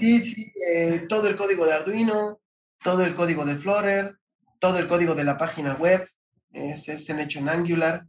sí, 0.00 0.20
sí, 0.20 0.52
eh, 0.74 1.06
todo 1.08 1.28
el 1.28 1.36
código 1.36 1.64
de 1.66 1.72
Arduino, 1.72 2.40
todo 2.82 3.04
el 3.04 3.14
código 3.14 3.44
de 3.44 3.56
Flutter, 3.56 4.16
todo 4.58 4.78
el 4.78 4.86
código 4.86 5.14
de 5.14 5.24
la 5.24 5.36
página 5.36 5.74
web, 5.74 6.06
es 6.52 6.88
este 6.88 7.20
hecho 7.22 7.38
en 7.38 7.48
Angular, 7.48 8.06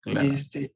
Claro, 0.00 0.26
este, 0.28 0.72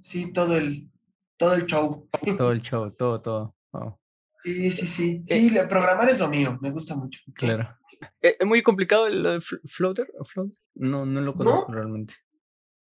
sí, 0.00 0.32
todo 0.32 0.56
el, 0.56 0.90
todo 1.36 1.54
el 1.54 1.66
show. 1.66 2.08
todo 2.36 2.52
el 2.52 2.62
show, 2.62 2.90
todo, 2.92 3.20
todo. 3.20 3.54
Wow, 3.72 3.98
Sí, 4.42 4.70
sí, 4.70 4.86
sí, 4.86 5.22
sí, 5.24 5.50
le- 5.50 5.66
programar 5.66 6.08
es 6.08 6.18
lo 6.18 6.28
mío, 6.28 6.58
me 6.60 6.70
gusta 6.70 6.94
mucho. 6.96 7.20
claro. 7.34 7.76
¿Es 8.20 8.36
es 8.38 8.46
muy 8.46 8.62
complicado 8.62 9.06
de 9.06 9.12
Fl- 9.40 9.60
Flutter? 9.66 10.06
¿O 10.18 10.24
Float? 10.26 10.50
No, 10.74 11.06
no 11.06 11.20
lo 11.22 11.34
conozco 11.34 11.72
realmente. 11.72 12.14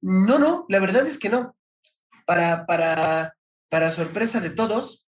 No, 0.02 0.39
no, 0.39 0.66
la 0.70 0.80
verdad 0.80 1.06
es 1.06 1.18
que 1.18 1.30
no. 1.30 1.56
Para, 2.26 2.66
para, 2.66 3.36
para 3.70 3.91
sorpresa 3.91 4.39
de 4.39 4.49
todos, 4.49 5.08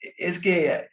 es 0.00 0.38
que 0.38 0.88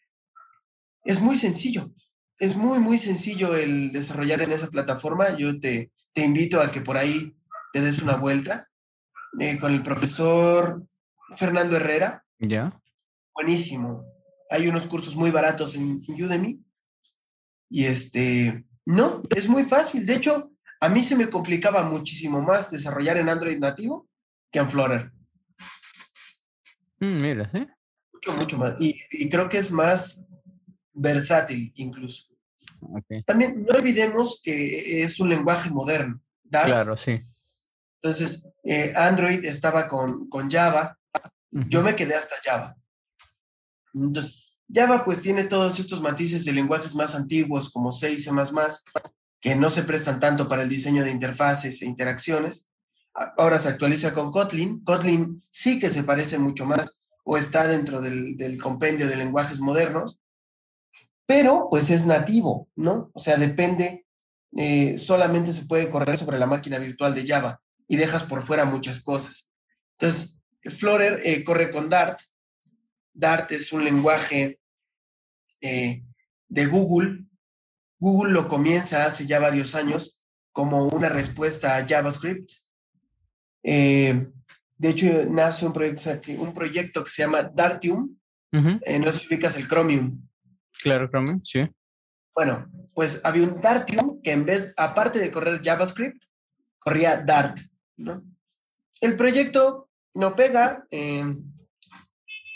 es 1.03 1.21
muy 1.21 1.35
sencillo. 1.35 1.91
Es 2.39 2.55
muy, 2.55 2.79
muy 2.79 2.97
sencillo 2.97 3.55
el 3.55 3.91
desarrollar 3.91 4.41
en 4.41 4.51
esa 4.51 4.69
plataforma. 4.69 5.37
Yo 5.37 5.59
te, 5.59 5.91
te 6.13 6.25
invito 6.25 6.59
a 6.59 6.71
que 6.71 6.81
por 6.81 6.97
ahí 6.97 7.35
te 7.71 7.81
des 7.81 8.01
una 8.01 8.15
vuelta 8.15 8.69
eh, 9.39 9.59
con 9.59 9.73
el 9.73 9.83
profesor 9.83 10.83
Fernando 11.37 11.75
Herrera. 11.75 12.25
¿Ya? 12.39 12.81
Buenísimo. 13.33 14.05
Hay 14.49 14.67
unos 14.67 14.87
cursos 14.87 15.15
muy 15.15 15.31
baratos 15.31 15.75
en, 15.75 16.01
en 16.07 16.23
Udemy. 16.23 16.65
Y 17.69 17.85
este, 17.85 18.65
no, 18.85 19.21
es 19.35 19.47
muy 19.47 19.63
fácil. 19.63 20.05
De 20.05 20.15
hecho, 20.15 20.50
a 20.81 20.89
mí 20.89 21.03
se 21.03 21.15
me 21.15 21.29
complicaba 21.29 21.83
muchísimo 21.83 22.41
más 22.41 22.71
desarrollar 22.71 23.17
en 23.17 23.29
Android 23.29 23.59
nativo 23.59 24.09
que 24.51 24.59
en 24.59 24.69
Flutter. 24.69 25.11
Mm, 26.99 27.21
mira, 27.21 27.51
¿eh? 27.53 27.67
Mucho, 28.13 28.33
mucho 28.33 28.57
más. 28.57 28.73
Y, 28.79 28.99
y 29.11 29.29
creo 29.29 29.47
que 29.47 29.59
es 29.59 29.71
más 29.71 30.23
versátil 30.93 31.71
incluso. 31.75 32.33
También 33.25 33.63
no 33.63 33.77
olvidemos 33.77 34.41
que 34.43 35.03
es 35.03 35.19
un 35.19 35.29
lenguaje 35.29 35.69
moderno. 35.69 36.19
Dart. 36.43 36.67
Claro, 36.67 36.97
sí. 36.97 37.21
Entonces, 38.01 38.47
eh, 38.63 38.91
Android 38.95 39.45
estaba 39.45 39.87
con, 39.87 40.27
con 40.29 40.49
Java. 40.49 40.97
Yo 41.51 41.83
me 41.83 41.95
quedé 41.95 42.15
hasta 42.15 42.35
Java. 42.43 42.75
Entonces, 43.93 44.55
Java 44.73 45.05
pues 45.05 45.21
tiene 45.21 45.43
todos 45.43 45.79
estos 45.79 46.01
matices 46.01 46.43
de 46.45 46.53
lenguajes 46.53 46.95
más 46.95 47.13
antiguos 47.13 47.69
como 47.69 47.91
C 47.91 48.11
y 48.11 48.17
C++, 48.17 48.31
que 49.41 49.55
no 49.55 49.69
se 49.69 49.83
prestan 49.83 50.19
tanto 50.19 50.47
para 50.47 50.63
el 50.63 50.69
diseño 50.69 51.03
de 51.03 51.11
interfaces 51.11 51.81
e 51.81 51.85
interacciones. 51.85 52.67
Ahora 53.13 53.59
se 53.59 53.67
actualiza 53.67 54.13
con 54.13 54.31
Kotlin. 54.31 54.83
Kotlin 54.83 55.41
sí 55.49 55.79
que 55.79 55.89
se 55.89 56.03
parece 56.03 56.37
mucho 56.37 56.65
más 56.65 57.01
o 57.23 57.37
está 57.37 57.67
dentro 57.67 58.01
del, 58.01 58.37
del 58.37 58.61
compendio 58.61 59.07
de 59.07 59.15
lenguajes 59.15 59.59
modernos, 59.59 60.19
pero 61.25 61.67
pues 61.69 61.89
es 61.89 62.05
nativo, 62.05 62.67
¿no? 62.75 63.09
O 63.13 63.19
sea, 63.19 63.37
depende, 63.37 64.05
eh, 64.57 64.97
solamente 64.97 65.53
se 65.53 65.65
puede 65.65 65.89
correr 65.89 66.17
sobre 66.17 66.37
la 66.37 66.45
máquina 66.45 66.77
virtual 66.77 67.15
de 67.15 67.25
Java 67.25 67.61
y 67.87 67.95
dejas 67.95 68.23
por 68.23 68.41
fuera 68.41 68.65
muchas 68.65 69.01
cosas. 69.01 69.49
Entonces, 69.97 70.39
Flutter 70.63 71.21
eh, 71.23 71.43
corre 71.43 71.71
con 71.71 71.89
Dart. 71.89 72.19
Dart 73.13 73.51
es 73.51 73.71
un 73.71 73.83
lenguaje 73.83 74.59
eh, 75.61 76.03
de 76.49 76.65
Google. 76.65 77.25
Google 78.01 78.33
lo 78.33 78.47
comienza 78.47 79.05
hace 79.05 79.27
ya 79.27 79.39
varios 79.39 79.75
años 79.75 80.19
como 80.51 80.87
una 80.87 81.07
respuesta 81.07 81.77
a 81.77 81.87
JavaScript. 81.87 82.49
Eh, 83.63 84.27
de 84.77 84.89
hecho, 84.89 85.05
nace 85.29 85.67
un 85.67 85.71
proyecto, 85.71 86.19
que- 86.19 86.35
un 86.37 86.51
proyecto 86.51 87.03
que 87.03 87.11
se 87.11 87.21
llama 87.21 87.43
Dartium. 87.43 88.17
Eh, 88.51 88.97
no 88.99 89.13
sé 89.13 89.19
si 89.19 89.27
ubicas 89.27 89.55
el 89.55 89.67
Chromium. 89.67 90.19
Claro, 90.81 91.07
Chrome, 91.09 91.39
sí. 91.43 91.59
Bueno, 92.33 92.69
pues 92.95 93.21
había 93.23 93.43
un 93.47 93.61
Dartium 93.61 94.19
que 94.23 94.31
en 94.31 94.45
vez, 94.45 94.73
aparte 94.77 95.19
de 95.19 95.31
correr 95.31 95.61
JavaScript, 95.63 96.23
corría 96.79 97.17
Dart, 97.17 97.59
¿no? 97.97 98.23
El 98.99 99.15
proyecto 99.15 99.89
no 100.15 100.35
pega, 100.35 100.85
eh, 100.89 101.23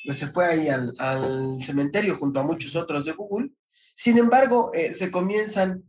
pues 0.05 0.17
se 0.17 0.27
fue 0.27 0.45
ahí 0.47 0.69
al, 0.69 0.91
al, 0.97 1.61
cementerio 1.61 2.15
junto 2.15 2.39
a 2.39 2.43
muchos 2.43 2.75
otros 2.75 3.05
de 3.05 3.11
Google. 3.13 3.51
Sin 3.95 4.17
embargo, 4.17 4.71
eh, 4.73 4.93
se 4.93 5.09
comienzan 5.09 5.83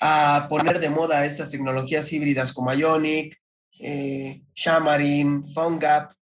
a 0.00 0.46
poner 0.48 0.80
de 0.80 0.88
moda 0.88 1.26
estas 1.26 1.50
tecnologías 1.50 2.10
híbridas 2.10 2.54
como 2.54 2.72
Ionic, 2.72 3.38
eh, 3.80 4.42
Xamarin, 4.54 5.44
PhoneGap, 5.52 6.12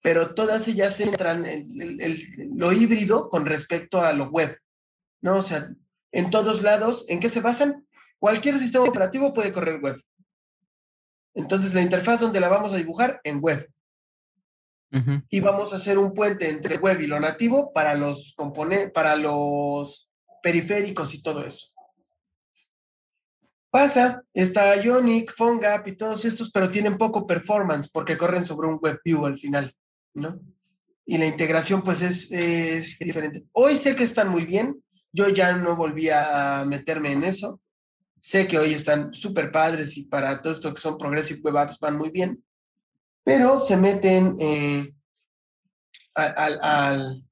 pero 0.00 0.34
todas 0.34 0.68
ellas 0.68 1.00
entran 1.00 1.46
en 1.46 1.68
el, 1.80 2.00
el, 2.00 2.18
lo 2.54 2.72
híbrido 2.72 3.28
con 3.28 3.44
respecto 3.44 4.00
a 4.00 4.12
lo 4.12 4.30
web, 4.30 4.56
¿no? 5.20 5.38
O 5.38 5.42
sea, 5.42 5.68
en 6.12 6.30
todos 6.30 6.62
lados, 6.62 7.06
¿en 7.08 7.18
qué 7.18 7.28
se 7.28 7.40
basan? 7.40 7.84
Cualquier 8.20 8.56
sistema 8.56 8.84
operativo 8.84 9.34
puede 9.34 9.52
correr 9.52 9.80
web. 9.80 10.00
Entonces, 11.34 11.74
la 11.74 11.82
interfaz 11.82 12.20
donde 12.20 12.38
la 12.38 12.48
vamos 12.48 12.72
a 12.72 12.76
dibujar 12.76 13.20
en 13.24 13.40
web. 13.40 13.68
Uh 14.92 14.98
-huh. 14.98 15.26
Y 15.28 15.40
vamos 15.40 15.72
a 15.72 15.76
hacer 15.76 15.98
un 15.98 16.14
puente 16.14 16.48
entre 16.48 16.76
web 16.76 17.00
y 17.00 17.08
lo 17.08 17.18
nativo 17.18 17.72
para 17.72 17.94
los 17.94 18.36
para 18.92 19.16
los 19.16 20.11
periféricos 20.42 21.14
y 21.14 21.22
todo 21.22 21.44
eso. 21.44 21.68
Pasa, 23.70 24.22
está 24.34 24.76
Ionic, 24.76 25.34
PhoneGap 25.34 25.88
y 25.88 25.96
todos 25.96 26.26
estos, 26.26 26.50
pero 26.50 26.70
tienen 26.70 26.98
poco 26.98 27.26
performance 27.26 27.88
porque 27.90 28.18
corren 28.18 28.44
sobre 28.44 28.68
un 28.68 28.78
WebView 28.82 29.24
al 29.24 29.38
final, 29.38 29.74
¿no? 30.12 30.38
Y 31.06 31.16
la 31.16 31.26
integración 31.26 31.82
pues 31.82 32.02
es, 32.02 32.30
es 32.30 32.98
diferente. 32.98 33.44
Hoy 33.52 33.74
sé 33.76 33.96
que 33.96 34.04
están 34.04 34.28
muy 34.28 34.44
bien, 34.44 34.82
yo 35.10 35.28
ya 35.30 35.56
no 35.56 35.74
volví 35.74 36.10
a 36.10 36.64
meterme 36.66 37.12
en 37.12 37.24
eso. 37.24 37.60
Sé 38.20 38.46
que 38.46 38.58
hoy 38.58 38.72
están 38.72 39.12
súper 39.14 39.50
padres 39.50 39.96
y 39.96 40.04
para 40.04 40.40
todo 40.42 40.52
esto 40.52 40.72
que 40.72 40.80
son 40.80 40.98
Progressive 40.98 41.40
Web 41.42 41.56
Apps 41.56 41.80
van 41.80 41.96
muy 41.96 42.10
bien, 42.10 42.44
pero 43.24 43.58
se 43.58 43.76
meten 43.76 44.36
eh, 44.38 44.94
al, 46.14 46.58
al, 46.62 47.24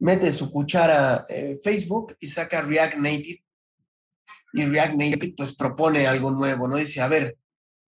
mete 0.00 0.32
su 0.32 0.50
cuchara 0.50 1.24
eh, 1.28 1.58
Facebook 1.62 2.16
y 2.18 2.28
saca 2.28 2.62
React 2.62 2.96
Native 2.96 3.44
y 4.52 4.64
React 4.64 4.94
Native 4.94 5.34
pues 5.36 5.54
propone 5.54 6.06
algo 6.06 6.30
nuevo, 6.30 6.66
¿no? 6.66 6.76
Dice, 6.76 7.00
a 7.00 7.08
ver, 7.08 7.36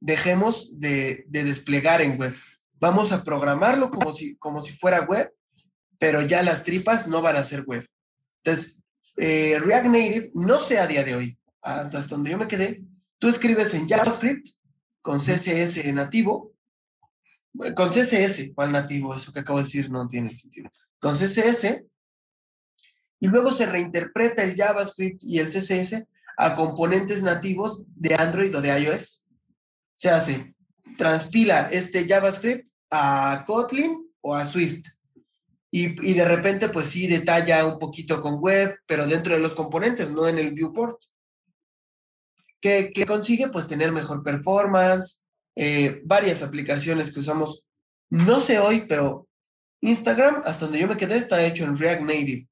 dejemos 0.00 0.78
de, 0.78 1.24
de 1.28 1.44
desplegar 1.44 2.00
en 2.02 2.18
web, 2.18 2.34
vamos 2.78 3.12
a 3.12 3.24
programarlo 3.24 3.90
como 3.90 4.12
si, 4.12 4.36
como 4.36 4.60
si 4.60 4.72
fuera 4.72 5.00
web, 5.02 5.32
pero 5.98 6.22
ya 6.22 6.42
las 6.42 6.62
tripas 6.62 7.08
no 7.08 7.20
van 7.22 7.36
a 7.36 7.44
ser 7.44 7.64
web. 7.64 7.86
Entonces, 8.44 8.78
eh, 9.16 9.58
React 9.58 9.86
Native, 9.86 10.30
no 10.34 10.60
sé 10.60 10.78
a 10.78 10.86
día 10.86 11.04
de 11.04 11.14
hoy, 11.14 11.38
hasta 11.60 12.00
donde 12.02 12.30
yo 12.30 12.38
me 12.38 12.48
quedé, 12.48 12.82
tú 13.18 13.28
escribes 13.28 13.74
en 13.74 13.88
JavaScript 13.88 14.48
con 15.00 15.18
CSS 15.18 15.92
nativo, 15.92 16.52
con 17.74 17.90
CSS, 17.90 18.52
¿cuál 18.54 18.72
nativo? 18.72 19.14
Eso 19.14 19.32
que 19.32 19.40
acabo 19.40 19.58
de 19.58 19.64
decir 19.64 19.90
no 19.90 20.08
tiene 20.08 20.32
sentido. 20.32 20.70
Con 20.98 21.14
CSS, 21.14 21.82
y 23.22 23.28
luego 23.28 23.52
se 23.52 23.66
reinterpreta 23.66 24.42
el 24.42 24.56
JavaScript 24.56 25.22
y 25.22 25.38
el 25.38 25.46
CSS 25.46 26.08
a 26.36 26.56
componentes 26.56 27.22
nativos 27.22 27.84
de 27.94 28.16
Android 28.16 28.56
o 28.56 28.60
de 28.60 28.76
iOS. 28.80 29.24
Se 29.94 30.10
hace, 30.10 30.56
transpila 30.98 31.68
este 31.70 32.04
JavaScript 32.04 32.68
a 32.90 33.44
Kotlin 33.46 34.10
o 34.22 34.34
a 34.34 34.44
Swift. 34.44 34.88
Y, 35.70 36.10
y, 36.10 36.14
de 36.14 36.24
repente, 36.24 36.68
pues 36.68 36.88
sí, 36.88 37.06
detalla 37.06 37.64
un 37.64 37.78
poquito 37.78 38.20
con 38.20 38.40
web, 38.40 38.76
pero 38.86 39.06
dentro 39.06 39.34
de 39.34 39.40
los 39.40 39.54
componentes, 39.54 40.10
no 40.10 40.26
en 40.26 40.38
el 40.38 40.52
viewport. 40.52 41.00
que 42.60 43.06
consigue? 43.06 43.50
Pues 43.50 43.68
tener 43.68 43.92
mejor 43.92 44.24
performance, 44.24 45.22
eh, 45.54 46.02
varias 46.04 46.42
aplicaciones 46.42 47.12
que 47.12 47.20
usamos, 47.20 47.68
no 48.10 48.40
sé 48.40 48.58
hoy, 48.58 48.84
pero 48.88 49.28
Instagram, 49.80 50.42
hasta 50.44 50.64
donde 50.64 50.80
yo 50.80 50.88
me 50.88 50.96
quedé, 50.96 51.16
está 51.16 51.44
hecho 51.46 51.62
en 51.62 51.78
React 51.78 52.02
Native. 52.02 52.48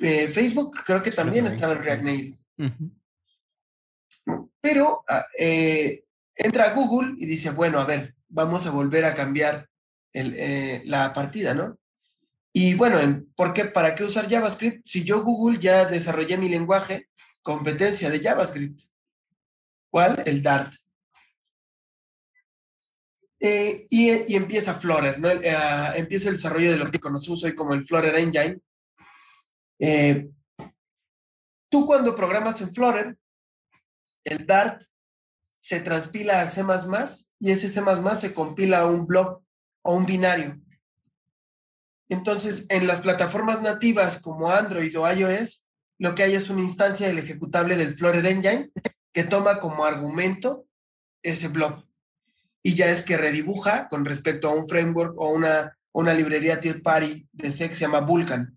Eh, 0.00 0.28
Facebook 0.28 0.78
creo 0.84 1.02
que 1.02 1.10
también 1.10 1.46
estaba 1.46 1.74
en 1.74 1.82
React 1.82 2.02
Native. 2.02 2.38
Uh 2.58 2.64
-huh. 2.64 4.50
Pero 4.60 5.04
eh, 5.38 6.04
entra 6.34 6.64
a 6.64 6.74
Google 6.74 7.14
y 7.18 7.26
dice, 7.26 7.50
bueno, 7.50 7.78
a 7.80 7.84
ver, 7.84 8.14
vamos 8.28 8.66
a 8.66 8.70
volver 8.70 9.04
a 9.04 9.14
cambiar 9.14 9.68
el, 10.12 10.34
eh, 10.36 10.82
la 10.84 11.12
partida, 11.12 11.54
¿no? 11.54 11.78
Y 12.52 12.74
bueno, 12.74 12.98
¿por 13.36 13.54
qué, 13.54 13.66
¿para 13.66 13.94
qué 13.94 14.04
usar 14.04 14.28
JavaScript? 14.28 14.84
Si 14.84 15.04
yo 15.04 15.22
Google 15.22 15.58
ya 15.58 15.84
desarrollé 15.84 16.36
mi 16.36 16.48
lenguaje, 16.48 17.08
competencia 17.42 18.10
de 18.10 18.20
JavaScript. 18.20 18.80
¿Cuál? 19.90 20.22
El 20.26 20.42
Dart. 20.42 20.72
Eh, 23.40 23.86
y, 23.88 24.32
y, 24.32 24.34
empieza 24.34 24.74
Flutter, 24.74 25.20
¿no? 25.20 25.30
Eh, 25.30 25.56
empieza 25.94 26.28
el 26.28 26.34
desarrollo 26.34 26.72
de 26.72 26.76
lo 26.76 26.90
que 26.90 26.98
conocemos 26.98 27.44
hoy 27.44 27.54
como 27.54 27.74
el 27.74 27.84
Flutter 27.84 28.16
Engine. 28.16 28.60
Eh, 29.78 30.30
tú 31.68 31.86
cuando 31.86 32.16
programas 32.16 32.60
en 32.60 32.72
Flutter, 32.72 33.16
el 34.24 34.46
Dart 34.46 34.82
se 35.58 35.80
transpila 35.80 36.40
a 36.40 36.48
C++ 36.48 36.62
y 37.40 37.50
ese 37.50 37.68
C++ 37.68 37.82
se 38.16 38.34
compila 38.34 38.80
a 38.80 38.86
un 38.86 39.06
blob 39.06 39.42
o 39.82 39.94
un 39.94 40.06
binario. 40.06 40.60
Entonces, 42.08 42.66
en 42.70 42.86
las 42.86 43.00
plataformas 43.00 43.60
nativas 43.62 44.20
como 44.20 44.50
Android 44.50 44.98
o 44.98 45.10
iOS, 45.10 45.68
lo 45.98 46.14
que 46.14 46.22
hay 46.22 46.34
es 46.34 46.48
una 46.48 46.62
instancia 46.62 47.06
del 47.06 47.18
ejecutable 47.18 47.76
del 47.76 47.94
Flutter 47.94 48.24
Engine 48.24 48.70
que 49.12 49.24
toma 49.24 49.58
como 49.58 49.84
argumento 49.84 50.66
ese 51.22 51.48
blob. 51.48 51.84
Y 52.62 52.74
ya 52.74 52.86
es 52.86 53.02
que 53.02 53.16
redibuja 53.16 53.88
con 53.88 54.04
respecto 54.04 54.48
a 54.48 54.54
un 54.54 54.68
framework 54.68 55.14
o 55.18 55.32
una, 55.32 55.76
una 55.92 56.14
librería 56.14 56.60
third 56.60 56.82
party 56.82 57.28
de 57.32 57.52
C 57.52 57.68
que 57.68 57.74
se 57.74 57.82
llama 57.82 58.00
Vulkan. 58.00 58.56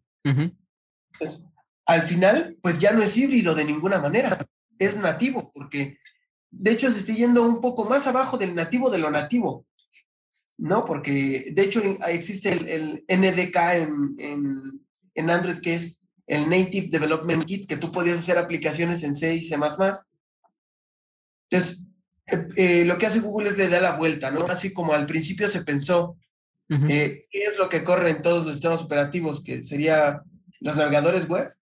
Entonces, 1.21 1.45
al 1.85 2.01
final, 2.03 2.57
pues 2.61 2.79
ya 2.79 2.91
no 2.91 3.03
es 3.03 3.15
híbrido 3.15 3.53
de 3.53 3.65
ninguna 3.65 3.99
manera, 3.99 4.43
es 4.79 4.97
nativo, 4.97 5.51
porque 5.53 5.99
de 6.49 6.71
hecho 6.71 6.91
se 6.91 6.99
está 6.99 7.13
yendo 7.13 7.43
un 7.43 7.61
poco 7.61 7.85
más 7.85 8.07
abajo 8.07 8.37
del 8.37 8.55
nativo 8.55 8.89
de 8.89 8.97
lo 8.97 9.11
nativo. 9.11 9.65
¿no? 10.57 10.85
Porque 10.85 11.51
de 11.53 11.61
hecho 11.63 11.81
existe 12.07 12.49
el, 12.49 13.03
el 13.07 13.19
NDK 13.19 13.55
en, 13.73 14.15
en, 14.19 14.81
en, 15.15 15.29
Android, 15.29 15.57
que 15.57 15.73
es 15.73 16.03
el 16.27 16.49
Native 16.49 16.87
Development 16.87 17.45
Kit, 17.45 17.67
que 17.67 17.77
tú 17.77 17.91
podías 17.91 18.19
hacer 18.19 18.37
aplicaciones 18.37 19.01
en 19.03 19.15
C 19.15 19.33
y 19.33 19.43
C. 19.43 19.55
Entonces, 21.49 21.87
eh, 22.27 22.47
eh, 22.55 22.85
lo 22.85 22.97
que 22.97 23.07
hace 23.07 23.21
Google 23.21 23.49
es 23.49 23.57
le 23.57 23.69
da 23.69 23.81
la 23.81 23.97
vuelta, 23.97 24.29
¿no? 24.29 24.45
Así 24.45 24.71
como 24.71 24.93
al 24.93 25.07
principio 25.07 25.47
se 25.47 25.63
pensó, 25.63 26.15
uh 26.69 26.75
-huh. 26.75 26.91
eh, 26.91 27.27
¿qué 27.31 27.43
es 27.43 27.57
lo 27.57 27.67
que 27.67 27.83
corre 27.83 28.11
en 28.11 28.21
todos 28.21 28.45
los 28.45 28.55
sistemas 28.55 28.83
operativos? 28.83 29.43
Que 29.43 29.63
sería 29.63 30.21
los 30.61 30.77
navegadores 30.77 31.27
web. 31.27 31.53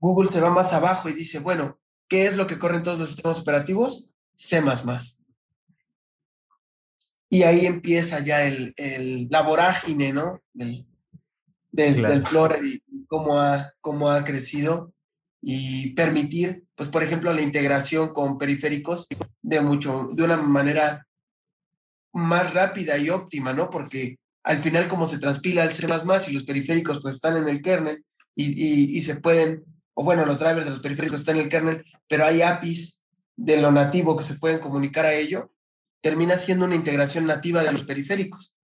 Google 0.00 0.30
se 0.30 0.40
va 0.40 0.50
más 0.50 0.72
abajo 0.72 1.08
y 1.08 1.12
dice, 1.12 1.38
bueno, 1.40 1.78
¿qué 2.08 2.24
es 2.24 2.36
lo 2.36 2.46
que 2.46 2.58
corre 2.58 2.76
en 2.76 2.82
todos 2.82 2.98
los 2.98 3.10
sistemas 3.10 3.40
operativos? 3.40 4.10
C. 4.34 4.62
y 7.28 7.42
ahí 7.42 7.66
empieza 7.66 8.20
ya 8.20 8.44
el, 8.44 8.74
el, 8.76 9.28
la 9.30 9.42
vorágine, 9.42 10.12
¿no? 10.12 10.40
Del, 10.52 10.86
del, 11.70 11.94
claro. 11.94 12.10
del 12.10 12.26
Flutter 12.26 12.64
y 12.64 12.82
cómo 13.06 13.38
ha, 13.38 13.72
cómo 13.80 14.10
ha 14.10 14.24
crecido 14.24 14.92
y 15.40 15.90
permitir, 15.94 16.64
pues, 16.74 16.88
por 16.88 17.02
ejemplo, 17.02 17.32
la 17.32 17.42
integración 17.42 18.12
con 18.12 18.38
periféricos 18.38 19.06
de 19.42 19.60
mucho, 19.60 20.10
de 20.14 20.22
una 20.22 20.36
manera 20.36 21.06
más 22.12 22.54
rápida 22.54 22.96
y 22.98 23.10
óptima, 23.10 23.52
¿no? 23.52 23.70
Porque 23.70 24.18
al 24.44 24.58
final, 24.58 24.88
como 24.88 25.06
se 25.06 25.18
transpila 25.18 25.64
el 25.64 25.72
C++ 25.72 25.86
y 25.86 26.32
los 26.32 26.44
periféricos, 26.44 27.00
pues, 27.02 27.16
están 27.16 27.36
en 27.36 27.48
el 27.48 27.62
kernel 27.62 28.04
y, 28.34 28.44
y, 28.44 28.96
y 28.96 29.02
se 29.02 29.16
pueden, 29.16 29.64
o 29.94 30.04
bueno, 30.04 30.24
los 30.24 30.38
drivers 30.38 30.64
de 30.64 30.70
los 30.70 30.80
periféricos 30.80 31.20
están 31.20 31.36
en 31.36 31.42
el 31.42 31.48
kernel, 31.48 31.84
pero 32.08 32.24
hay 32.24 32.42
APIs 32.42 33.02
de 33.36 33.60
lo 33.60 33.70
nativo 33.70 34.16
que 34.16 34.24
se 34.24 34.34
pueden 34.34 34.58
comunicar 34.58 35.04
a 35.04 35.14
ello, 35.14 35.52
termina 36.00 36.36
siendo 36.36 36.64
una 36.64 36.74
integración 36.74 37.26
nativa 37.26 37.62
de 37.62 37.72
los 37.72 37.84
periféricos, 37.84 38.56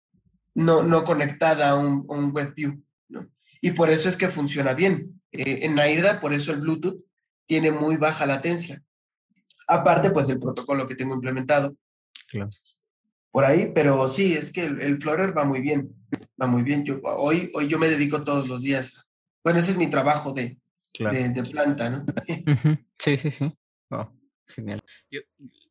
no, 0.55 0.83
no 0.83 1.05
conectada 1.05 1.71
a 1.71 1.75
un, 1.77 2.07
a 2.09 2.13
un 2.15 2.33
WebView. 2.35 2.83
¿no? 3.09 3.29
Y 3.61 3.73
por 3.73 3.91
eso 3.91 4.09
es 4.09 4.17
que 4.17 4.29
funciona 4.29 4.75
bien. 4.75 5.21
Eh, 5.33 5.61
en 5.63 5.75
Nairda, 5.75 6.21
por 6.21 6.33
eso 6.33 6.53
el 6.53 6.61
Bluetooth 6.61 7.03
tiene 7.47 7.71
muy 7.71 7.97
baja 7.97 8.27
latencia. 8.27 8.83
Aparte, 9.67 10.11
pues, 10.11 10.27
del 10.27 10.41
protocolo 10.41 10.87
que 10.87 10.95
tengo 10.95 11.15
implementado. 11.15 11.77
Claro. 12.29 12.51
Por 13.31 13.45
ahí, 13.45 13.73
pero 13.75 14.09
sí, 14.09 14.35
es 14.35 14.53
que 14.53 14.65
el, 14.65 14.81
el 14.81 14.99
Flutter 14.99 15.37
va 15.37 15.45
muy 15.45 15.61
bien. 15.61 15.95
Va 16.41 16.47
muy 16.47 16.63
bien. 16.63 16.85
Yo, 16.85 17.01
hoy, 17.03 17.51
hoy 17.55 17.69
yo 17.69 17.79
me 17.79 17.89
dedico 17.89 18.25
todos 18.25 18.49
los 18.49 18.63
días. 18.63 19.07
Bueno, 19.49 19.61
ese 19.61 19.71
es 19.71 19.79
mi 19.79 19.89
trabajo 19.89 20.35
de, 20.35 20.59
claro. 20.93 21.17
de, 21.17 21.31
de, 21.31 21.43
planta, 21.45 21.89
¿no? 21.89 22.05
Sí, 22.99 23.17
sí, 23.17 23.31
sí. 23.31 23.55
Oh, 23.89 24.13
genial. 24.47 24.85
Yo, 25.11 25.21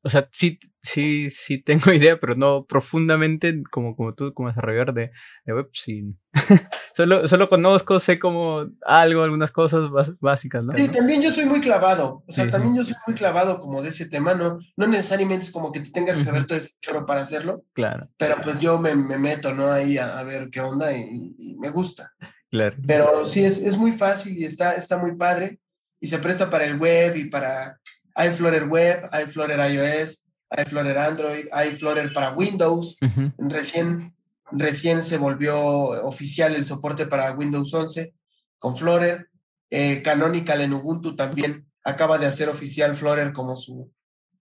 o 0.01 0.09
sea, 0.09 0.27
sí, 0.31 0.57
sí, 0.81 1.29
sí 1.29 1.61
tengo 1.61 1.91
idea, 1.93 2.19
pero 2.19 2.33
no 2.33 2.65
profundamente 2.65 3.61
como, 3.69 3.95
como 3.95 4.15
tú, 4.15 4.33
como 4.33 4.49
desarrollador 4.49 4.95
de, 4.95 5.11
de 5.45 5.53
web, 5.53 5.69
sí. 5.73 6.15
solo, 6.95 7.27
solo 7.27 7.49
conozco, 7.49 7.99
sé 7.99 8.17
como 8.17 8.65
algo, 8.83 9.21
algunas 9.21 9.51
cosas 9.51 9.91
básicas, 10.19 10.63
¿no? 10.63 10.75
Sí, 10.75 10.87
también 10.89 11.21
yo 11.21 11.29
soy 11.29 11.45
muy 11.45 11.61
clavado, 11.61 12.23
o 12.27 12.31
sea, 12.31 12.49
también 12.49 12.75
yo 12.75 12.83
soy 12.83 12.95
muy 13.05 13.15
clavado 13.15 13.59
como 13.59 13.83
de 13.83 13.89
ese 13.89 14.09
tema, 14.09 14.33
¿no? 14.33 14.57
No 14.75 14.87
necesariamente 14.87 15.45
es 15.45 15.51
como 15.51 15.71
que 15.71 15.81
te 15.81 15.91
tengas 15.91 16.17
que 16.17 16.23
saber 16.23 16.47
todo 16.47 16.57
ese 16.57 16.71
choro 16.81 17.05
para 17.05 17.21
hacerlo. 17.21 17.59
Claro. 17.75 18.07
Pero 18.17 18.37
pues 18.41 18.59
yo 18.59 18.79
me, 18.79 18.95
me 18.95 19.19
meto, 19.19 19.53
¿no? 19.53 19.71
Ahí 19.71 19.99
a, 19.99 20.17
a, 20.17 20.23
ver 20.23 20.49
qué 20.49 20.61
onda 20.61 20.91
y, 20.97 21.35
y, 21.37 21.57
me 21.57 21.69
gusta. 21.69 22.13
Claro. 22.49 22.77
Pero 22.85 23.25
sí, 23.25 23.43
es, 23.43 23.59
es 23.59 23.77
muy 23.77 23.91
fácil 23.91 24.37
y 24.37 24.45
está, 24.45 24.73
está 24.73 24.97
muy 24.97 25.15
padre 25.15 25.59
y 25.99 26.07
se 26.07 26.19
presta 26.19 26.49
para 26.49 26.65
el 26.65 26.77
web 26.77 27.15
y 27.15 27.25
para 27.25 27.79
hay 28.17 28.31
Flutter 28.31 28.67
Web, 28.67 29.09
hay 29.11 29.27
Flutter 29.27 29.59
iOS, 29.71 30.31
hay 30.49 30.65
Flutter 30.65 30.97
Android, 30.97 31.45
hay 31.51 31.77
Flutter 31.77 32.11
para 32.13 32.31
Windows. 32.31 32.97
Recién, 33.37 34.15
recién 34.51 35.03
se 35.03 35.17
volvió 35.17 35.57
oficial 36.03 36.55
el 36.55 36.65
soporte 36.65 37.05
para 37.05 37.31
Windows 37.33 37.71
11 37.71 38.15
con 38.57 38.75
Flutter. 38.75 39.29
Eh, 39.69 40.01
Canonical 40.01 40.61
en 40.61 40.73
Ubuntu 40.73 41.15
también 41.15 41.67
acaba 41.83 42.17
de 42.17 42.25
hacer 42.25 42.49
oficial 42.49 42.95
Flutter 42.95 43.33
como 43.33 43.55
su, 43.55 43.93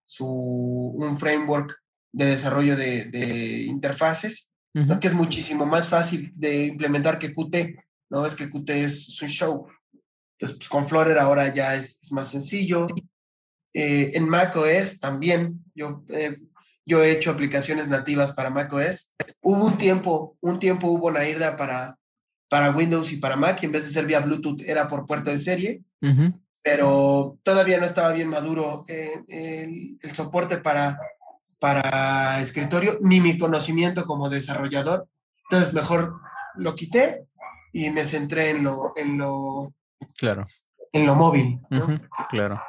su 0.06 0.26
un 0.26 1.18
framework 1.18 1.78
de 2.14 2.28
desarrollo 2.28 2.78
de, 2.78 3.06
de 3.06 3.64
interfaces, 3.64 4.53
que 5.01 5.08
es 5.08 5.14
muchísimo 5.14 5.66
más 5.66 5.89
fácil 5.89 6.32
de 6.36 6.68
implementar 6.68 7.20
que 7.20 7.34
Qt. 7.34 7.76
No 8.10 8.26
es 8.26 8.36
que 8.36 8.49
Qt 8.49 8.70
es 8.70 9.22
un 9.22 9.30
show. 9.30 9.68
Entonces, 10.38 10.58
pues, 10.58 10.70
con 10.70 10.88
Flutter 10.88 11.18
ahora 11.18 11.53
ya 11.53 11.76
es, 11.76 12.03
es 12.03 12.12
más 12.12 12.30
sencillo. 12.30 12.88
Eh, 13.74 14.12
en 14.14 14.28
macOS 14.30 14.99
también, 14.99 15.64
yo, 15.74 16.03
eh, 16.10 16.38
yo 16.86 17.03
he 17.03 17.12
hecho 17.12 17.32
aplicaciones 17.32 17.88
nativas 17.88 18.32
para 18.32 18.49
macOS. 18.49 19.14
Hubo 19.41 19.66
un 19.66 19.78
tiempo, 19.78 20.38
un 20.41 20.60
tiempo 20.60 20.88
hubo 20.88 21.12
Nairda 21.12 21.58
para, 21.58 21.97
para 22.49 22.72
Windows 22.72 23.12
y 23.12 23.18
para 23.18 23.36
Mac, 23.36 23.62
y 23.62 23.66
en 23.66 23.72
vez 23.72 23.86
de 23.86 23.91
ser 23.91 24.06
vía 24.06 24.20
Bluetooth 24.20 24.62
era 24.66 24.88
por 24.88 25.06
puerto 25.06 25.32
de 25.32 25.39
serie, 25.39 25.84
pero 26.62 27.38
todavía 27.43 27.80
no 27.80 27.86
estaba 27.86 28.12
bien 28.12 28.30
maduro 28.30 28.86
eh, 28.88 29.24
el, 29.28 29.97
el, 30.01 30.12
soporte 30.12 30.58
para, 30.58 30.97
para 31.60 32.39
escritorio, 32.39 32.97
ni 33.01 33.20
mi 33.20 33.38
conocimiento 33.38 34.06
como 34.06 34.30
desarrollador. 34.30 35.08
Entonces 35.49 35.74
mejor 35.74 36.22
lo 36.56 36.76
quité 36.76 37.26
y 37.76 37.90
me 37.90 38.06
centré 38.06 38.52
en 38.52 38.64
lo, 38.64 38.94
en 38.96 39.18
lo, 39.18 39.74
claro. 40.18 40.44
en 40.94 41.06
lo 41.06 41.16
móvil. 41.16 41.60
¿no? 41.70 42.00
Claro 42.30 42.62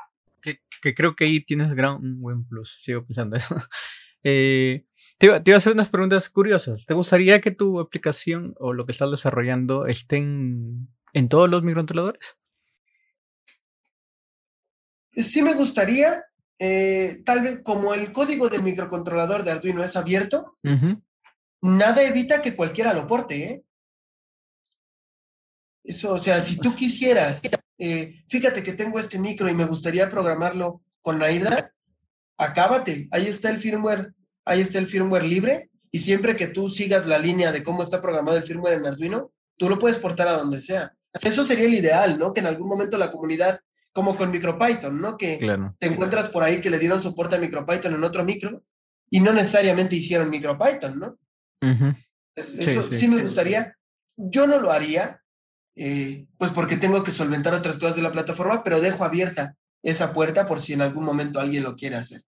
que, 0.80 0.94
creo 0.94 1.16
que 1.16 1.24
ahí 1.24 1.44
tienes 1.44 1.74
gran, 1.74 1.96
un 1.96 2.20
buen 2.20 2.44
plus. 2.44 2.78
Sigo 2.82 3.04
pensando 3.04 3.36
eso. 3.36 3.56
Eh, 4.28 4.84
te, 5.18 5.26
iba, 5.26 5.40
te, 5.40 5.52
iba, 5.52 5.56
a 5.56 5.58
hacer 5.58 5.72
unas 5.72 5.88
preguntas 5.88 6.28
curiosas. 6.28 6.84
¿Te 6.84 6.94
gustaría 6.94 7.40
que 7.40 7.52
tu 7.52 7.78
aplicación 7.78 8.56
o 8.58 8.72
lo 8.72 8.84
que 8.84 8.90
estás 8.90 9.08
desarrollando 9.08 9.86
estén 9.86 10.88
en 11.12 11.28
todos 11.28 11.48
los 11.48 11.62
microcontroladores? 11.62 12.36
Sí 15.12 15.42
me 15.42 15.54
gustaría. 15.54 16.24
Eh, 16.58 17.22
tal 17.24 17.42
vez 17.42 17.60
como 17.62 17.94
el 17.94 18.10
código 18.10 18.48
del 18.48 18.64
microcontrolador 18.64 19.44
de 19.44 19.52
Arduino 19.52 19.84
es 19.84 19.94
abierto, 19.94 20.58
uh 20.64 20.70
-huh. 20.70 21.02
nada 21.62 22.02
evita 22.02 22.42
que 22.42 22.56
cualquiera 22.56 22.94
lo 22.94 23.06
porte. 23.06 23.44
¿eh? 23.44 23.65
Eso, 25.86 26.12
o 26.12 26.18
sea, 26.18 26.40
si 26.40 26.56
tú 26.56 26.74
quisieras 26.74 27.40
eh, 27.78 28.24
fíjate 28.28 28.62
que 28.62 28.72
tengo 28.72 28.98
este 28.98 29.18
micro 29.18 29.48
y 29.48 29.54
me 29.54 29.66
gustaría 29.66 30.10
programarlo 30.10 30.82
con 31.02 31.18
Nairda, 31.18 31.72
acábate, 32.38 33.08
ahí 33.10 33.26
está 33.26 33.50
el 33.50 33.58
firmware, 33.60 34.14
ahí 34.44 34.60
está 34.60 34.78
el 34.78 34.86
firmware 34.86 35.24
libre 35.24 35.70
y 35.90 35.98
siempre 35.98 36.36
que 36.36 36.46
tú 36.46 36.68
sigas 36.68 37.06
la 37.06 37.18
línea 37.18 37.52
de 37.52 37.62
cómo 37.62 37.82
está 37.82 38.00
programado 38.00 38.36
el 38.38 38.44
firmware 38.44 38.78
en 38.78 38.86
Arduino, 38.86 39.32
tú 39.56 39.68
lo 39.68 39.78
puedes 39.78 39.98
portar 39.98 40.28
a 40.28 40.32
donde 40.32 40.60
sea. 40.60 40.94
Eso 41.22 41.44
sería 41.44 41.66
el 41.66 41.74
ideal, 41.74 42.18
¿no? 42.18 42.32
Que 42.32 42.40
en 42.40 42.46
algún 42.46 42.68
momento 42.68 42.98
la 42.98 43.10
comunidad, 43.10 43.60
como 43.92 44.16
con 44.16 44.30
MicroPython, 44.30 45.00
¿no? 45.00 45.16
Que 45.16 45.38
claro. 45.38 45.74
te 45.78 45.86
encuentras 45.86 46.28
por 46.28 46.42
ahí 46.42 46.60
que 46.60 46.68
le 46.68 46.78
dieron 46.78 47.00
soporte 47.00 47.36
a 47.36 47.38
MicroPython 47.38 47.94
en 47.94 48.04
otro 48.04 48.24
micro 48.24 48.62
y 49.08 49.20
no 49.20 49.32
necesariamente 49.32 49.96
hicieron 49.96 50.28
MicroPython, 50.28 50.98
¿no? 50.98 51.18
Uh 51.62 51.66
-huh. 51.66 51.96
Eso 52.34 52.62
sí, 52.62 52.90
sí, 52.90 52.98
sí 53.00 53.08
me 53.08 53.22
gustaría. 53.22 53.74
Yo 54.16 54.46
no 54.46 54.60
lo 54.60 54.70
haría, 54.70 55.22
eh, 55.76 56.26
pues 56.38 56.50
porque 56.52 56.76
tengo 56.76 57.04
que 57.04 57.12
solventar 57.12 57.54
otras 57.54 57.76
cosas 57.76 57.96
de 57.96 58.02
la 58.02 58.12
plataforma, 58.12 58.62
pero 58.64 58.80
dejo 58.80 59.04
abierta 59.04 59.56
esa 59.82 60.12
puerta 60.12 60.46
por 60.46 60.60
si 60.60 60.72
en 60.72 60.82
algún 60.82 61.04
momento 61.04 61.38
alguien 61.38 61.62
lo 61.62 61.76
quiere 61.76 61.96
hacer. 61.96 62.22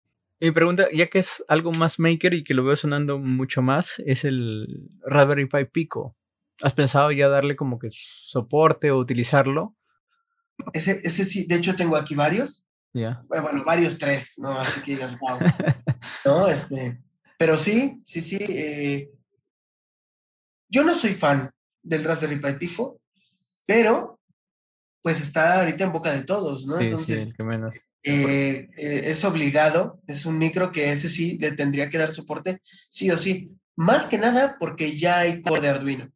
Mi 0.41 0.51
pregunta, 0.51 0.87
ya 0.93 1.09
que 1.09 1.19
es 1.19 1.43
algo 1.47 1.71
más 1.71 1.99
maker 1.99 2.33
y 2.33 2.43
que 2.43 2.53
lo 2.53 2.65
veo 2.65 2.75
sonando 2.75 3.19
mucho 3.19 3.61
más, 3.61 4.01
es 4.05 4.25
el 4.25 4.89
Raspberry 5.05 5.47
Pi 5.47 5.65
Pico. 5.65 6.17
¿Has 6.61 6.73
pensado 6.73 7.11
ya 7.11 7.29
darle 7.29 7.55
como 7.55 7.79
que 7.79 7.89
soporte 7.91 8.91
o 8.91 8.97
utilizarlo? 8.97 9.75
Ese, 10.73 10.99
ese 11.03 11.23
sí, 11.23 11.45
de 11.45 11.55
hecho 11.55 11.75
tengo 11.75 11.95
aquí 11.95 12.15
varios. 12.15 12.65
Yeah. 12.93 13.23
Bueno, 13.27 13.63
varios 13.65 13.97
tres, 13.97 14.35
¿no? 14.37 14.51
Así 14.51 14.81
que 14.81 14.93
digas, 14.93 15.17
wow. 15.19 15.37
no, 16.25 16.47
este. 16.47 17.01
Pero 17.37 17.57
sí, 17.57 18.01
sí, 18.03 18.21
sí. 18.21 18.37
Eh, 18.39 19.11
yo 20.69 20.83
no 20.83 20.93
soy 20.93 21.11
fan 21.13 21.51
del 21.83 22.03
Raspberry 22.03 22.39
Pi 22.39 22.53
Pico, 22.53 22.99
pero 23.65 24.19
pues 25.01 25.21
está 25.21 25.59
ahorita 25.59 25.83
en 25.83 25.91
boca 25.91 26.11
de 26.11 26.23
todos, 26.23 26.65
¿no? 26.65 26.79
Sí, 26.79 26.85
Entonces, 26.85 27.33
sí, 27.37 27.43
menos. 27.43 27.75
eh, 28.03 28.69
eh, 28.75 29.01
es 29.05 29.23
obligado, 29.23 29.99
es 30.07 30.25
un 30.25 30.37
micro 30.39 30.71
que 30.71 30.91
ese 30.91 31.09
sí 31.09 31.37
le 31.39 31.51
tendría 31.51 31.89
que 31.89 31.99
dar 31.99 32.11
soporte, 32.11 32.59
sí 32.89 33.11
o 33.11 33.17
sí. 33.17 33.51
Más 33.75 34.05
que 34.05 34.17
nada 34.17 34.57
porque 34.59 34.97
ya 34.97 35.19
hay 35.19 35.41
core 35.41 35.61
de 35.61 35.69
Arduino. 35.69 36.11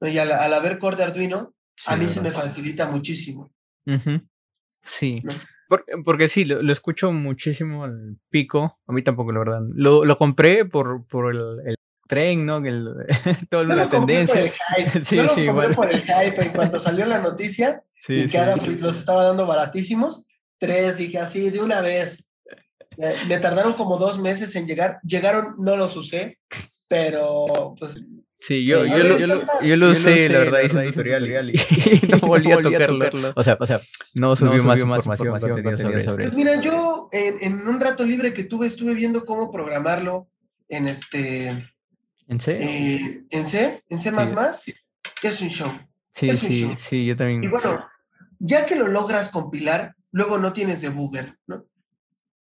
Y 0.00 0.16
al, 0.18 0.32
al 0.32 0.54
haber 0.54 0.78
core 0.78 0.96
de 0.96 1.02
Arduino, 1.04 1.54
Sí, 1.76 1.84
a 1.92 1.96
mí 1.96 2.06
se 2.06 2.20
me 2.22 2.32
facilita 2.32 2.90
muchísimo. 2.90 3.52
Sí, 4.80 5.22
porque 6.04 6.28
sí, 6.28 6.44
lo, 6.44 6.62
lo 6.62 6.72
escucho 6.72 7.12
muchísimo 7.12 7.84
al 7.84 8.16
pico. 8.30 8.78
A 8.86 8.92
mí 8.92 9.02
tampoco, 9.02 9.32
la 9.32 9.40
verdad. 9.40 9.60
Lo, 9.74 10.04
lo 10.04 10.16
compré 10.16 10.64
por, 10.64 11.06
por 11.06 11.34
el, 11.34 11.68
el 11.68 11.76
tren, 12.08 12.44
¿no? 12.44 12.58
El, 12.58 12.88
toda 13.48 13.62
la 13.64 13.74
lo 13.76 13.88
compré 13.88 14.26
por 14.26 14.34
tendencia. 14.34 14.40
el 14.40 14.50
hype. 14.90 15.04
Sí, 15.04 15.16
lo 15.16 15.22
sí, 15.24 15.28
compré 15.28 15.44
igual. 15.44 15.74
por 15.76 15.92
el 15.92 16.02
hype 16.02 16.42
en 16.42 16.48
cuanto 16.50 16.80
salió 16.80 17.04
la 17.06 17.18
noticia 17.18 17.84
Sí, 17.94 18.14
y 18.14 18.22
sí. 18.22 18.28
que 18.30 18.38
Adafruit 18.38 18.80
los 18.80 18.96
estaba 18.96 19.22
dando 19.24 19.46
baratísimos. 19.46 20.26
Tres, 20.58 20.98
dije 20.98 21.18
así, 21.18 21.50
de 21.50 21.60
una 21.60 21.80
vez. 21.80 22.24
Me 23.28 23.38
tardaron 23.38 23.74
como 23.74 23.96
dos 23.96 24.18
meses 24.18 24.56
en 24.56 24.66
llegar. 24.66 24.98
Llegaron, 25.04 25.54
no 25.58 25.76
los 25.76 25.96
usé, 25.96 26.38
pero 26.88 27.74
pues 27.78 28.00
Sí, 28.40 28.64
yo, 28.64 28.84
Sí, 28.84 28.90
yo, 28.90 28.98
lo, 28.98 29.04
yo, 29.04 29.08
lo- 29.08 29.18
yo 29.18 29.26
lo 29.26 29.62
Yo 29.66 29.76
lo 29.76 29.90
usé, 29.90 30.16
sé, 30.16 30.28
la 30.28 30.38
verdad, 30.38 30.60
hice 30.62 30.76
un 30.76 30.86
un 30.86 30.92
tutorial 30.92 31.50
y, 31.50 31.60
no 32.08 32.18
volví 32.20 32.52
a 32.52 32.62
tocarlo. 32.62 33.32
O 33.34 33.42
sea, 33.42 33.56
o 33.58 33.66
sea, 33.66 33.80
no 34.14 34.36
subí, 34.36 34.60
más, 34.60 34.78
información, 34.80 35.28
contenido 35.40 35.76
sobre, 35.76 35.98
eso. 36.00 36.14
Pues 36.16 36.34
mira, 36.34 36.60
yo 36.60 37.08
en, 37.12 37.36
en 37.40 37.66
un 37.66 37.80
rato 37.80 38.04
libre 38.04 38.32
que 38.32 38.44
tuve 38.44 38.68
estuve 38.68 38.94
viendo 38.94 39.24
cómo 39.24 39.50
programarlo 39.50 40.28
en 40.68 40.86
este 40.86 41.68
¿En 42.28 42.40
serio? 42.40 42.66
eh, 42.68 43.24
en 43.30 43.46
C, 43.46 43.80
en 43.88 43.98
C++. 43.98 44.10
Es 45.22 45.42
un 45.42 45.48
show. 45.48 45.72
sí, 46.12 46.28
es 46.28 46.42
un 46.42 46.48
sí, 46.48 46.60
show. 46.62 46.76
sí, 46.76 47.06
yo 47.06 47.16
también. 47.16 47.42
Y 47.42 47.48
bueno, 47.48 47.86
ya 48.38 48.66
que 48.66 48.76
lo 48.76 48.86
logras 48.86 49.30
compilar, 49.30 49.94
luego 50.12 50.38
no 50.38 50.52
tienes 50.52 50.80
debugger, 50.80 51.36
¿no? 51.46 51.64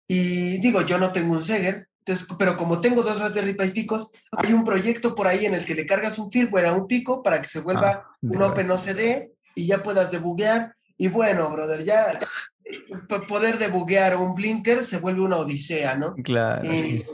Y 0.07 0.59
digo, 0.59 0.83
yo 0.83 0.99
no 0.99 1.13
tengo 1.13 1.33
un 1.33 1.43
Seger, 1.43 1.89
entonces, 2.01 2.27
pero 2.39 2.57
como 2.57 2.81
tengo 2.81 3.03
dos 3.03 3.21
Raspberry 3.21 3.53
Pi 3.55 3.69
picos, 3.71 4.11
hay 4.33 4.55
un 4.55 4.65
proyecto 4.65 5.15
por 5.15 5.27
ahí 5.27 5.45
en 5.45 5.55
el 5.55 5.67
que 5.67 5.75
le 5.75 5.85
cargas 5.85 6.19
un 6.19 6.31
firmware 6.31 6.67
a 6.67 6.73
un 6.73 6.87
pico 6.87 7.23
para 7.23 7.41
que 7.43 7.49
se 7.49 7.61
vuelva 7.61 7.91
Ah, 8.07 8.17
un 8.23 8.41
OpenOCD 8.43 9.29
y 9.55 9.67
ya 9.67 9.83
puedas 9.83 10.11
debuguear. 10.11 10.73
Y 10.97 11.09
bueno, 11.09 11.51
brother, 11.51 11.85
ya 11.85 12.19
eh, 12.65 12.85
poder 13.29 13.59
debuguear 13.59 14.17
un 14.17 14.35
blinker 14.35 14.83
se 14.83 14.99
vuelve 14.99 15.21
una 15.21 15.37
odisea, 15.37 15.97
¿no? 15.97 16.15
Claro. 16.15 16.63
Eh, 16.71 17.07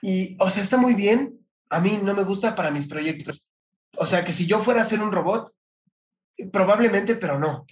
y, 0.00 0.36
o 0.40 0.48
sea, 0.48 0.62
está 0.62 0.78
muy 0.78 0.94
bien. 0.94 1.43
A 1.74 1.80
mí 1.80 2.00
no 2.02 2.14
me 2.14 2.22
gusta 2.22 2.54
para 2.54 2.70
mis 2.70 2.86
proyectos. 2.86 3.44
O 3.96 4.06
sea, 4.06 4.24
que 4.24 4.32
si 4.32 4.46
yo 4.46 4.58
fuera 4.58 4.80
a 4.80 4.84
hacer 4.84 5.00
un 5.00 5.12
robot, 5.12 5.52
probablemente, 6.52 7.16
pero 7.16 7.38
no. 7.38 7.66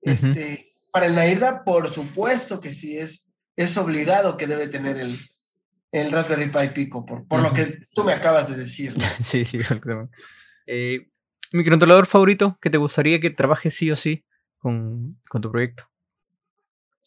Este, 0.00 0.74
Para 0.90 1.06
el 1.06 1.14
Nairda, 1.14 1.64
por 1.64 1.88
supuesto 1.88 2.60
que 2.60 2.72
sí, 2.72 2.98
es, 2.98 3.30
es 3.56 3.76
obligado 3.76 4.36
que 4.36 4.46
debe 4.46 4.68
tener 4.68 4.98
el, 4.98 5.18
el 5.92 6.10
Raspberry 6.10 6.50
Pi 6.50 6.68
Pico, 6.74 7.04
por, 7.04 7.26
por 7.26 7.42
lo 7.42 7.52
que 7.52 7.86
tú 7.94 8.04
me 8.04 8.12
acabas 8.12 8.48
de 8.48 8.56
decir. 8.56 8.96
¿no? 8.96 9.04
Sí, 9.24 9.44
sí. 9.44 9.58
Eh, 10.66 11.08
¿Microcontrolador 11.52 12.06
favorito 12.06 12.58
que 12.60 12.70
te 12.70 12.78
gustaría 12.78 13.20
que 13.20 13.30
trabaje 13.30 13.70
sí 13.70 13.90
o 13.90 13.96
sí 13.96 14.24
con, 14.58 15.20
con 15.28 15.42
tu 15.42 15.50
proyecto? 15.50 15.88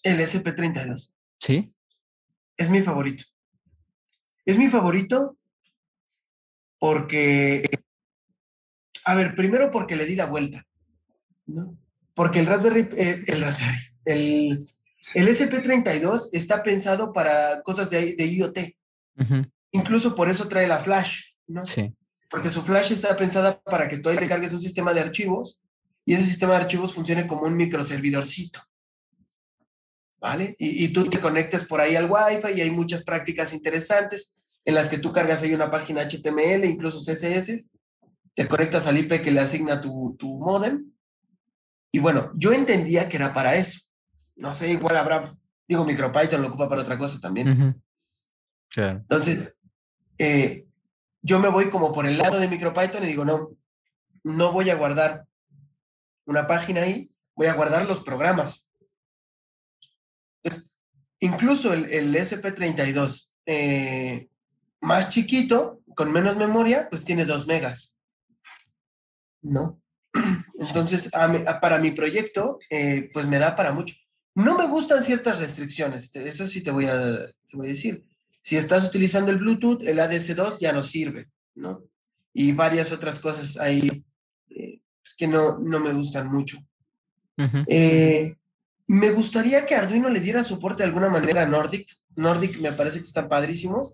El 0.04 0.20
SP32 0.20 1.12
¿Sí? 1.40 1.74
es 2.58 2.70
mi 2.70 2.82
favorito. 2.82 3.26
Es 4.46 4.58
mi 4.58 4.68
favorito 4.68 5.38
porque, 6.86 7.68
a 9.06 9.16
ver, 9.16 9.34
primero 9.34 9.72
porque 9.72 9.96
le 9.96 10.06
di 10.06 10.16
la 10.16 10.28
vuelta, 10.28 10.68
¿no? 11.48 11.76
Porque 12.14 12.38
el 12.38 12.46
Raspberry, 12.46 12.88
eh, 12.96 13.24
el 13.26 13.42
Raspberry, 13.42 13.80
el, 14.06 14.70
El 15.16 15.28
SP32 15.28 16.30
está 16.34 16.62
pensado 16.62 17.12
para 17.12 17.64
cosas 17.64 17.90
de, 17.90 18.14
de 18.14 18.28
IoT. 18.28 18.60
Incluso 19.72 20.14
por 20.14 20.30
eso 20.30 20.48
trae 20.48 20.68
la 20.68 20.78
flash, 20.78 21.24
¿no? 21.48 21.66
Sí. 21.66 21.92
Porque 22.30 22.52
su 22.52 22.62
flash 22.62 22.92
está 22.92 23.18
pensada 23.18 23.60
para 23.64 23.88
que 23.88 23.98
tú 23.98 24.10
ahí 24.10 24.18
le 24.18 24.28
cargues 24.28 24.54
un 24.54 24.62
sistema 24.62 24.94
de 24.94 25.02
archivos 25.02 25.60
y 26.06 26.14
ese 26.14 26.26
sistema 26.26 26.54
de 26.54 26.60
archivos 26.60 26.94
funcione 26.94 27.26
como 27.26 27.48
un 27.48 27.58
microservidorcito. 27.58 28.60
¿Vale? 30.20 30.56
Y, 30.60 30.86
y 30.86 30.90
tú 30.90 31.10
te 31.10 31.20
conectas 31.20 31.66
por 31.66 31.82
ahí 31.82 31.96
al 31.96 32.12
Wi-Fi 32.12 32.60
y 32.60 32.62
hay 32.62 32.70
muchas 32.70 33.04
prácticas 33.04 33.54
interesantes 33.54 34.35
en 34.66 34.74
las 34.74 34.90
que 34.90 34.98
tú 34.98 35.12
cargas 35.12 35.44
ahí 35.44 35.54
una 35.54 35.70
página 35.70 36.08
HTML, 36.08 36.66
incluso 36.66 37.00
CSS, 37.00 37.70
te 38.34 38.48
conectas 38.48 38.88
al 38.88 38.98
IP 38.98 39.22
que 39.22 39.32
le 39.32 39.40
asigna 39.40 39.80
tu, 39.80 40.16
tu 40.18 40.40
modem. 40.40 40.92
Y 41.92 42.00
bueno, 42.00 42.32
yo 42.36 42.52
entendía 42.52 43.08
que 43.08 43.18
era 43.18 43.32
para 43.32 43.56
eso. 43.56 43.82
No 44.36 44.54
sé, 44.54 44.72
igual 44.72 44.98
habrá, 44.98 45.38
digo, 45.68 45.86
MicroPython 45.86 46.42
lo 46.42 46.50
ocupa 46.50 46.68
para 46.68 46.82
otra 46.82 46.98
cosa 46.98 47.20
también. 47.20 47.82
Entonces, 48.76 49.60
eh, 50.18 50.68
yo 51.22 51.40
me 51.40 51.50
voy 51.50 51.70
como 51.70 51.94
por 51.94 52.08
el 52.08 52.18
lado 52.18 52.40
de 52.40 52.48
MicroPython 52.48 53.04
y 53.04 53.08
digo, 53.08 53.24
no, 53.24 53.56
no 54.24 54.52
voy 54.52 54.70
a 54.70 54.76
guardar 54.76 55.26
una 56.26 56.48
página 56.48 56.82
ahí, 56.82 57.12
voy 57.36 57.48
a 57.48 57.54
guardar 57.54 57.86
los 57.86 58.02
programas. 58.02 58.68
Entonces, 60.44 60.80
incluso 61.20 61.72
el, 61.72 61.86
el 61.86 62.16
SP32 62.16 63.32
eh, 63.46 64.30
más 64.82 65.10
chiquito, 65.10 65.82
con 65.96 66.12
menos 66.12 66.38
memoria, 66.38 66.88
pues 66.90 67.04
tiene 67.04 67.26
2 67.26 67.48
megas. 67.48 67.96
¿No? 69.42 69.82
Entonces, 70.60 71.10
para 71.62 71.80
mi 71.80 71.92
proyecto, 71.92 72.60
eh, 72.70 73.10
pues 73.14 73.28
me 73.28 73.40
da 73.40 73.56
para 73.56 73.72
mucho. 73.72 73.96
No 74.36 74.58
me 74.58 74.68
gustan 74.68 75.02
ciertas 75.04 75.40
restricciones, 75.40 76.14
eso 76.16 76.46
sí 76.46 76.62
te 76.62 76.72
voy 76.72 76.86
a, 76.86 77.28
te 77.50 77.58
voy 77.58 77.68
a 77.68 77.70
decir. 77.70 78.06
Si 78.42 78.58
estás 78.58 78.86
utilizando 78.86 79.32
el 79.32 79.38
Bluetooth, 79.38 79.82
el 79.84 79.98
ADC2 79.98 80.60
ya 80.60 80.74
no 80.74 80.84
sirve, 80.84 81.30
¿no? 81.56 81.84
Y 82.34 82.52
varias 82.52 82.92
otras 82.92 83.20
cosas 83.20 83.58
ahí 83.58 84.06
eh, 84.50 84.82
es 85.04 85.16
que 85.16 85.28
no, 85.28 85.58
no 85.60 85.80
me 85.80 85.94
gustan 85.94 86.28
mucho. 86.28 86.58
Eh, 87.68 88.36
me 88.88 89.12
gustaría 89.12 89.66
que 89.66 89.76
Arduino 89.76 90.10
le 90.10 90.20
diera 90.20 90.44
soporte 90.44 90.84
de 90.84 90.88
alguna 90.88 91.10
manera 91.10 91.44
a 91.44 91.48
Nordic. 91.48 91.90
Nordic 92.16 92.60
me 92.60 92.72
parece 92.74 93.00
que 93.00 93.06
están 93.06 93.28
padrísimos 93.28 93.94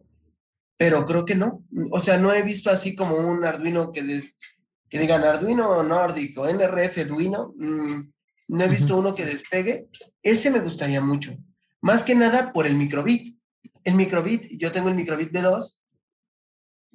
pero 0.82 1.06
creo 1.06 1.26
que 1.26 1.36
no. 1.36 1.64
O 1.92 2.00
sea, 2.00 2.18
no 2.18 2.34
he 2.34 2.42
visto 2.42 2.72
así 2.72 2.96
como 2.96 3.16
un 3.16 3.46
Arduino 3.46 3.92
que, 3.92 4.24
que 4.90 4.98
digan 4.98 5.24
Arduino 5.24 5.84
nórdico, 5.84 6.50
NRF 6.50 6.98
Arduino. 7.02 7.54
Mm, 7.56 8.12
no 8.48 8.64
he 8.64 8.68
visto 8.68 8.98
uno 8.98 9.14
que 9.14 9.24
despegue. 9.24 9.90
Ese 10.24 10.50
me 10.50 10.60
gustaría 10.60 11.00
mucho. 11.00 11.38
Más 11.82 12.04
que 12.04 12.16
nada 12.16 12.52
por 12.52 12.66
el 12.66 12.74
microbit. 12.74 13.38
El 13.84 13.94
microbit, 13.94 14.58
yo 14.58 14.72
tengo 14.72 14.90
el 14.90 14.96
microbit 14.96 15.32
B2, 15.32 15.82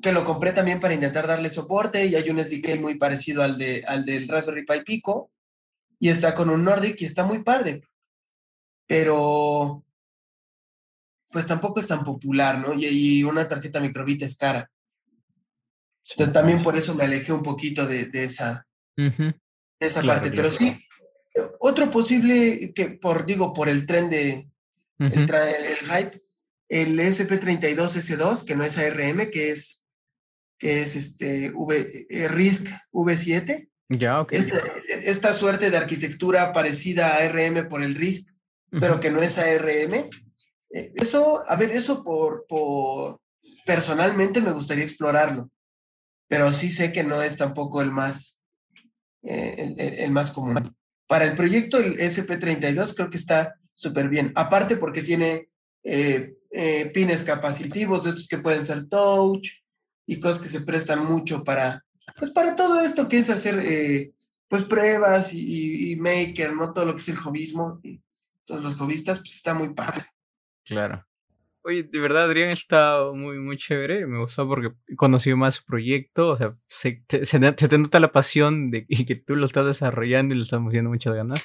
que 0.02 0.10
lo 0.10 0.24
compré 0.24 0.50
también 0.50 0.80
para 0.80 0.94
intentar 0.94 1.28
darle 1.28 1.48
soporte 1.48 2.06
y 2.06 2.16
hay 2.16 2.28
un 2.28 2.44
SDK 2.44 2.80
muy 2.80 2.96
parecido 2.96 3.44
al, 3.44 3.56
de, 3.56 3.84
al 3.86 4.04
del 4.04 4.26
Raspberry 4.26 4.66
Pi 4.66 4.80
Pico 4.84 5.30
y 6.00 6.08
está 6.08 6.34
con 6.34 6.50
un 6.50 6.64
Nordic 6.64 7.00
y 7.02 7.04
está 7.04 7.22
muy 7.22 7.44
padre. 7.44 7.82
Pero 8.88 9.84
pues 11.36 11.44
tampoco 11.44 11.80
es 11.80 11.86
tan 11.86 12.02
popular, 12.02 12.58
¿no? 12.58 12.72
Y, 12.72 13.22
una 13.22 13.46
tarjeta 13.46 13.78
microbit 13.78 14.22
es 14.22 14.38
cara. 14.38 14.70
Entonces 16.08 16.32
también 16.32 16.62
por 16.62 16.78
eso 16.78 16.94
me 16.94 17.04
alejé 17.04 17.30
un 17.30 17.42
poquito 17.42 17.86
de, 17.86 18.08
esa, 18.14 18.66
esa 19.78 20.02
parte. 20.02 20.30
Pero 20.30 20.50
sí, 20.50 20.82
otro 21.60 21.90
posible, 21.90 22.72
que 22.74 22.88
por, 22.88 23.26
digo, 23.26 23.52
por 23.52 23.68
el 23.68 23.84
tren 23.84 24.08
de, 24.08 24.48
el, 24.98 25.76
hype, 25.76 26.18
el 26.70 26.98
SP32S2, 27.00 28.46
que 28.46 28.56
no 28.56 28.64
es 28.64 28.78
ARM, 28.78 29.28
que 29.30 29.50
es, 29.50 29.84
que 30.58 30.80
es 30.80 30.96
este 30.96 31.50
v, 31.50 32.06
eh, 32.08 32.28
RISC 32.28 32.66
V7. 32.92 33.68
Ya, 33.90 34.22
ok. 34.22 34.32
Esta, 34.32 34.56
esta, 35.04 35.32
suerte 35.34 35.70
de 35.70 35.76
arquitectura 35.76 36.54
parecida 36.54 37.08
a 37.08 37.26
ARM 37.26 37.68
por 37.68 37.82
el 37.82 37.94
RISC, 37.94 38.34
pero 38.70 39.00
que 39.00 39.10
no 39.10 39.20
es 39.20 39.36
ARM 39.36 40.08
eso, 40.70 41.42
a 41.46 41.56
ver, 41.56 41.70
eso 41.70 42.02
por, 42.02 42.46
personalmente 43.64 44.40
me 44.40 44.52
gustaría 44.52 44.84
explorarlo, 44.84 45.50
pero 46.28 46.52
sí 46.52 46.70
sé 46.70 46.92
que 46.92 47.04
no 47.04 47.22
es 47.22 47.36
tampoco 47.36 47.82
el 47.82 47.92
más, 47.92 48.40
eh, 49.22 49.74
el, 49.98 50.10
más 50.10 50.30
común. 50.30 50.58
Para 51.06 51.24
el 51.24 51.34
proyecto, 51.34 51.78
el 51.78 51.98
SP32 51.98 52.94
creo 52.94 53.10
que 53.10 53.16
está 53.16 53.56
súper 53.74 54.08
bien, 54.08 54.32
aparte 54.34 54.76
porque 54.76 55.02
tiene 55.02 55.48
eh, 55.84 56.34
pines 56.92 57.22
capacitivos, 57.22 58.04
de 58.04 58.10
estos 58.10 58.28
que 58.28 58.38
pueden 58.38 58.64
ser 58.64 58.88
touch 58.88 59.48
y 60.06 60.18
cosas 60.18 60.40
que 60.40 60.48
se 60.48 60.62
prestan 60.62 61.04
mucho 61.04 61.44
para, 61.44 61.84
pues 62.16 62.30
para 62.30 62.56
todo 62.56 62.80
esto 62.80 63.08
que 63.08 63.18
es 63.18 63.30
hacer, 63.30 64.12
pues 64.48 64.62
pruebas 64.62 65.34
y, 65.34 65.92
y, 65.92 65.96
maker, 65.96 66.52
¿no? 66.52 66.72
Todo 66.72 66.86
lo 66.86 66.92
que 66.92 67.00
es 67.00 67.08
el 67.08 67.16
hobbyismo. 67.16 67.80
Todos 68.44 68.62
los 68.62 68.76
hobbyistas, 68.76 69.18
pues 69.18 69.34
está 69.34 69.54
muy 69.54 69.74
padre. 69.74 70.04
Claro. 70.66 71.06
Oye, 71.62 71.82
de 71.82 71.98
verdad, 71.98 72.24
Adrián 72.24 72.50
está 72.50 73.10
muy, 73.12 73.38
muy 73.38 73.56
chévere. 73.56 74.06
Me 74.06 74.20
gustó 74.20 74.46
porque 74.46 74.72
he 74.86 74.94
conocido 74.94 75.36
más 75.36 75.56
su 75.56 75.64
proyecto. 75.64 76.28
O 76.28 76.36
sea, 76.36 76.56
se, 76.68 77.02
se, 77.08 77.40
te 77.40 77.78
nota 77.78 77.98
la 77.98 78.12
pasión 78.12 78.70
de 78.70 78.86
y 78.88 79.04
que 79.04 79.16
tú 79.16 79.34
lo 79.34 79.46
estás 79.46 79.66
desarrollando 79.66 80.34
y 80.34 80.38
le 80.38 80.44
estamos 80.44 80.70
haciendo 80.70 80.90
muchas 80.90 81.14
ganas. 81.14 81.42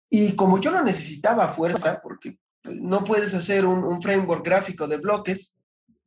Y 0.09 0.35
como 0.35 0.59
yo 0.59 0.71
lo 0.71 0.83
necesitaba 0.83 1.45
a 1.45 1.53
fuerza, 1.53 2.01
porque 2.03 2.39
no 2.65 3.05
puedes 3.05 3.35
hacer 3.35 3.67
un, 3.67 4.01
framework 4.01 4.45
gráfico 4.45 4.89
de 4.89 4.97
bloques, 4.97 5.57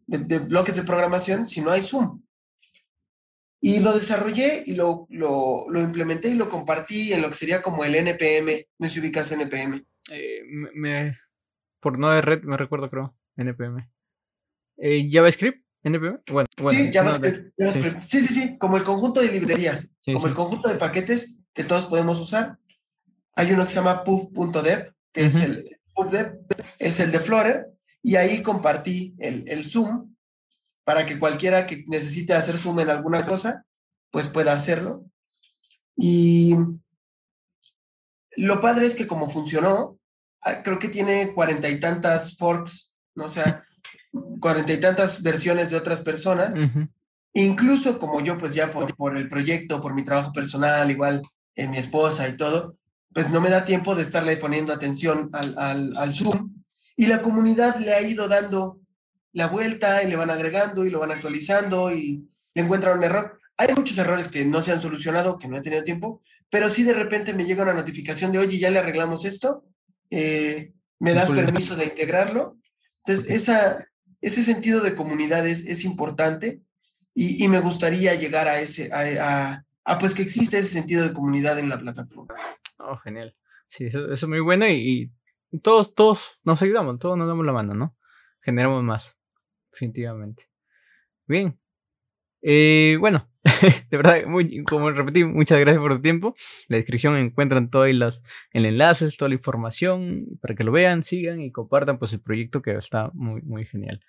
de, 0.06 0.40
bloques 0.40 0.76
de 0.76 0.84
programación, 0.84 1.48
si 1.48 1.62
no 1.62 1.72
hay 1.72 1.82
Zoom. 1.82 2.22
Y 3.60 3.80
lo 3.80 3.94
desarrollé 3.94 4.64
y 4.66 4.76
lo, 4.76 5.08
lo, 5.10 5.82
implementé 5.82 6.30
y 6.30 6.36
lo 6.36 6.50
compartí 6.50 7.14
en 7.14 7.22
lo 7.22 7.30
que 7.30 7.36
sería 7.36 7.62
como 7.62 7.84
el 7.84 7.96
NPM. 7.96 8.68
No 8.78 8.88
sé 8.88 8.94
si 8.94 9.00
ubicas 9.00 9.32
NPM. 9.32 9.84
Eh, 10.12 10.42
me, 10.46 11.18
por 11.80 11.98
no 11.98 12.12
de 12.12 12.22
red, 12.22 12.44
me 12.44 12.56
recuerdo, 12.56 12.90
creo, 12.90 13.16
NPM. 13.36 13.90
Eh, 14.78 15.10
JavaScript, 15.12 15.64
NPM? 15.84 16.22
Bueno, 16.28 16.48
bueno. 16.58 16.80
Sí, 16.80 16.92
JavaScript. 16.94 17.54
Sí. 18.02 18.22
sí, 18.22 18.22
sí, 18.22 18.58
como 18.58 18.78
el 18.78 18.84
conjunto 18.84 19.22
de 19.22 19.32
librerías, 19.32 19.92
como 20.06 20.28
el 20.28 20.36
conjunto 20.36 20.70
de 20.70 20.76
paquetes 20.76 21.40
que 21.54 21.64
todos 21.64 21.88
podemos 21.88 22.20
usar. 22.20 22.60
Hay 23.36 23.52
uno 23.52 23.64
que 23.64 23.70
se 23.70 23.76
llama 23.76 24.04
pub.dev, 24.04 24.94
que 25.12 25.26
es 25.26 25.36
el 25.36 25.77
es 26.80 27.00
el 27.00 27.12
de 27.12 27.20
Flutter, 27.20 27.68
y 28.02 28.16
ahí 28.16 28.42
compartí 28.42 29.16
el, 29.20 29.44
el 29.48 29.68
Zoom 29.68 30.16
para 30.84 31.06
que 31.06 31.20
cualquiera 31.20 31.68
que 31.68 31.84
necesite 31.88 32.34
hacer 32.34 32.58
Zoom 32.58 32.80
en 32.80 32.90
alguna 32.90 33.26
cosa, 33.26 33.66
pues 34.12 34.28
pueda 34.28 34.54
hacerlo. 34.54 35.04
Y 35.98 36.56
lo 38.38 38.62
padre 38.62 38.86
es 38.86 38.96
que 38.96 39.08
como 39.08 39.30
funcionó, 39.30 40.00
ah, 40.42 40.64
creo 40.64 40.80
que 40.80 40.88
tiene 40.88 41.34
cuarenta 41.34 41.70
y 41.70 41.80
tantas 41.80 42.38
forks, 42.38 42.96
¿no? 43.16 43.26
o 43.26 43.30
sea, 43.30 43.66
cuarenta 44.40 44.72
y 44.72 44.80
tantas 44.80 45.22
versiones 45.24 45.72
de 45.72 45.78
otras 45.78 46.00
personas. 46.02 46.56
Incluso 47.34 48.00
como 48.00 48.22
yo, 48.22 48.38
pues 48.38 48.54
ya 48.54 48.72
por, 48.72 48.96
por 48.96 49.18
el 49.18 49.28
proyecto, 49.28 49.82
por 49.82 49.94
mi 49.94 50.04
trabajo 50.04 50.32
personal, 50.32 50.90
igual 50.90 51.22
en 51.56 51.72
mi 51.72 51.78
esposa 51.78 52.30
y 52.30 52.38
todo, 52.38 52.78
pues 53.18 53.32
no 53.32 53.42
me 53.42 53.50
da 53.50 53.66
tiempo 53.66 53.96
de 53.96 54.04
estarle 54.04 54.38
poniendo 54.38 54.72
atención 54.72 55.32
al, 55.34 55.56
al, 55.58 55.98
al 55.98 56.14
Zoom. 56.14 56.54
Y 56.96 57.08
la 57.08 57.24
comunidad 57.24 57.80
le 57.80 57.96
ha 57.96 58.02
ido 58.04 58.28
dando 58.28 58.80
la 59.34 59.48
vuelta 59.48 60.04
y 60.04 60.08
le 60.08 60.16
van 60.16 60.30
agregando 60.30 60.86
y 60.86 60.92
lo 60.92 61.00
van 61.00 61.10
actualizando 61.10 61.92
y 61.92 62.30
le 62.54 62.62
encuentran 62.62 62.96
un 62.96 63.04
error. 63.04 63.40
Hay 63.58 63.74
muchos 63.74 63.98
errores 63.98 64.28
que 64.28 64.46
no 64.46 64.62
se 64.62 64.72
han 64.72 64.82
solucionado, 64.82 65.40
que 65.40 65.48
no 65.48 65.58
he 65.58 65.64
tenido 65.64 65.82
tiempo, 65.84 66.22
pero 66.52 66.70
sí 66.70 66.84
de 66.84 66.94
repente 66.94 67.34
me 67.34 67.46
llega 67.46 67.64
una 67.64 67.74
notificación 67.74 68.32
de, 68.32 68.38
oye, 68.38 68.60
ya 68.60 68.70
le 68.70 68.78
arreglamos 68.78 69.26
esto, 69.26 69.66
eh, 70.12 70.74
me 71.00 71.16
das 71.16 71.32
permiso 71.32 71.76
de 71.76 71.86
integrarlo. 71.86 72.60
Entonces, 73.04 73.32
esa, 73.32 73.84
ese 74.22 74.44
sentido 74.44 74.82
de 74.82 74.94
comunidad 74.94 75.48
es, 75.48 75.84
importante 75.86 76.62
y, 77.16 77.48
me 77.48 77.62
gustaría 77.62 78.14
llegar 78.14 78.48
a 78.48 78.60
ese, 78.60 78.92
a, 78.94 79.64
pues 80.00 80.14
que 80.14 80.22
existe 80.22 80.60
ese 80.60 80.70
sentido 80.70 81.02
de 81.02 81.14
comunidad 81.14 81.58
en 81.58 81.70
la 81.70 81.80
plataforma. 81.80 82.36
Oh, 82.78 82.98
genial. 82.98 83.36
Sí, 83.68 83.86
eso, 83.86 84.12
es 84.12 84.28
muy 84.28 84.40
bueno 84.40 84.68
y, 84.68 85.12
todos, 85.62 85.96
todos 85.96 86.40
nos 86.44 86.62
ayudamos, 86.62 87.00
todos 87.00 87.18
nos 87.18 87.28
damos 87.28 87.46
la 87.46 87.54
mano, 87.54 87.74
¿no? 87.74 87.96
Generamos 88.42 88.84
más, 88.84 89.18
definitivamente. 89.72 90.50
Bien. 91.26 91.60
Eh, 92.42 92.98
bueno, 93.00 93.30
de 93.90 93.98
verdad, 93.98 94.26
muy, 94.26 94.64
como 94.64 94.92
repetí, 94.92 95.24
muchas 95.24 95.60
gracias 95.60 95.82
por 95.82 95.96
tu 95.96 96.02
tiempo. 96.02 96.28
En 96.38 96.66
la 96.70 96.78
descripción 96.78 97.16
encuentran 97.18 97.70
todos 97.70 97.92
los 97.94 98.24
enlaces, 98.52 99.18
toda 99.18 99.30
la 99.30 99.36
información 99.36 100.26
para 100.42 100.56
que 100.56 100.64
lo 100.64 100.72
vean, 100.72 101.04
sigan 101.04 101.42
y 101.42 101.52
compartan 101.52 102.00
pues 102.00 102.14
el 102.14 102.22
proyecto 102.22 102.62
que 102.62 102.76
está 102.76 103.12
muy, 103.14 103.42
muy 103.42 103.66
genial. 103.66 104.02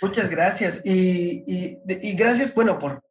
Muchas 0.00 0.30
gracias 0.30 0.82
y, 0.84 1.44
y, 1.46 2.14
gracias, 2.14 2.54
bueno, 2.54 2.78
por, 2.78 3.04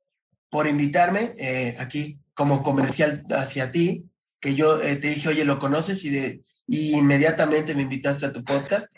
por 0.49 0.67
invitarme 0.67 1.35
eh, 1.37 1.75
aquí 1.79 2.19
como 2.33 2.63
comercial 2.63 3.23
hacia 3.29 3.71
ti, 3.71 4.10
que 4.41 4.55
yo 4.55 4.81
eh, 4.81 4.97
te 4.97 5.09
dije, 5.09 5.29
oye, 5.29 5.45
¿lo 5.45 5.59
conoces? 5.59 6.03
Y, 6.03 6.09
de, 6.09 6.43
y 6.67 6.97
inmediatamente 6.97 7.75
me 7.75 7.83
invitaste 7.83 8.25
a 8.25 8.33
tu 8.33 8.43
podcast. 8.43 8.93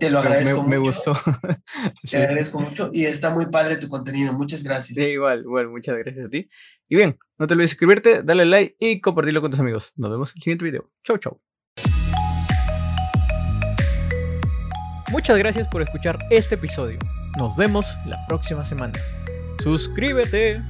Te 0.00 0.10
lo 0.10 0.20
agradezco 0.20 0.62
me, 0.62 0.78
mucho. 0.78 1.12
gustó. 1.12 1.16
Te 2.10 2.16
agradezco 2.16 2.60
mucho 2.60 2.90
y 2.92 3.04
está 3.04 3.30
muy 3.30 3.46
padre 3.46 3.76
tu 3.76 3.88
contenido. 3.88 4.32
Muchas 4.32 4.62
gracias. 4.62 4.96
Sí, 4.96 5.10
igual, 5.10 5.40
igual, 5.40 5.68
muchas 5.68 5.96
gracias 5.98 6.26
a 6.26 6.28
ti. 6.28 6.48
Y 6.88 6.96
bien, 6.96 7.18
no 7.38 7.46
te 7.46 7.54
olvides 7.54 7.70
suscribirte, 7.70 8.22
darle 8.22 8.44
like 8.44 8.76
y 8.78 9.00
compartirlo 9.00 9.40
con 9.40 9.50
tus 9.50 9.60
amigos. 9.60 9.92
Nos 9.96 10.10
vemos 10.10 10.30
en 10.30 10.38
el 10.38 10.42
siguiente 10.42 10.64
video. 10.64 10.90
Chau, 11.04 11.18
chau. 11.18 11.40
Muchas 15.12 15.38
gracias 15.38 15.68
por 15.68 15.82
escuchar 15.82 16.18
este 16.30 16.56
episodio. 16.56 16.98
Nos 17.38 17.56
vemos 17.56 17.86
la 18.06 18.18
próxima 18.26 18.64
semana. 18.64 18.94
Suscríbete. 19.62 20.60